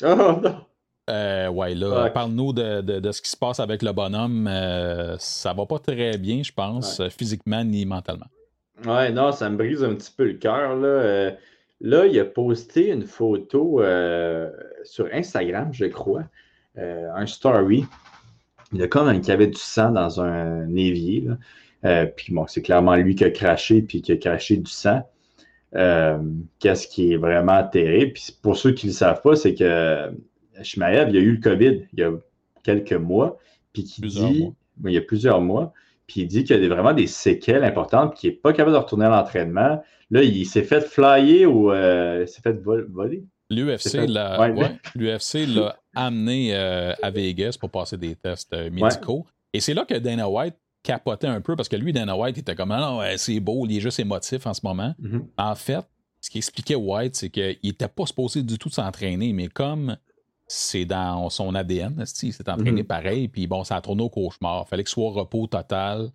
[0.02, 0.67] Oh non!
[1.08, 4.46] Euh, ouais, là, parle-nous de, ce qui se passe avec le bonhomme.
[4.46, 8.26] Euh, ça va pas très bien, je pense, physiquement ni mentalement.
[8.84, 10.76] Ouais, non, ça me brise un petit peu le cœur.
[10.76, 10.86] Là.
[10.86, 11.30] Euh,
[11.80, 13.82] là, il a posté une photo
[14.84, 16.24] sur Instagram, je crois,
[16.76, 17.86] un story.
[18.72, 21.26] Il a comme un, qui avait du sang dans un évier.
[22.16, 25.02] puis bon, c'est clairement lui qui a craché, puis qui a craché du sang.
[25.72, 28.12] Qu'est-ce qui est vraiment terrible?
[28.12, 30.12] Puis pour ceux qui ne le savent pas, c'est que
[30.62, 32.12] Shimaev, il y a eu le COVID il y a
[32.62, 33.38] quelques mois,
[33.72, 34.52] puis qui dit,
[34.84, 35.72] il y a plusieurs mois,
[36.06, 38.72] puis il dit qu'il y a vraiment des séquelles importantes, puis qu'il n'est pas capable
[38.72, 39.82] de retourner à l'entraînement.
[40.10, 43.24] Là, il s'est fait flyer ou euh, il s'est fait voler.
[43.50, 49.26] L'UFC l'a amené euh, à Vegas pour passer des tests euh, médicaux.
[49.52, 52.54] Et c'est là que Dana White capotait un peu parce que lui, Dana White, était
[52.54, 54.94] comme ah non, c'est beau, il est juste émotif en ce moment.
[55.02, 55.22] Mm-hmm.
[55.36, 55.84] En fait,
[56.20, 59.96] ce qui expliquait White, c'est qu'il n'était pas supposé du tout s'entraîner, mais comme
[60.48, 62.86] c'est dans son ADN, il s'est entraîné mhm.
[62.86, 64.64] pareil, puis bon, ça a tourné au cauchemar.
[64.66, 66.08] Il fallait que ce soit repos total.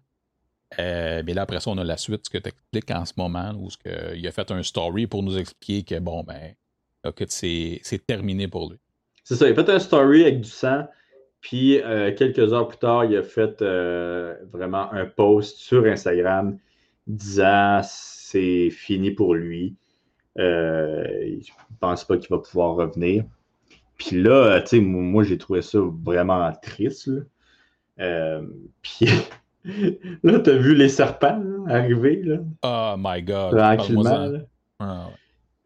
[0.80, 3.14] Euh, mais là, après ça, on a la suite, ce que tu expliques en ce
[3.16, 6.56] moment, où ce que, il a fait un story pour nous expliquer que, bon, ben,
[7.28, 8.80] c'est terminé pour lui.
[9.24, 10.88] C'est ça, il a fait un story avec du sang,
[11.40, 16.58] puis euh, quelques heures plus tard, il a fait euh, vraiment un post sur Instagram
[17.06, 19.76] disant c'est fini pour lui.
[20.38, 23.26] je ne pense pas qu'il va pouvoir revenir.
[23.98, 27.08] Puis là, tu sais, moi, j'ai trouvé ça vraiment triste.
[27.08, 27.22] Là.
[28.00, 28.42] Euh,
[28.82, 29.08] puis
[30.24, 32.22] là, t'as vu les serpents arriver.
[32.24, 32.38] Là.
[32.64, 33.52] Oh my God.
[33.52, 34.32] Tranquillement.
[34.80, 35.10] Ah,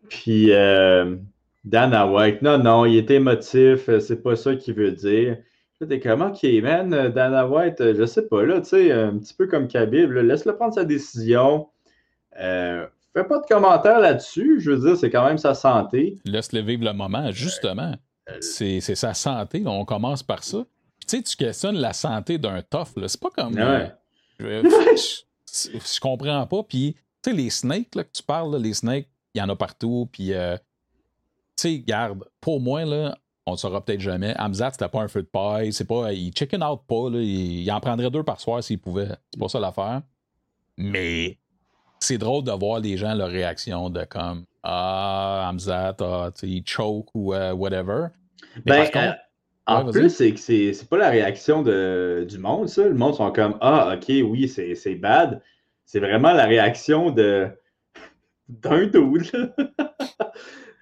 [0.09, 1.15] Puis euh,
[1.63, 5.37] Dana White, non, non, il est émotif, euh, c'est pas ça qu'il veut dire.
[5.79, 9.33] Là, t'es comme, OK, man, Dana White, je sais pas, là, tu sais, un petit
[9.33, 11.67] peu comme Khabib, laisse-le prendre sa décision.
[12.33, 16.17] fais pas de commentaires là-dessus, je veux dire, c'est quand même sa santé.
[16.25, 17.93] Laisse-le vivre le moment, justement.
[18.41, 19.63] C'est sa santé.
[19.65, 20.65] on commence par ça.
[21.07, 22.89] tu sais, tu questionnes la santé d'un tough.
[23.07, 23.57] C'est pas comme.
[23.57, 23.91] Ah
[24.41, 24.63] euh,
[25.47, 26.63] je, comprends pas.
[26.63, 29.55] Puis, tu sais, les snakes là, que tu parles, les snakes, il y en a
[29.55, 30.07] partout.
[30.11, 30.63] Puis, euh, tu
[31.55, 34.35] sais, garde, pour moi, là, on ne saura peut-être jamais.
[34.37, 35.73] Hamzat, c'était pas un feu de paille.
[35.73, 36.13] C'est pas.
[36.13, 37.09] Il chicken out pas.
[37.09, 39.09] Là, il, en prendrait deux par soir s'il pouvait.
[39.33, 40.01] C'est pas ça l'affaire.
[40.77, 41.37] Mais
[41.99, 47.07] c'est drôle de voir les gens, leur réaction de comme ah, Hamzat, ah, il choke
[47.13, 48.07] ou euh, whatever.
[48.65, 49.11] ben, euh,
[49.65, 52.83] en plus, c'est que c'est pas la réaction de, du monde, ça.
[52.83, 55.41] Le monde sont comme Ah, ok, oui, c'est bad.
[55.85, 57.47] C'est vraiment la réaction de
[58.49, 59.53] d'un dude.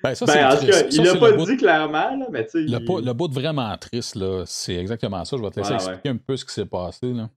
[0.04, 2.60] Ben, ça, ben, en tout cas, il l'a pas dit clairement, là, mais tu sais.
[2.62, 3.06] Le, il...
[3.06, 5.38] le bout de vraiment triste, là, c'est exactement ça.
[5.38, 7.14] Je vais te laisser expliquer un peu ce qui s'est passé.
[7.14, 7.30] Là.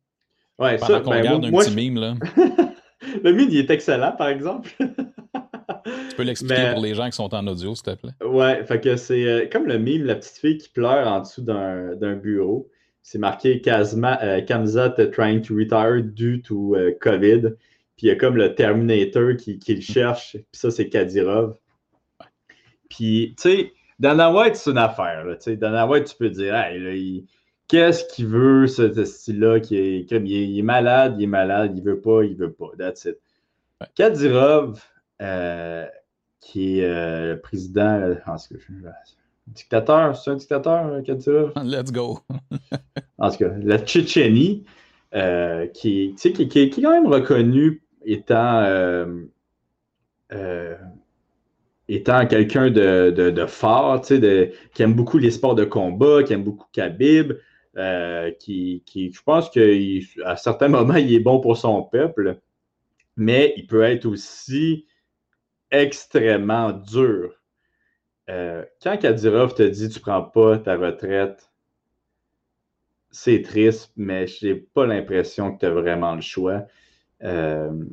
[0.58, 2.14] Ouais, Pendant ça, ben, regarde un petit mime, là.
[3.22, 4.70] le mime, il est excellent, par exemple.
[5.84, 8.12] Tu peux l'expliquer pour les gens qui sont en audio, s'il te plaît?
[8.24, 11.42] Ouais, fait que c'est euh, comme le mime, la petite fille qui pleure en dessous
[11.42, 12.70] d'un bureau.
[13.02, 17.54] C'est marqué Kazma, euh, Kamzat trying to retire due to euh, COVID.
[17.96, 20.32] Puis il y a comme le Terminator qui, le cherche.
[20.32, 21.56] Puis ça, c'est Kadirov.
[22.88, 25.24] Puis, tu sais, Dana White, c'est une affaire.
[25.24, 27.26] Là, Dana White, tu peux dire, hey,
[27.66, 31.82] qu'est-ce qu'il veut, ce, style-là, qui est, comme, il est, malade, il est malade, il
[31.82, 32.70] veut pas, il veut pas.
[32.78, 33.18] That's it.
[33.94, 34.80] Kadirov,
[36.40, 38.00] qui est euh, le président.
[38.00, 38.14] Euh,
[39.46, 41.52] dictateur, c'est un dictateur, Kadyrov?
[41.64, 42.20] Let's go.
[43.18, 44.64] en tout cas, la Tchétchénie,
[45.74, 49.06] qui, qui, qui, qui, est quand même reconnu étant,
[51.88, 56.34] étant quelqu'un de, de, de, fort, de, qui aime beaucoup les sports de combat, qui
[56.34, 57.32] aime beaucoup Khabib,
[58.38, 62.38] qui, qui, je pense qu'à certains moments, il est bon pour son peuple,
[63.16, 64.86] mais il peut être aussi
[65.70, 67.34] extrêmement dur.
[68.28, 71.50] Euh, quand Kadyrov te dit tu prends pas ta retraite,
[73.10, 76.66] c'est triste, mais j'ai pas l'impression que tu as vraiment le choix.
[77.22, 77.84] Euh,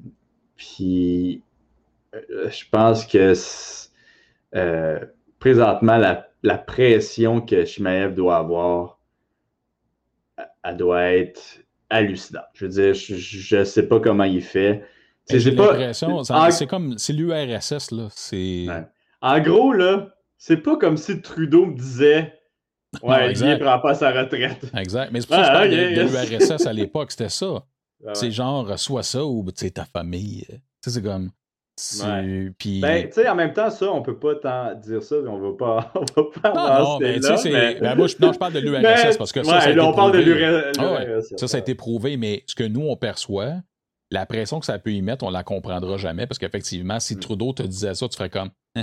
[0.57, 1.41] puis
[2.13, 3.33] euh, je pense que
[5.39, 8.99] présentement, la, pression que Shimaev doit avoir,
[10.63, 12.45] elle doit être hallucinante.
[12.53, 14.83] Je veux dire, je ne sais pas comment il fait.
[15.29, 18.07] J'ai l'impression, c'est comme, c'est l'URSS, là.
[18.11, 18.67] C'est...
[19.21, 22.33] En gros, là, c'est pas comme si Trudeau me disait
[23.03, 24.65] Ouais, il prend pas sa retraite.
[24.75, 25.09] Exact.
[25.11, 27.63] Mais c'est pour ça que de, l'URSS à l'époque, c'était ça.
[28.13, 30.45] C'est genre, soit ça ou tu sais, ta famille.
[30.47, 31.31] Tu sais, c'est comme.
[32.59, 32.79] Puis...
[32.79, 35.57] Ben, tu sais, en même temps, ça, on peut pas tant dire ça, on va
[35.57, 37.79] pas, on va pas non, non, mais, là, mais...
[37.79, 39.93] Ben, moi, je, non, je parle de l'URSS parce que ça, ça a été on
[39.93, 41.33] parle de l'URSS.
[41.35, 43.55] ça, ça a été prouvé, mais ce que nous, on perçoit,
[44.11, 47.19] la pression que ça peut y mettre, on la comprendra jamais parce qu'effectivement, si mm.
[47.19, 48.49] Trudeau te disait ça, tu ferais comme.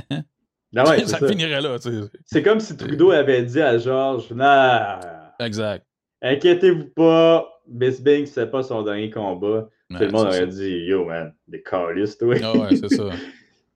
[0.74, 1.76] Ah ouais, ça, finirait là.
[2.24, 4.98] C'est comme si Trudeau avait dit à Georges nah,
[5.38, 5.84] Exact.
[6.22, 9.68] Inquiétez-vous pas, Bisbing, c'est pas son dernier combat.
[9.90, 12.40] Tout le monde aurait dit Yo, man, des carlistes, oui.
[12.42, 13.10] Ah ouais, c'est ça.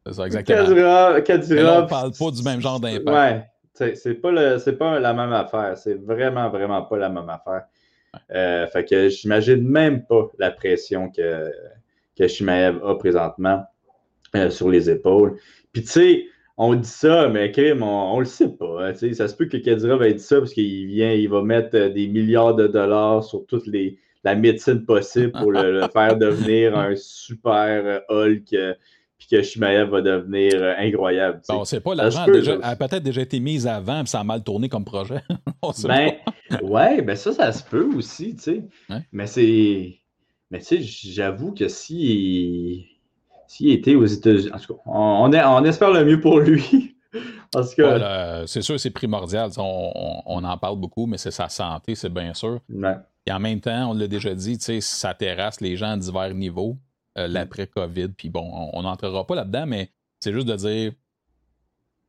[0.06, 1.20] C'est ça, exactement.
[1.22, 3.08] Kadyrov, on parle pas du même genre d'impact.
[3.08, 5.76] Ouais, c'est pas, le, pas la même affaire.
[5.76, 7.64] C'est vraiment, vraiment pas la même affaire.
[8.34, 11.50] Euh, fait que j'imagine même pas la pression que,
[12.18, 13.64] que Shimaev a présentement
[14.34, 15.36] euh, sur les épaules.
[15.72, 16.24] Puis tu sais,
[16.56, 18.88] on dit ça, mais Kim, on, on le sait pas.
[18.88, 21.76] Hein, ça se peut que Kadyrov ait dit ça parce qu'il vient, il va mettre
[21.76, 23.66] euh, des milliards de dollars sur toute
[24.24, 28.54] la médecine possible pour le, faire devenir un super Hulk.
[29.18, 31.40] Puis que Shimaev va devenir incroyable.
[31.48, 32.26] Bon, c'est pas l'argent
[32.62, 35.22] a peut-être déjà été mise avant, puis ça a mal tourné comme projet.
[35.84, 36.12] ben,
[36.62, 38.64] ouais, ben ça, ça se peut aussi, tu sais.
[39.12, 40.00] Mais c'est.
[40.50, 42.86] Mais tu sais, j'avoue que si
[43.46, 44.50] s'il était aux États-Unis.
[44.52, 46.96] En tout cas, on, on, espère le mieux pour lui.
[47.52, 48.44] Parce que.
[48.46, 49.50] c'est sûr, c'est primordial.
[49.56, 52.60] On, on, en parle beaucoup, mais c'est sa santé, c'est bien sûr.
[53.26, 56.76] Et en même temps, on l'a déjà dit, ça terrasse les gens à divers niveaux,
[57.18, 57.32] euh, mm.
[57.32, 58.08] l'après-COVID.
[58.08, 59.90] Puis bon, on n'entrera pas là-dedans, mais
[60.20, 60.92] c'est juste de dire,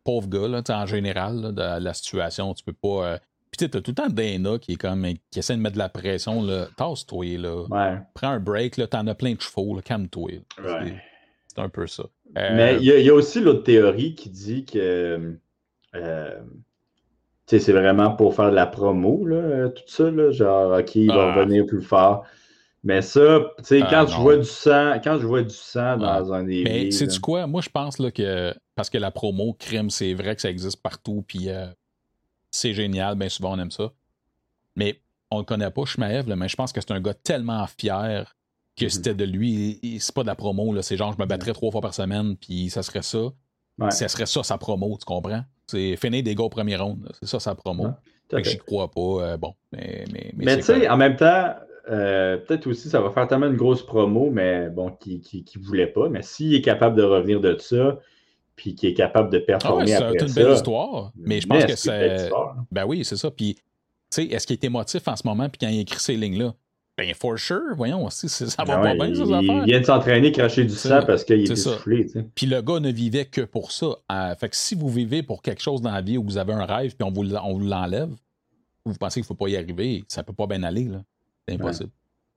[0.03, 3.07] pauvre gars, là, en général, de la situation, tu peux pas.
[3.07, 3.17] Euh,
[3.51, 5.79] puis tu as tout le temps Dana qui est comme qui essaie de mettre de
[5.79, 6.45] la pression.
[6.75, 8.01] Tasse-toi, là.
[8.13, 8.87] Prends un break, là.
[8.87, 10.41] T'en as plein de chevaux, calme-toi.
[10.57, 12.03] C'est un peu ça.
[12.35, 15.37] Mais euh, il y, a aussi l'autre théorie qui dit que
[17.45, 21.31] c'est vraiment pour faire de la promo, là, tout ça, là, genre, OK, il va
[21.31, 21.35] ah.
[21.35, 22.25] revenir plus fort.
[22.87, 25.97] Mais ça, tu sais, ah, quand, je vois du sang, quand je vois du sang
[25.97, 26.63] dans un des.
[26.63, 27.45] Mais sais-tu quoi?
[27.45, 28.55] Moi, je pense là, que.
[28.75, 31.67] Parce que la promo, crime, c'est vrai que ça existe partout, puis euh,
[32.49, 33.91] c'est génial, bien souvent on aime ça.
[34.77, 35.01] Mais
[35.31, 38.33] on le connaît pas, Shmaev, mais je pense que c'est un gars tellement fier
[38.77, 38.89] que mhm.
[38.89, 39.81] c'était de lui.
[39.99, 42.69] C'est pas de la promo, c'est genre je me battrais trois fois par semaine, puis
[42.69, 43.33] ça serait ça.
[43.89, 45.43] Ça serait ça sa promo, tu comprends?
[45.65, 47.89] C'est finir des gars au premier round, c'est ça sa promo.
[48.31, 49.01] Fait que j'y crois pas.
[49.01, 50.05] Euh, bon, mais.
[50.13, 51.53] Mais, mais, tu sais, en même temps,
[51.89, 55.87] euh, peut-être aussi ça va faire tellement une grosse promo, mais bon, qui, qui, voulait
[55.87, 56.09] pas.
[56.09, 57.99] Mais s'il est capable de revenir de ça,
[58.55, 61.65] puis qui est capable de performer ah ouais, C'est une belle histoire, mais je pense
[61.65, 62.29] que c'est...
[62.71, 63.31] Ben oui, c'est ça.
[63.31, 63.61] Puis, tu
[64.09, 66.53] sais, est-ce qu'il est émotif en ce moment, puis quand il écrit ces lignes-là?
[66.97, 70.31] Ben, for sure, voyons aussi, ça va ben pas bien, ça, Il vient de s'entraîner,
[70.31, 72.07] cracher du sang parce qu'il est, essoufflé.
[72.33, 73.97] Puis le gars ne vivait que pour ça.
[74.11, 76.53] Euh, fait que si vous vivez pour quelque chose dans la vie où vous avez
[76.53, 78.09] un rêve, puis on vous, l'enlève,
[78.83, 81.03] vous pensez qu'il ne faut pas y arriver, ça peut pas bien aller, là.
[81.47, 81.91] C'est impossible.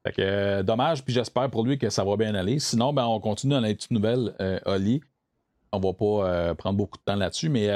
[0.07, 2.59] Fait que, euh, dommage, puis j'espère pour lui que ça va bien aller.
[2.59, 5.03] Sinon, ben, on continue dans les petites nouvelles, euh, Oli.
[5.73, 7.69] On va pas euh, prendre beaucoup de temps là-dessus, mais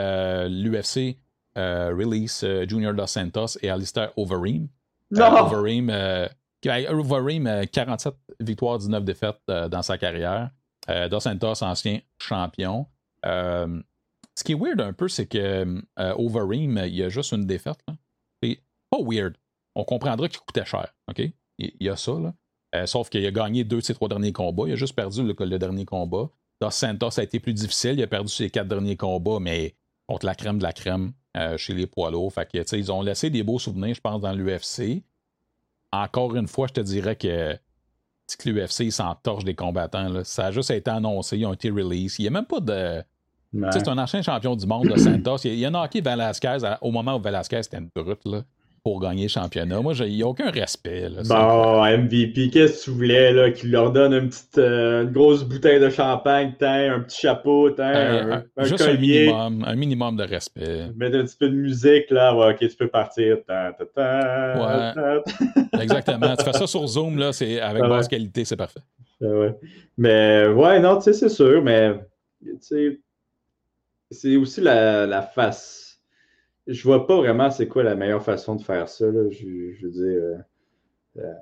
[0.48, 1.18] l'UFC
[1.56, 4.68] release Junior Dos Santos et Alistair Overeem.
[5.10, 5.44] Non!
[5.44, 5.90] Overeem,
[6.88, 10.50] Overeem 47 victoires, 19 défaites dans sa carrière.
[10.88, 12.86] Dos Santos, ancien champion.
[13.22, 17.78] ce qui est weird un peu, c'est que Overeem, il y a juste une défaite.
[18.42, 19.34] C'est pas weird.
[19.74, 20.94] On comprendra qu'il coûtait cher.
[21.08, 21.22] OK?
[21.58, 22.12] Il y a ça.
[22.12, 22.86] Là.
[22.86, 24.64] sauf qu'il a gagné deux de ses trois derniers combats.
[24.66, 26.30] Il a juste perdu le, le dernier combat.
[26.60, 27.94] Dos Santos a été plus difficile.
[27.98, 29.74] Il a perdu ses quatre derniers combats, mais
[30.06, 32.32] contre la crème de la crème euh, chez les poids lourds.
[32.32, 35.02] Fait que, ils ont laissé des beaux souvenirs, je pense, dans l'UFC.
[35.92, 37.54] Encore une fois, je te dirais que,
[38.38, 40.08] que l'UFC s'entorche des combattants.
[40.08, 40.24] Là.
[40.24, 42.18] Ça a juste été annoncé, ils ont été released.
[42.18, 43.02] Il n'y a même pas de.
[43.70, 45.36] C'est un ancien champion du monde, de Santos.
[45.44, 48.24] Il y a, a Velasquez au moment où Velasquez était une brute.
[48.24, 48.42] Là
[48.84, 49.80] pour gagner le championnat.
[49.80, 51.08] Moi, il n'y a aucun respect.
[51.08, 55.42] Là, bon, MVP, qu'est-ce que tu voulais, là, qu'il leur donne une petite euh, grosse
[55.42, 60.90] bouteille de champagne, un petit chapeau, euh, un, juste un minimum, un minimum de respect.
[60.96, 63.38] Mettre un petit peu de musique, là, ouais, ok, tu peux partir.
[63.48, 63.72] ouais.
[65.80, 66.36] Exactement.
[66.36, 68.80] tu fais ça sur Zoom, là, c'est avec basse qualité, c'est parfait.
[69.22, 69.54] Ouais.
[69.96, 71.94] Mais, ouais, non, tu sais, c'est sûr, mais,
[72.44, 73.00] tu sais,
[74.10, 75.83] c'est aussi la, la face
[76.66, 79.06] je vois pas vraiment c'est quoi la meilleure façon de faire ça.
[79.06, 79.30] Là.
[79.30, 80.04] Je, veux dire.
[80.04, 80.36] Euh,
[81.18, 81.32] euh,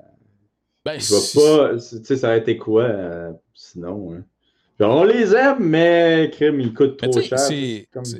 [0.84, 1.74] ben, je vois pas.
[1.74, 4.14] Tu sais, ça aurait été quoi euh, sinon?
[4.14, 4.24] Hein?
[4.80, 7.38] Genre, on les aime, mais crime, ils coûtent trop cher.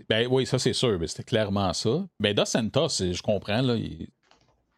[0.08, 2.06] Ben oui, ça c'est sûr, mais c'était clairement ça.
[2.20, 3.76] Ben Dos Santos, je comprends, là.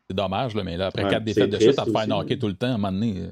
[0.09, 2.49] C'est dommage, là, mais là, après quatre défaites de suite, à te faire knocker tout
[2.49, 3.31] le temps, à un moment donné.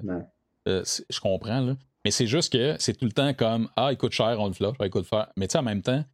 [0.66, 1.76] je comprends, là.
[2.04, 4.52] Mais c'est juste que c'est tout le temps comme Ah, il coûte cher, on le
[4.52, 5.28] flush, il coûte cher.
[5.36, 6.04] Mais tu sais, en même temps,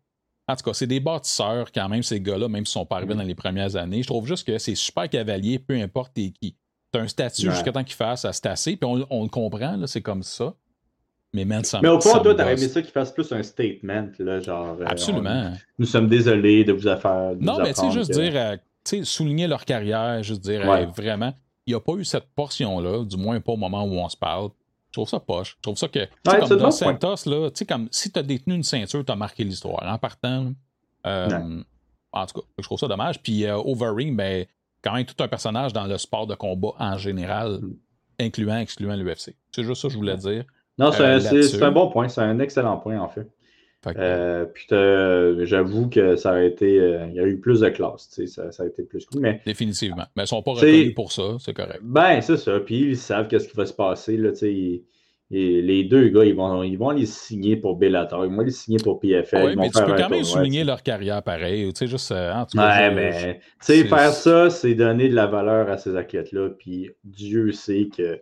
[0.48, 3.14] en tout cas, c'est des bâtisseurs quand même, ces gars-là, même s'ils sont pas arrivés
[3.14, 3.18] mm.
[3.18, 4.02] dans les premières années.
[4.02, 6.56] Je trouve juste que c'est super cavalier, peu importe qui.
[6.90, 10.00] Tu as un statut jusqu'à temps qu'il fasse, c'est assez, puis on, le comprend, c'est
[10.00, 10.54] comme ça.
[11.34, 14.08] Mais même ça Mais au fond, toi, t'aurais aimé ça qu'il fasse plus un statement,
[14.18, 14.78] là, genre.
[14.80, 15.52] Euh, Absolument.
[15.78, 17.34] nous sommes désolés de vous faire.
[17.38, 20.62] non, mais tu sais, juste dire, euh, tu sais, souligner leur carrière, juste dire,
[20.96, 21.34] vraiment,
[21.66, 24.16] il n'y a pas eu cette portion-là, du moins pas au moment où on se
[24.16, 24.48] parle.
[24.98, 25.56] Je trouve ça poche.
[25.56, 26.06] Je trouve ça que.
[26.24, 29.82] comme Dos Santos, là, comme si tu as détenu une ceinture, tu as marqué l'histoire.
[29.86, 30.52] En partant,
[31.06, 31.62] euh,
[32.12, 33.22] en tout cas, je trouve ça dommage.
[33.22, 34.44] Puis euh, Overeem, ben,
[34.82, 37.60] quand même tout un personnage dans le sport de combat en général,
[38.18, 39.36] incluant, excluant l'UFC.
[39.54, 40.44] C'est juste ça que je voulais dire.
[40.78, 42.08] Non, c'est un, un bon point.
[42.08, 43.28] C'est un excellent point, en fait.
[43.86, 44.66] Euh, puis
[45.46, 46.78] j'avoue que ça a été.
[46.78, 49.20] Euh, il y a eu plus de classe, ça, ça, a été plus cool.
[49.20, 50.04] Mais, Définitivement.
[50.16, 51.80] Mais ils ne sont pas reconnus pour ça, c'est correct.
[51.82, 52.58] Ben, c'est ça.
[52.60, 54.16] Puis ils savent qu'est-ce qui va se passer.
[54.16, 54.32] Là,
[55.30, 58.50] et les deux gars, ils vont, ils vont les signer pour Bellator, ils vont les
[58.50, 59.44] signer pour PFL.
[59.44, 61.70] Oui, mais tu peux quand même souligner leur carrière pareil.
[61.72, 62.12] Tu sais, juste.
[62.12, 66.50] Euh, en tout ouais, mais faire ça, c'est donner de la valeur à ces athlètes-là.
[66.58, 68.20] Puis Dieu sait que.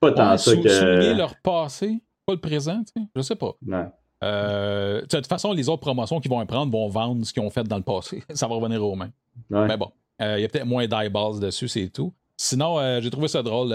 [0.00, 0.68] Pas tant ça que.
[0.68, 3.06] Souligner leur passé, pas le présent, tu sais.
[3.14, 3.52] Je sais pas.
[3.64, 3.90] Non.
[4.24, 7.50] Euh, de toute façon, les autres promotions qu'ils vont prendre vont vendre ce qu'ils ont
[7.50, 8.22] fait dans le passé.
[8.34, 9.10] Ça va revenir aux mains.
[9.50, 12.12] Mais bon, euh, il y a peut-être moins d'eyeballs dessus, c'est tout.
[12.36, 13.74] Sinon, euh, j'ai trouvé ça drôle.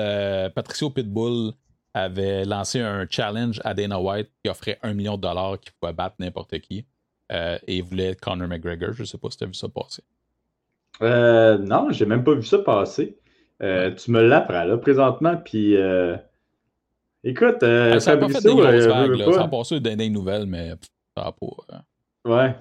[0.53, 1.53] Patricio Pitbull
[1.93, 5.93] avait lancé un challenge à Dana White qui offrait un million de dollars qui pouvait
[5.93, 6.85] battre n'importe qui.
[7.29, 8.93] et il voulait Conor McGregor.
[8.93, 10.03] Je ne sais pas si tu as vu ça passer.
[11.01, 13.17] non, j'ai même pas vu ça passer.
[13.59, 15.75] Tu me l'apprends là présentement, puis
[17.23, 19.31] Écoute, euh, ça n'a pas fait des grosses euh, vagues, là.
[19.31, 20.71] Ça a passé des nouvelles, mais
[21.15, 21.47] ça n'a pas.
[21.73, 22.29] Euh.
[22.29, 22.55] Ouais.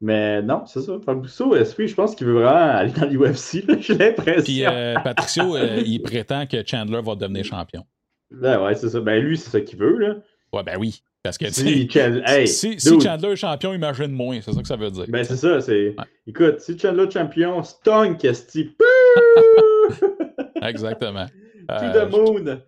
[0.00, 0.98] Mais non, c'est ça.
[1.04, 4.42] Fabricio, Esprit, je pense qu'il veut vraiment aller dans l'UFC, j'ai l'impression.
[4.42, 7.84] Puis euh, Patricio, il prétend que Chandler va devenir champion.
[8.30, 9.00] Ben ouais, c'est ça.
[9.00, 10.14] Ben lui, c'est ça qu'il veut, là.
[10.52, 11.02] Ouais, ben oui.
[11.22, 14.40] Parce que si, hey, si, si, Chandler est champion, imagine moins.
[14.42, 15.06] C'est ça que ça veut dire.
[15.08, 15.60] Ben c'est ça.
[15.60, 15.96] c'est
[16.26, 18.58] Écoute, si Chandler est champion, Stone, qu'est-ce
[20.62, 21.26] Exactement.
[21.70, 22.08] Euh,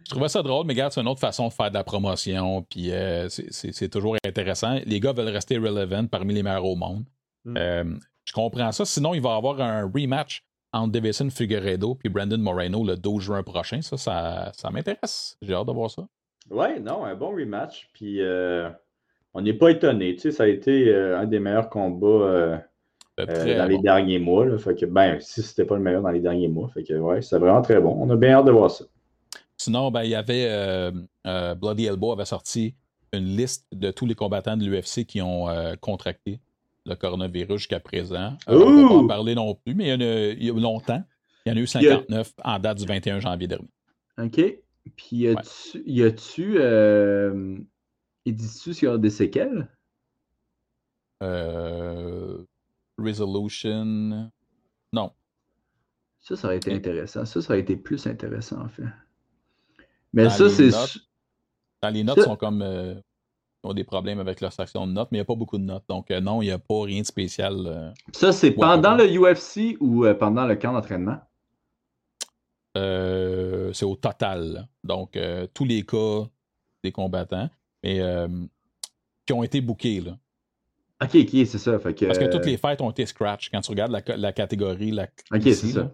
[0.04, 2.62] je, trouvais ça drôle, mais regarde, c'est une autre façon de faire de la promotion,
[2.62, 4.78] puis euh, c'est toujours intéressant.
[4.86, 7.04] Les gars veulent rester relevant parmi les meilleurs au monde.
[7.44, 7.56] Mm.
[7.56, 7.84] Euh,
[8.24, 8.84] je comprends ça.
[8.84, 13.22] Sinon, il va y avoir un rematch entre Davison Figueredo puis Brandon Moreno le 12
[13.22, 13.80] juin prochain.
[13.82, 13.96] Ça,
[14.52, 15.36] ça, m'intéresse.
[15.42, 16.06] J'ai hâte de voir ça.
[16.50, 17.88] Ouais, non, un bon rematch.
[17.92, 18.20] Puis
[19.32, 20.16] on n'est pas étonné.
[20.16, 22.60] Tu sais, ça a été un des meilleurs combats
[23.20, 24.46] euh, dans les derniers mois.
[24.46, 26.94] Là, fait que, ben, si c'était pas le meilleur dans les derniers mois, fait que,
[26.94, 27.96] ouais, c'est vraiment très bon.
[27.98, 28.84] On a bien hâte de voir ça.
[29.56, 30.92] Sinon, ben, il y avait euh,
[31.26, 32.74] euh, Bloody Elbow avait sorti
[33.12, 35.46] une liste de tous les combattants de l'UFC qui ont
[35.80, 36.40] contracté
[36.84, 38.36] le coronavirus jusqu'à présent.
[38.46, 41.02] on ne va pas en parler non plus, mais il y, a, longtemps.
[41.44, 43.68] Il y en a eu 59 en date du 21 janvier dernier.
[44.18, 44.40] OK.
[44.94, 45.82] Puis, y a-tu.
[45.86, 46.56] Y a-tu.
[46.58, 47.58] Euh,
[48.24, 49.68] dis-tu s'il y a des séquelles?
[51.22, 52.38] Euh.
[52.98, 54.30] Resolution.
[54.92, 55.12] Non.
[56.20, 57.24] Ça, ça aurait été intéressant.
[57.24, 58.84] Ça, ça aurait été plus intéressant, en fait.
[60.12, 60.70] Mais ça, c'est.
[61.82, 62.62] Dans les notes, sont comme.
[62.62, 62.94] Euh,
[63.62, 65.64] ont des problèmes avec leur section de notes, mais il n'y a pas beaucoup de
[65.64, 65.84] notes.
[65.88, 67.54] Donc, euh, non, il n'y a pas rien de spécial.
[67.66, 71.18] Euh, ça, c'est pendant le UFC ou pendant le camp d'entraînement?
[72.74, 74.68] c'est au total.
[74.84, 75.18] Donc,
[75.54, 76.24] tous les cas
[76.84, 77.48] des combattants,
[77.82, 78.00] mais
[79.24, 80.00] qui ont été bookés.
[80.00, 80.18] Là.
[81.02, 81.78] Ok, ok, c'est ça.
[81.78, 84.90] Parce que toutes les fêtes ont été scratch quand tu regardes la, catégorie.
[84.90, 85.90] La, ok, c'est ça.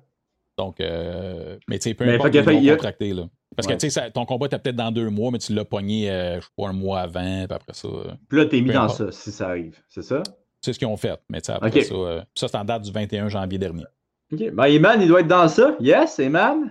[0.59, 3.29] Donc, euh, mais tu sais, peu importe, ils contracté, là.
[3.57, 6.11] Parce que, tu sais, ton combat était peut-être dans deux mois, mais tu l'as pogné,
[6.11, 7.89] euh, je sais pas, un mois avant, puis après ça.
[7.89, 10.23] Euh, puis là, t'es mis dans ça, si ça arrive, c'est ça?
[10.61, 11.95] C'est ce qu'ils ont fait, mais tu sais, après ça,
[12.35, 13.85] ça c'est en date du 21 janvier dernier.
[14.33, 14.51] OK.
[14.53, 15.77] Ben, Eman, il doit être dans ça.
[15.81, 16.71] Yes, Eman?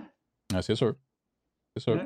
[0.54, 0.94] Ah, c'est sûr.
[1.76, 2.00] C'est sûr.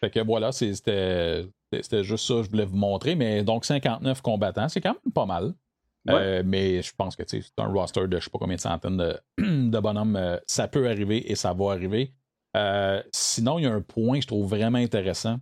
[0.00, 3.14] Fait que voilà, c'était c'était juste ça que je voulais vous montrer.
[3.14, 5.54] Mais donc, 59 combattants, c'est quand même pas mal.
[6.08, 8.96] Euh, mais je pense que c'est un roster de je sais pas combien de centaines
[8.96, 10.16] de, de bonhommes.
[10.16, 12.14] Euh, ça peut arriver et ça va arriver.
[12.56, 15.38] Euh, sinon, il y a un point que je trouve vraiment intéressant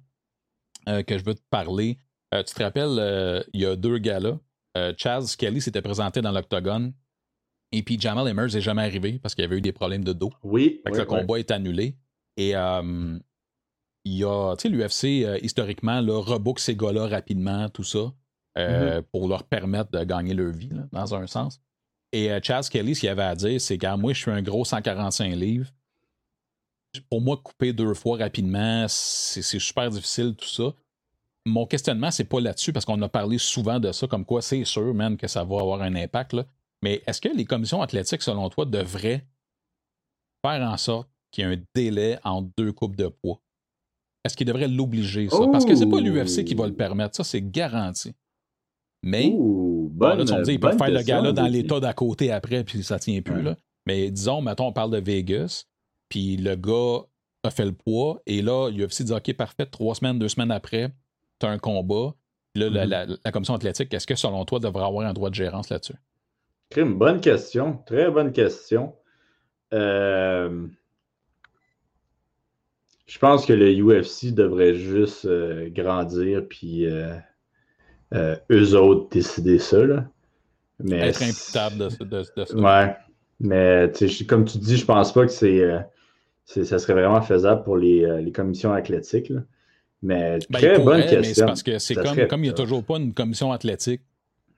[1.06, 1.98] que je veux te parler.
[2.32, 4.38] tu te rappelles, il y a deux gars-là.
[4.96, 6.94] Chaz Kelly s'était présenté dans l'octogone.
[7.72, 10.14] Et puis Jamal Emmers n'est jamais arrivé parce qu'il y avait eu des problèmes de
[10.14, 10.32] dos.
[10.42, 10.80] Oui.
[10.86, 11.98] le combat est annulé.
[12.38, 12.55] Et
[14.09, 18.12] il y a, tu sais, l'UFC, euh, historiquement, là, rebook ces gars-là rapidement, tout ça,
[18.56, 19.02] euh, mm-hmm.
[19.12, 21.60] pour leur permettre de gagner leur vie, dans un sens.
[22.12, 24.40] Et euh, Chaz Kelly, ce qu'il avait à dire, c'est que moi, je suis un
[24.40, 25.70] gros 145 livres.
[27.10, 30.72] Pour moi, couper deux fois rapidement, c'est super difficile, tout ça.
[31.44, 34.64] Mon questionnement, c'est pas là-dessus, parce qu'on a parlé souvent de ça, comme quoi c'est
[34.64, 36.32] sûr, même, que ça va avoir un impact.
[36.32, 36.47] Là.
[36.82, 39.26] Mais est-ce que les commissions athlétiques, selon toi, devraient
[40.43, 43.43] faire en sorte qu'il y ait un délai entre deux coupes de poids?
[44.24, 45.47] Est-ce qu'il devrait l'obliger, ça?
[45.51, 47.16] Parce que c'est pas l'UFC qui va le permettre.
[47.16, 48.15] Ça, c'est garanti.
[49.03, 52.65] Mais, là, tu me dis, ils peuvent faire le gars-là dans l'état d'à côté après,
[52.65, 53.43] puis ça tient plus.
[53.43, 53.57] Là.
[53.86, 55.65] Mais disons, mettons, on parle de Vegas,
[56.09, 57.05] puis le gars
[57.45, 60.90] a fait le poids, et là, l'UFC dit, OK, parfait, trois semaines, deux semaines après,
[61.39, 62.15] tu as un combat.
[62.55, 63.31] Là, la, mm-hmm.
[63.31, 65.95] commission athlétique, est-ce que selon toi, devrait avoir un droit de gérance là-dessus?
[66.77, 67.78] Une bonne question.
[67.86, 68.95] Très bonne question.
[69.73, 70.66] Euh,
[73.09, 75.26] je pense que le UFC devrait juste
[75.74, 76.86] grandir, puis
[78.14, 79.85] eux autres décider ça.
[79.85, 80.05] Là.
[80.78, 82.56] Mais Être imputable de, de, de, ça.
[82.56, 82.94] Ouais.
[83.40, 83.90] Mais
[84.28, 85.64] comme tu dis, je pense pas que c'est,
[86.44, 89.30] ça serait vraiment faisable pour les, les commissions athlétiques.
[89.30, 89.40] Là.
[90.02, 91.20] Mais ben, très bonne question.
[91.20, 94.02] Mais c'est parce que c'est comme, comme il n'y a toujours pas une commission athlétique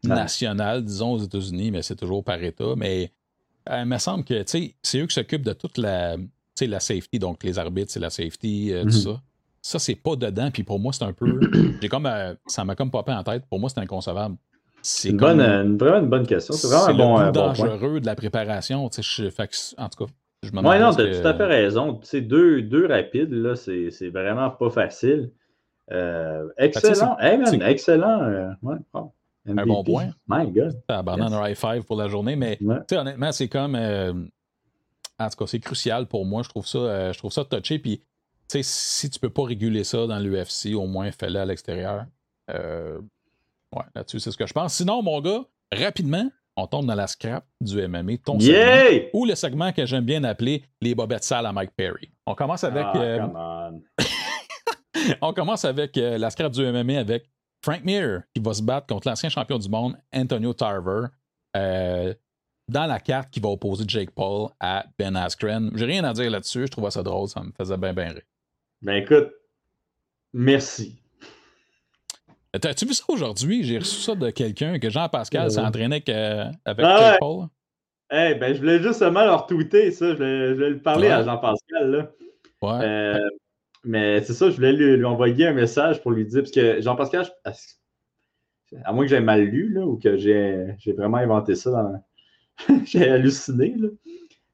[0.03, 2.75] nationale, disons, aux États-Unis, mais c'est toujours par État.
[2.77, 3.13] Mais
[3.69, 6.17] euh, il me semble que c'est eux qui s'occupent de toute la,
[6.67, 8.93] la safety, donc les arbitres, c'est la safety, euh, tout mhm.
[8.93, 9.21] ça.
[9.63, 10.51] Ça, c'est pas dedans.
[10.51, 11.41] Puis pour moi, c'est un peu.
[11.83, 13.45] J'ai comme, euh, ça m'a comme popé en tête.
[13.49, 14.37] Pour moi, c'est inconcevable.
[14.83, 16.55] C'est une, bonne, une, vraiment une bonne question.
[16.55, 18.89] C'est vraiment un bon, dangereux de la préparation.
[18.91, 19.27] Je,
[19.77, 20.13] en tout cas,
[20.43, 22.01] je me Oui, non, tu as tout à fait raison.
[22.15, 25.31] Deux, deux rapides, là, c'est vraiment pas facile.
[26.57, 27.19] excellent.
[27.19, 28.55] excellent.
[28.63, 28.77] Ouais,
[29.47, 30.11] un bon point.
[30.29, 30.81] My God.
[30.89, 32.59] Abandonne un high five pour la journée, mais
[32.93, 33.75] honnêtement, c'est comme.
[33.75, 34.13] Euh,
[35.21, 36.43] en tout cas, c'est crucial pour moi.
[36.43, 37.79] Je trouve ça, euh, je trouve ça touché.
[37.79, 38.03] Puis,
[38.49, 42.07] si tu peux pas réguler ça dans l'UFC, au moins fais-le à l'extérieur.
[42.51, 42.99] Euh,
[43.77, 44.75] ouais, là-dessus, c'est ce que je pense.
[44.75, 49.35] Sinon, mon gars, rapidement, on tombe dans la scrap du MMA, ton segment, ou le
[49.35, 52.11] segment que j'aime bien appeler les bobettes sales à Mike Perry.
[52.27, 52.85] On commence avec.
[52.85, 53.71] Ah,
[55.23, 57.31] on commence avec la scrap du MMA avec
[57.63, 61.07] Frank Mir qui va se battre contre l'ancien champion du monde Antonio Tarver
[61.57, 62.15] euh,
[62.71, 65.71] dans la carte qui va opposer Jake Paul à Ben Askren.
[65.75, 68.23] J'ai rien à dire là-dessus, je trouvais ça drôle, ça me faisait bien bien rire.
[68.83, 69.31] Ben écoute,
[70.33, 71.01] merci.
[72.53, 73.63] As-tu vu ça aujourd'hui?
[73.65, 76.75] J'ai reçu ça de quelqu'un que Jean-Pascal s'est entraîné avec, euh, ah
[77.11, 77.47] Jake Paul.
[78.13, 80.11] Eh ben, je voulais justement leur tweeter ça.
[80.11, 82.11] Je voulais, le parler à Jean-Pascal.
[82.61, 82.71] Ouais.
[82.83, 83.19] Euh,
[83.85, 87.27] mais c'est ça, je voulais lui, envoyer un message pour lui dire, parce que Jean-Pascal,
[88.85, 92.05] à moins que j'ai mal lu, là, ou que j'ai vraiment inventé ça dans.
[92.85, 93.89] j'ai halluciné, là.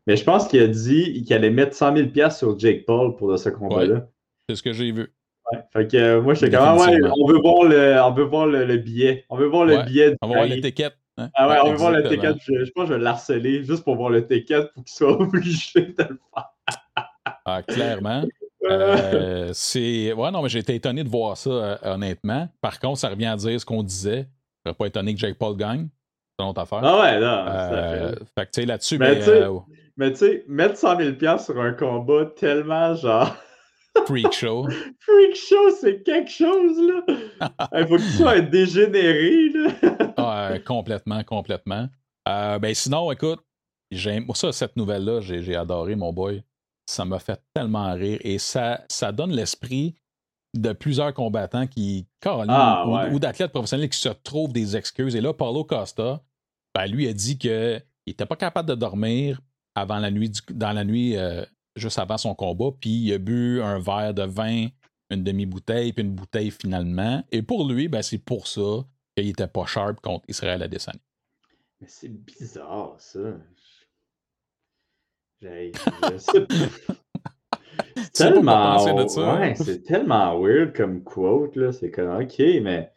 [0.06, 3.36] Mais je pense qu'il a dit qu'il allait mettre 100 000 sur Jake Paul pour
[3.38, 4.08] ce combat-là.
[4.48, 5.12] c'est ce que j'ai vu.
[5.52, 5.58] Ouais.
[5.72, 8.24] Fait que euh, moi, je suis comme, ah ouais, on veut voir le, on veut
[8.24, 9.24] voir le, billet.
[9.28, 10.16] On veut voir le billet.
[10.22, 10.96] On veut voir l'étiquette.
[11.18, 11.30] Hein?
[11.34, 12.36] Ah ouais, on veut voir l'étiquette.
[12.40, 15.80] Je, je, pense que je vais l'harceler juste pour voir l'étiquette pour qu'il soit obligé
[15.80, 16.52] de le faire.
[17.44, 18.24] ah, clairement.
[18.68, 20.12] Euh, c'est.
[20.12, 22.48] Ouais, non, mais j'ai été étonné de voir ça, euh, honnêtement.
[22.60, 24.26] Par contre, ça revient à dire ce qu'on disait.
[24.64, 25.88] Je serais pas étonné que Jake Paul gagne.
[26.38, 26.80] C'est une autre affaire.
[26.82, 27.44] Ah ouais, non.
[27.48, 29.20] Euh, fait que, tu sais, là-dessus, mais.
[29.98, 33.34] Mais tu sais, mettre 100 000 sur un combat tellement genre.
[34.06, 34.68] Freak show.
[35.00, 37.48] Freak show, c'est quelque chose, là.
[37.78, 39.70] Il faut que tu sois dégénéré, là.
[40.18, 41.88] ah, complètement, complètement.
[42.26, 43.40] ben sinon, écoute,
[43.90, 46.42] j'aime ça, cette nouvelle-là, j'ai adoré, mon boy
[46.86, 49.96] ça m'a fait tellement rire et ça, ça donne l'esprit
[50.58, 55.16] de plusieurs combattants qui, ah, ou, d'athlètes professionnels qui se trouvent des excuses.
[55.16, 56.22] Et là, Paulo Costa,
[56.74, 59.40] ben, lui a dit qu'il n'était pas capable de dormir
[59.74, 61.44] avant la nuit dans la nuit euh,
[61.76, 64.68] juste avant son combat, puis il a bu un verre de vin,
[65.10, 67.22] une demi-bouteille, puis une bouteille finalement.
[67.30, 68.84] Et pour lui, ben, c'est pour ça
[69.16, 70.98] qu'il n'était pas sharp contre Israël Adesanya.
[71.80, 73.20] Mais c'est bizarre, ça.
[75.40, 76.48] c'est
[78.12, 81.72] tellement, ouais, c'est tellement weird comme quote, là.
[81.72, 82.90] C'est comme, OK, mais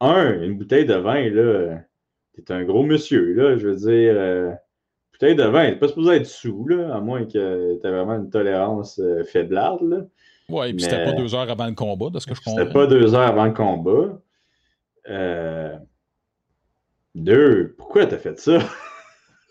[0.00, 1.78] un, une bouteille de vin, là,
[2.34, 3.56] t'es un gros monsieur, là.
[3.56, 4.52] Je veux dire, euh,
[5.12, 8.30] bouteille de vin, t'es pas supposé être sous, là, à moins que t'aies vraiment une
[8.30, 9.98] tolérance euh, faiblarde, là.
[10.50, 12.60] Ouais, et puis c'était pas deux heures avant le combat, de ce que je comprends.
[12.60, 14.20] C'était pas deux heures avant le combat.
[15.08, 15.74] Euh,
[17.14, 18.58] deux, pourquoi t'as fait ça?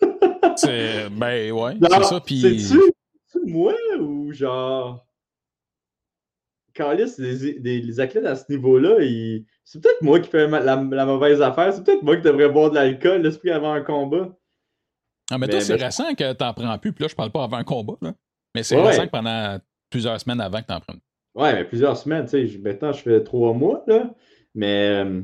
[0.00, 2.20] ben ouais, c'est ça.
[2.20, 2.60] Puis...
[2.60, 2.80] C'est-tu
[3.46, 3.72] moi
[4.34, 5.06] genre.
[6.74, 8.96] Carlis, les, les, athlètes à ce niveau-là,
[9.64, 11.72] c'est peut-être moi qui fais la, mauvaise affaire.
[11.72, 14.36] C'est peut-être moi qui devrais boire de l'alcool, l'esprit avant un combat.
[15.30, 16.92] Ah, mais, toi, c'est récent que t'en prends plus.
[16.92, 17.94] Puis là, je parle pas avant un combat.
[18.02, 18.12] Là.
[18.54, 19.58] Mais c'est récent que pendant
[19.88, 21.00] plusieurs semaines avant que t'en prennes.
[21.34, 22.26] Ouais, mais plusieurs semaines.
[22.26, 23.84] Tu sais, maintenant, je fais trois mois.
[23.86, 24.10] Là.
[24.54, 25.20] Mais, euh,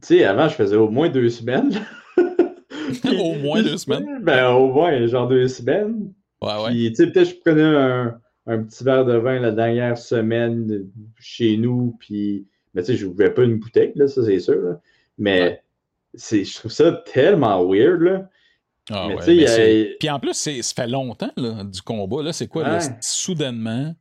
[0.00, 1.72] tu sais, avant, je faisais au moins deux semaines.
[2.16, 4.20] au moins deux semaines.
[4.22, 6.12] Ben, au moins, genre deux semaines.
[6.42, 6.70] Ouais, ouais.
[6.70, 10.86] Puis, tu sais, peut-être je prenais un, un, petit verre de vin la dernière semaine
[11.18, 14.40] chez nous, puis, mais tu sais, je ne buvais pas une bouteille, là, ça, c'est
[14.40, 14.60] sûr.
[14.60, 14.80] Là.
[15.18, 15.62] Mais
[16.14, 18.28] c'est, je trouve ça tellement weird, là.
[18.90, 19.96] Ah, mais ouais, mais a...
[20.00, 22.22] Puis en plus, ça fait longtemps là, du combat.
[22.22, 22.64] Là, c'est quoi?
[22.64, 23.94] Là, soudainement,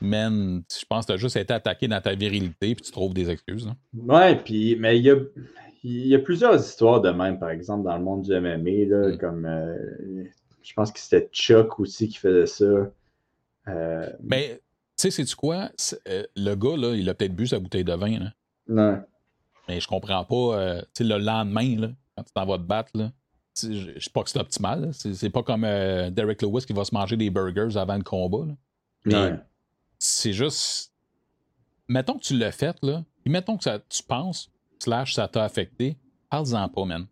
[0.00, 3.14] man, je pense que tu as juste été attaqué dans ta virilité puis tu trouves
[3.14, 3.66] des excuses.
[3.66, 3.74] Là.
[3.94, 5.16] Ouais, puis, mais il y a,
[5.84, 9.08] il y a plusieurs histoires de même, par exemple, dans le monde du MMA, là,
[9.08, 9.18] mm.
[9.18, 10.24] comme euh,
[10.64, 12.90] je pense que c'était Chuck aussi qui faisait ça.
[13.68, 14.62] Euh, Mais, tu
[14.96, 15.70] sais, c'est-tu quoi?
[16.08, 18.18] Euh, le gars, là, il a peut-être bu sa bouteille de vin.
[18.18, 18.32] Là.
[18.68, 19.04] Non.
[19.68, 22.90] Mais je comprends pas, tu sais, le lendemain, là, quand tu t'en vas te battre,
[22.94, 23.12] là,
[23.62, 24.92] je sais pas que c'est optimal.
[24.92, 28.46] C'est pas comme Derek Lewis qui va se manger des burgers avant le combat.
[28.46, 28.54] Là.
[29.04, 29.38] Mais
[29.98, 30.92] c'est juste.
[31.88, 35.44] Mettons que tu l'as fait, là, puis mettons que ça, tu penses, slash, ça t'a
[35.44, 35.98] affecté,
[36.30, 37.06] parle-en pas, man.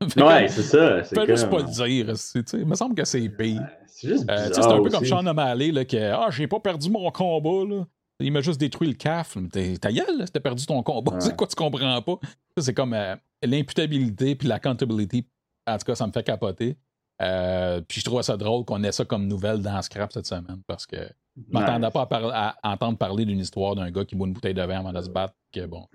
[0.16, 1.02] ouais, c'est ça.
[1.02, 2.14] Fais juste pas le dire.
[2.54, 3.66] Il me semble que c'est pire.
[3.86, 6.88] C'est juste euh, C'est un peu comme Sean O'Malley, là, que Ah, j'ai pas perdu
[6.90, 7.84] mon combat, là.
[8.20, 9.36] Il m'a juste détruit le CAF.
[9.80, 11.16] Ta gueule, t'as perdu ton combat.
[11.20, 12.18] C'est quoi, tu comprends pas?
[12.58, 15.24] c'est comme euh, l'imputabilité puis l'accountability.
[15.66, 16.76] En tout cas, ça me fait capoter.
[17.22, 20.62] Euh, puis je trouve ça drôle qu'on ait ça comme nouvelle dans Scrap cette semaine
[20.68, 20.96] parce que
[21.36, 24.62] je m'attendais pas à, entendre parler d'une histoire d'un gars qui boit une bouteille de
[24.62, 25.34] vin avant de se battre.
[25.52, 25.86] Que bon.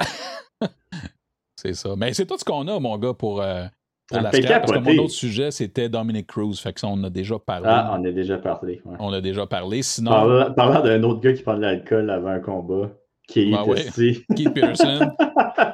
[1.56, 1.94] c'est ça.
[1.96, 3.64] Mais c'est tout ce qu'on a, mon gars, pour, euh,
[4.08, 4.66] pour la Scrap.
[4.66, 6.54] Parce que mon autre sujet, c'était Dominic Cruz.
[6.56, 7.66] Fait que ça, on a déjà parlé.
[7.68, 8.82] Ah, on a déjà parlé.
[8.98, 9.82] On a déjà parlé.
[9.82, 10.10] Sinon.
[10.54, 12.90] Parlant, d'un autre gars qui prend de l'alcool avant un combat.
[13.28, 13.74] Keith, ben
[14.36, 15.10] Keith Pearson,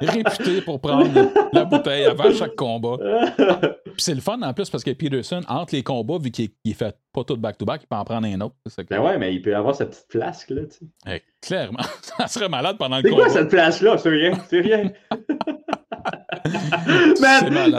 [0.01, 2.97] réputé pour prendre la bouteille avant chaque combat.
[3.85, 6.73] Puis c'est le fun en plus parce que Peterson, entre les combats, vu qu'il ne
[6.73, 8.55] fait pas tout back-to-back, il peut en prendre un autre.
[8.89, 10.63] Ben ouais, mais il peut avoir sa petite flasque là.
[10.63, 10.87] Tu sais.
[11.15, 13.25] Eh, clairement, ça serait malade pendant le combat.
[13.25, 13.99] C'est quoi cette flasque-là?
[13.99, 14.93] C'est rien, c'est rien.
[17.21, 17.77] Man,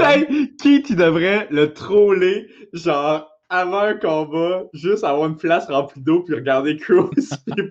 [0.61, 6.21] Keith, il devrait le troller, genre avant un combat, juste avoir une place remplie d'eau
[6.21, 7.29] puis regarder Cruz.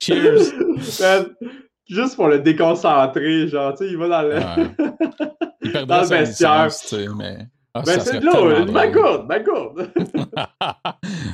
[0.00, 0.52] Cheers!
[1.88, 4.38] juste pour le déconcentrer, genre, tu sais, il va dans le,
[5.62, 6.68] il dans le vestiaire.
[7.16, 7.46] mais...
[7.74, 9.90] Ah, ben, c'est de l'eau, ma gourde, ma gourde.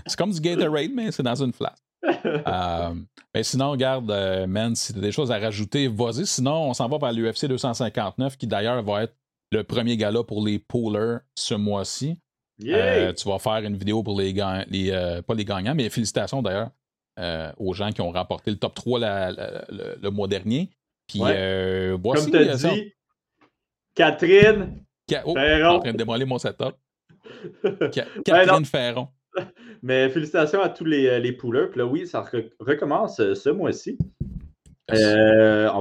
[0.07, 1.79] c'est comme du Gatorade, mais c'est dans une flaque.
[2.25, 2.95] Euh,
[3.35, 6.25] mais sinon, regarde, euh, man, si tu as des choses à rajouter, vas-y.
[6.25, 9.15] Sinon, on s'en va vers l'UFC 259, qui d'ailleurs va être
[9.51, 12.21] le premier gala pour les poolers ce mois-ci.
[12.65, 15.91] Euh, tu vas faire une vidéo pour les gagnants, les, euh, pas les gagnants, mais
[15.91, 16.71] félicitations d'ailleurs
[17.59, 20.71] aux gens qui ont remporté le top 3 le, mois dernier.
[21.09, 22.31] Puis, voici.
[22.31, 22.93] Comme tu as dit,
[23.95, 24.85] Catherine
[25.25, 25.77] oh, Ferron.
[25.77, 26.75] en train de démolir mon setup.
[28.25, 29.09] Catherine Ferron.
[29.83, 31.71] Mais félicitations à tous les, les pouleurs.
[31.71, 32.25] Puis là, oui, ça
[32.61, 33.99] recommence ce mois-ci.
[34.91, 34.95] on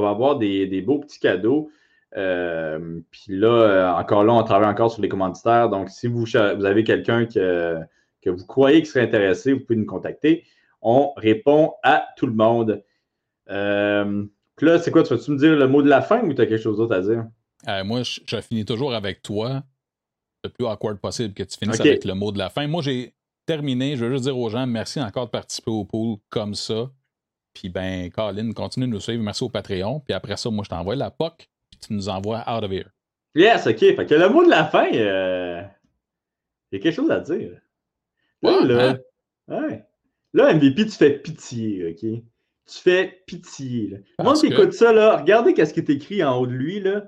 [0.02, 1.70] va avoir des, des, beaux petits cadeaux.
[2.16, 5.70] Euh, puis là, euh, encore là, on travaille encore sur les commanditaires.
[5.70, 7.80] Donc, si vous, vous avez quelqu'un que,
[8.22, 10.44] que vous croyez qui serait intéressé, vous pouvez nous contacter.
[10.82, 12.84] On répond à tout le monde.
[13.50, 14.26] Euh,
[14.56, 15.04] puis là, c'est quoi?
[15.04, 16.96] Tu vas-tu me dire le mot de la fin ou tu as quelque chose d'autre
[16.96, 17.26] à dire?
[17.86, 19.64] moi, je, finis toujours avec toi.
[20.44, 22.68] Le plus awkward possible que tu finisses avec le mot de la fin.
[22.68, 23.14] Moi, j'ai
[23.45, 23.95] terminé.
[23.95, 26.90] Je veux juste dire aux gens merci encore de participer au pool comme ça.
[27.53, 29.24] Puis ben, Colin, continue de nous suivre.
[29.24, 29.99] Merci au Patreon.
[29.99, 31.49] Puis après ça, moi, je t'envoie la POC
[31.88, 32.90] tu nous envoies out of here.
[33.36, 33.80] Yes, OK.
[33.80, 35.61] Fait que le mot de la fin, euh,
[36.72, 37.60] il y a quelque chose à dire.
[38.41, 38.98] Là, là,
[39.48, 39.84] ouais.
[40.34, 42.24] là, MVP, tu fais pitié, OK?
[42.65, 43.90] Tu fais pitié.
[43.90, 43.98] Là.
[44.24, 47.07] Moi, qui écoute ça, là, regardez qu'est-ce qui est écrit en haut de lui, là.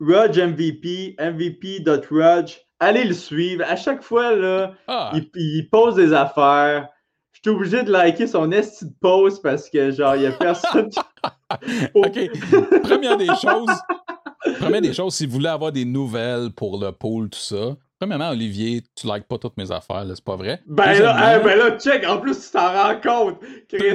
[0.00, 2.58] Rudge MVP, MVP.Rudge.
[2.82, 3.64] Allez le suivre.
[3.68, 5.12] À chaque fois, là, ah.
[5.36, 6.88] il, pose des affaires.
[7.30, 10.32] Je suis obligé de liker son esti de post parce que, genre, il y a
[10.32, 10.98] personne qui...
[11.94, 12.18] OK.
[12.82, 13.70] Première des choses.
[14.58, 18.30] Première des choses, si vous voulez avoir des nouvelles pour le pool, tout ça, premièrement,
[18.30, 20.60] Olivier, tu likes pas toutes mes affaires, c'est pas vrai?
[20.66, 23.38] Ben là, ben là, check, en plus, tu t'en rends compte.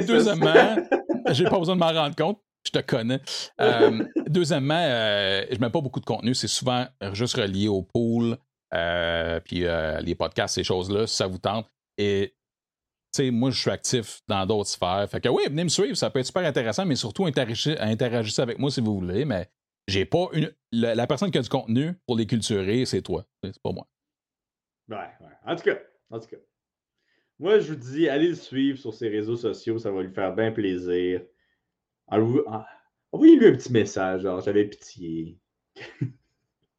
[0.06, 0.76] Deuxièmement,
[1.32, 2.38] j'ai pas besoin de m'en rendre compte.
[2.66, 3.20] Je te connais.
[3.60, 6.34] Euh, deuxièmement, euh, je mets pas beaucoup de contenu.
[6.34, 8.38] C'est souvent juste relié au pool,
[8.74, 9.64] euh, puis
[10.04, 11.70] les podcasts, ces choses-là, si ça vous tente.
[11.96, 12.34] Et
[13.20, 15.06] moi, je suis actif dans d'autres sphères.
[15.10, 18.58] Fait que oui, venez me suivre, ça peut être super intéressant, mais surtout interagissez, avec
[18.58, 19.24] moi si vous voulez.
[19.24, 19.48] Mais
[19.86, 20.52] j'ai pas une.
[20.70, 23.24] La, personne qui a du contenu pour les culturer, c'est toi.
[23.42, 23.88] C'est pas moi.
[24.88, 25.34] Ouais, ouais.
[25.44, 25.78] En tout cas,
[26.10, 26.36] en tout cas.
[27.38, 30.34] Moi, je vous dis, allez le suivre sur ses réseaux sociaux, ça va lui faire
[30.34, 31.22] bien plaisir.
[32.08, 35.38] Envoyez-lui un petit message, genre, j'avais pitié.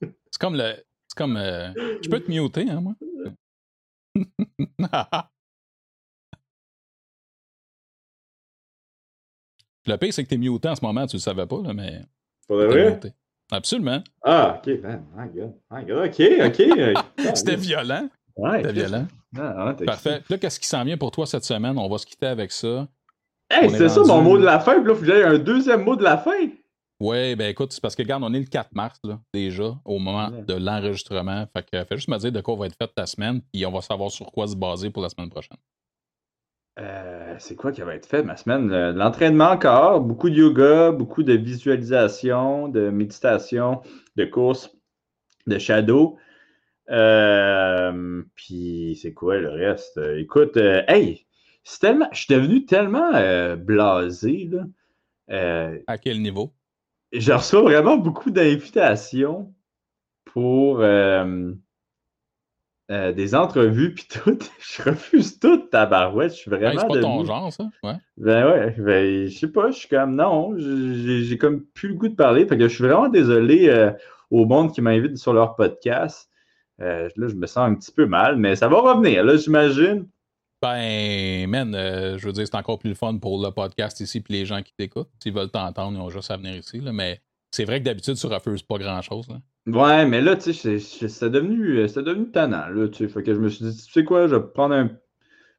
[0.02, 0.76] c'est comme le.
[1.20, 1.36] Comme.
[1.36, 1.72] Euh,
[2.02, 2.96] je peux te muter, hein, moi?
[9.86, 12.04] Le pire, c'est que t'es muté en ce moment, tu le savais pas, là, mais.
[12.48, 13.02] Vrai?
[13.52, 14.02] Absolument.
[14.24, 15.04] Ah, ok, man.
[15.14, 15.28] My
[15.86, 16.08] God.
[16.08, 16.62] Ok, ok.
[17.36, 18.08] C'était violent.
[18.38, 19.06] Ouais, C'était violent.
[19.38, 20.22] Ah, Parfait.
[20.30, 21.78] Là, qu'est-ce qui s'en vient pour toi cette semaine?
[21.78, 22.88] On va se quitter avec ça.
[23.50, 24.76] Hey, c'est ça mon mot de la fin.
[24.76, 26.48] Puis là, il faut que j'aille un deuxième mot de la fin.
[27.02, 30.00] Oui, ben écoute, c'est parce que, regarde, on est le 4 mars, là, déjà, au
[30.00, 31.46] moment de l'enregistrement.
[31.54, 33.72] Fait que, fais juste me dire de quoi va être faite ta semaine, puis on
[33.72, 35.58] va savoir sur quoi se baser pour la semaine prochaine.
[36.78, 38.70] Euh, c'est quoi qui va être fait ma semaine?
[38.92, 43.82] L'entraînement encore, beaucoup de yoga, beaucoup de visualisation, de méditation,
[44.18, 44.70] de course,
[45.48, 46.18] de shadow.
[46.90, 50.00] Euh, puis c'est quoi le reste?
[50.18, 51.26] Écoute, euh, hey,
[51.64, 53.12] c'est tellement, je suis devenu tellement
[53.56, 54.50] blasé.
[54.52, 55.72] Là.
[55.88, 56.54] à quel niveau?
[57.12, 59.54] Je reçois vraiment beaucoup d'invitations
[60.26, 60.82] pour
[62.92, 64.38] euh, des entrevues puis tout.
[64.60, 66.32] je refuse tout, tabarouette.
[66.32, 66.80] Je suis vraiment.
[66.80, 67.66] c'est pas ton genre, ça?
[67.84, 67.96] Ouais.
[68.18, 72.08] Ben ouais, ben, je sais pas, je suis comme non, j'ai comme plus le goût
[72.08, 72.48] de parler.
[72.48, 73.92] Fait que je suis vraiment désolé euh,
[74.32, 76.30] au monde qui m'invite sur leur podcast.
[76.82, 80.08] Euh, là, je me sens un petit peu mal, mais ça va revenir, là, j'imagine.
[80.62, 84.34] Ben, man, je veux dire, c'est encore plus le fun pour le podcast ici puis
[84.34, 85.10] les gens qui t'écoutent.
[85.22, 86.80] S'ils veulent t'entendre, ils ont juste à venir ici.
[86.82, 87.22] Là, mais
[87.52, 89.28] c'est vrai que d'habitude, tu refuses pas grand-chose.
[89.68, 93.08] Ouais, mais là, tu sais, c'est devenu, devenu tannant, là, tu sais.
[93.08, 94.90] Fait que je me suis dit, tu sais quoi, je vais prendre un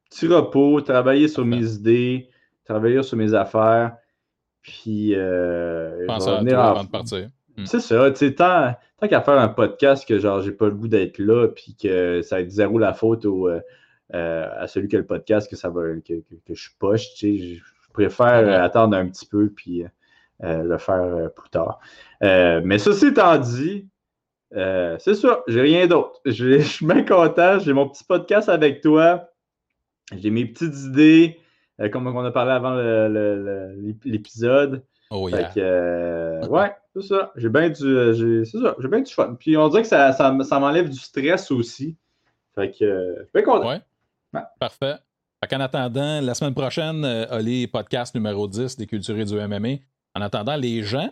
[0.08, 2.28] petit repos, travailler sur mes idées,
[2.64, 3.96] travailler sur mes affaires,
[4.62, 5.14] puis...
[5.14, 7.28] Euh, Pense à toi avant de partir.
[7.56, 7.66] Hmm.
[7.66, 10.74] C'est ça, tu sais, tant, tant qu'à faire un podcast que, genre, j'ai pas le
[10.74, 13.60] goût d'être là, puis que ça va être zéro la faute au, euh,
[14.14, 16.14] euh, à celui qui a le podcast, que ça va, que,
[16.46, 17.62] que, je poche, tu sais, je
[17.92, 19.84] préfère attendre un petit peu, puis...
[20.40, 21.80] le faire plus tard.
[22.20, 23.88] mais ceci étant dit,
[24.56, 26.20] euh, c'est ça, j'ai rien d'autre.
[26.24, 29.28] Je, suis bien content, j'ai mon petit podcast avec toi.
[30.16, 31.38] J'ai mes petites idées,
[31.80, 32.74] euh, comme on a parlé avant
[34.04, 34.84] l'épisode.
[35.12, 35.52] Oh yeah.
[35.56, 37.32] Euh, ouais, c'est ça.
[37.36, 39.36] J'ai bien du, c'est ça, j'ai bien du fun.
[39.38, 41.96] Puis on dirait que ça, ça, m'enlève du stress aussi.
[42.54, 43.68] Fait que je suis bien content.
[43.68, 43.80] Ouais.
[44.58, 44.96] Parfait.
[45.52, 49.78] en attendant, la semaine prochaine, Oli, podcast numéro 10 des cultures du MMA.
[50.14, 51.10] En attendant, les gens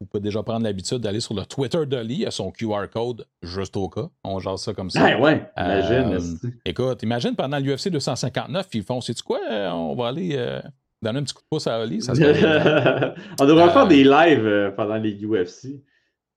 [0.00, 3.76] vous pouvez déjà prendre l'habitude d'aller sur le Twitter Lee, à son QR code, juste
[3.76, 4.08] au cas.
[4.24, 5.02] On jase ça comme ça.
[5.02, 6.12] Ouais, ouais, imagine.
[6.44, 10.60] Euh, écoute, imagine pendant l'UFC 259, ils font, c'est quoi, euh, on va aller euh,
[11.00, 12.02] donner un petit coup de pouce à Oli.
[12.02, 12.12] Ça
[13.40, 15.80] on devrait faire des lives pendant les UFC.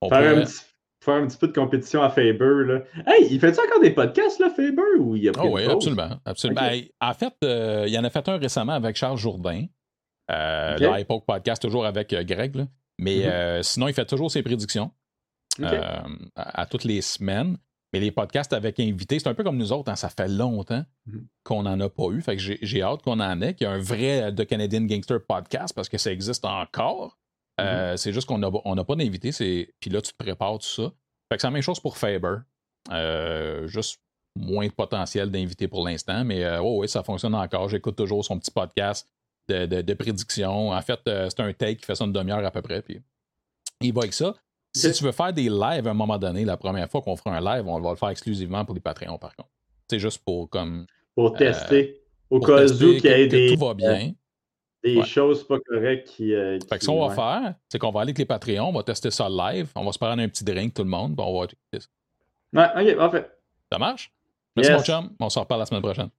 [0.08, 0.62] faire, un petit,
[1.04, 2.66] faire un petit peu de compétition à Faber.
[2.66, 2.82] Là.
[3.06, 6.10] Hey, il fait-tu encore des podcasts, là, Faber, ou il a pris oh, Oui, absolument.
[6.26, 6.62] absolument.
[6.62, 7.34] Ben, en fait,
[7.88, 9.66] il en a fait un récemment avec Charles Jourdain.
[10.30, 11.06] Okay.
[11.26, 12.56] Podcast, toujours avec Greg.
[12.56, 12.68] Là.
[13.00, 13.30] Mais mm-hmm.
[13.30, 14.92] euh, sinon, il fait toujours ses prédictions
[15.60, 16.02] euh,
[16.36, 17.58] à, toutes les semaines.
[17.94, 20.84] Mais les podcasts avec invités, c'est un peu comme nous autres, hein, ça fait longtemps
[21.08, 21.26] mm-hmm.
[21.44, 22.22] qu'on n'en a pas eu.
[22.22, 25.20] Fait que j'ai hâte qu'on en ait, qu'il y ait un vrai The Canadian Gangster
[25.26, 27.18] podcast parce que ça existe encore.
[27.60, 27.98] Euh, mm-hmm.
[27.98, 29.32] C'est juste qu'on n'a on pas d'invité.
[29.80, 30.92] Puis là, tu te prépares tout ça.
[31.30, 32.38] Fait que c'est la même chose pour Faber.
[33.68, 34.00] juste
[34.36, 36.24] moins de potentiel d'invité pour l'instant.
[36.24, 37.70] Mais oh oui, ça fonctionne encore.
[37.70, 39.08] J'écoute toujours son petit podcast
[39.48, 40.70] de, prédiction.
[40.72, 42.82] En fait, euh, c'est un take qui fait ça une demi-heure à peu près.
[42.82, 43.02] Puis
[43.82, 44.34] il va avec ça.
[44.74, 47.36] Si tu veux faire des lives à un moment donné, la première fois qu'on fera
[47.36, 49.50] un live, on va le faire exclusivement pour les Patreons, par contre.
[49.90, 50.86] C'est juste pour comme.
[51.16, 52.02] Pour euh, tester.
[52.30, 53.56] Au cas où qu'il y ait des.
[53.56, 54.14] Tout va bien.
[54.84, 56.34] Des choses pas correctes qui.
[56.34, 58.74] Euh, fait que ce qu'on va faire, c'est qu'on va aller avec les Patreons, on
[58.74, 61.26] va tester ça live, on va se prendre un petit drink, tout le monde, puis
[61.28, 61.48] on va
[62.54, 63.32] Ouais, ok, parfait.
[63.72, 64.14] Ça marche?
[64.56, 65.10] Merci, mon chum.
[65.20, 66.10] On se reparle la semaine prochaine.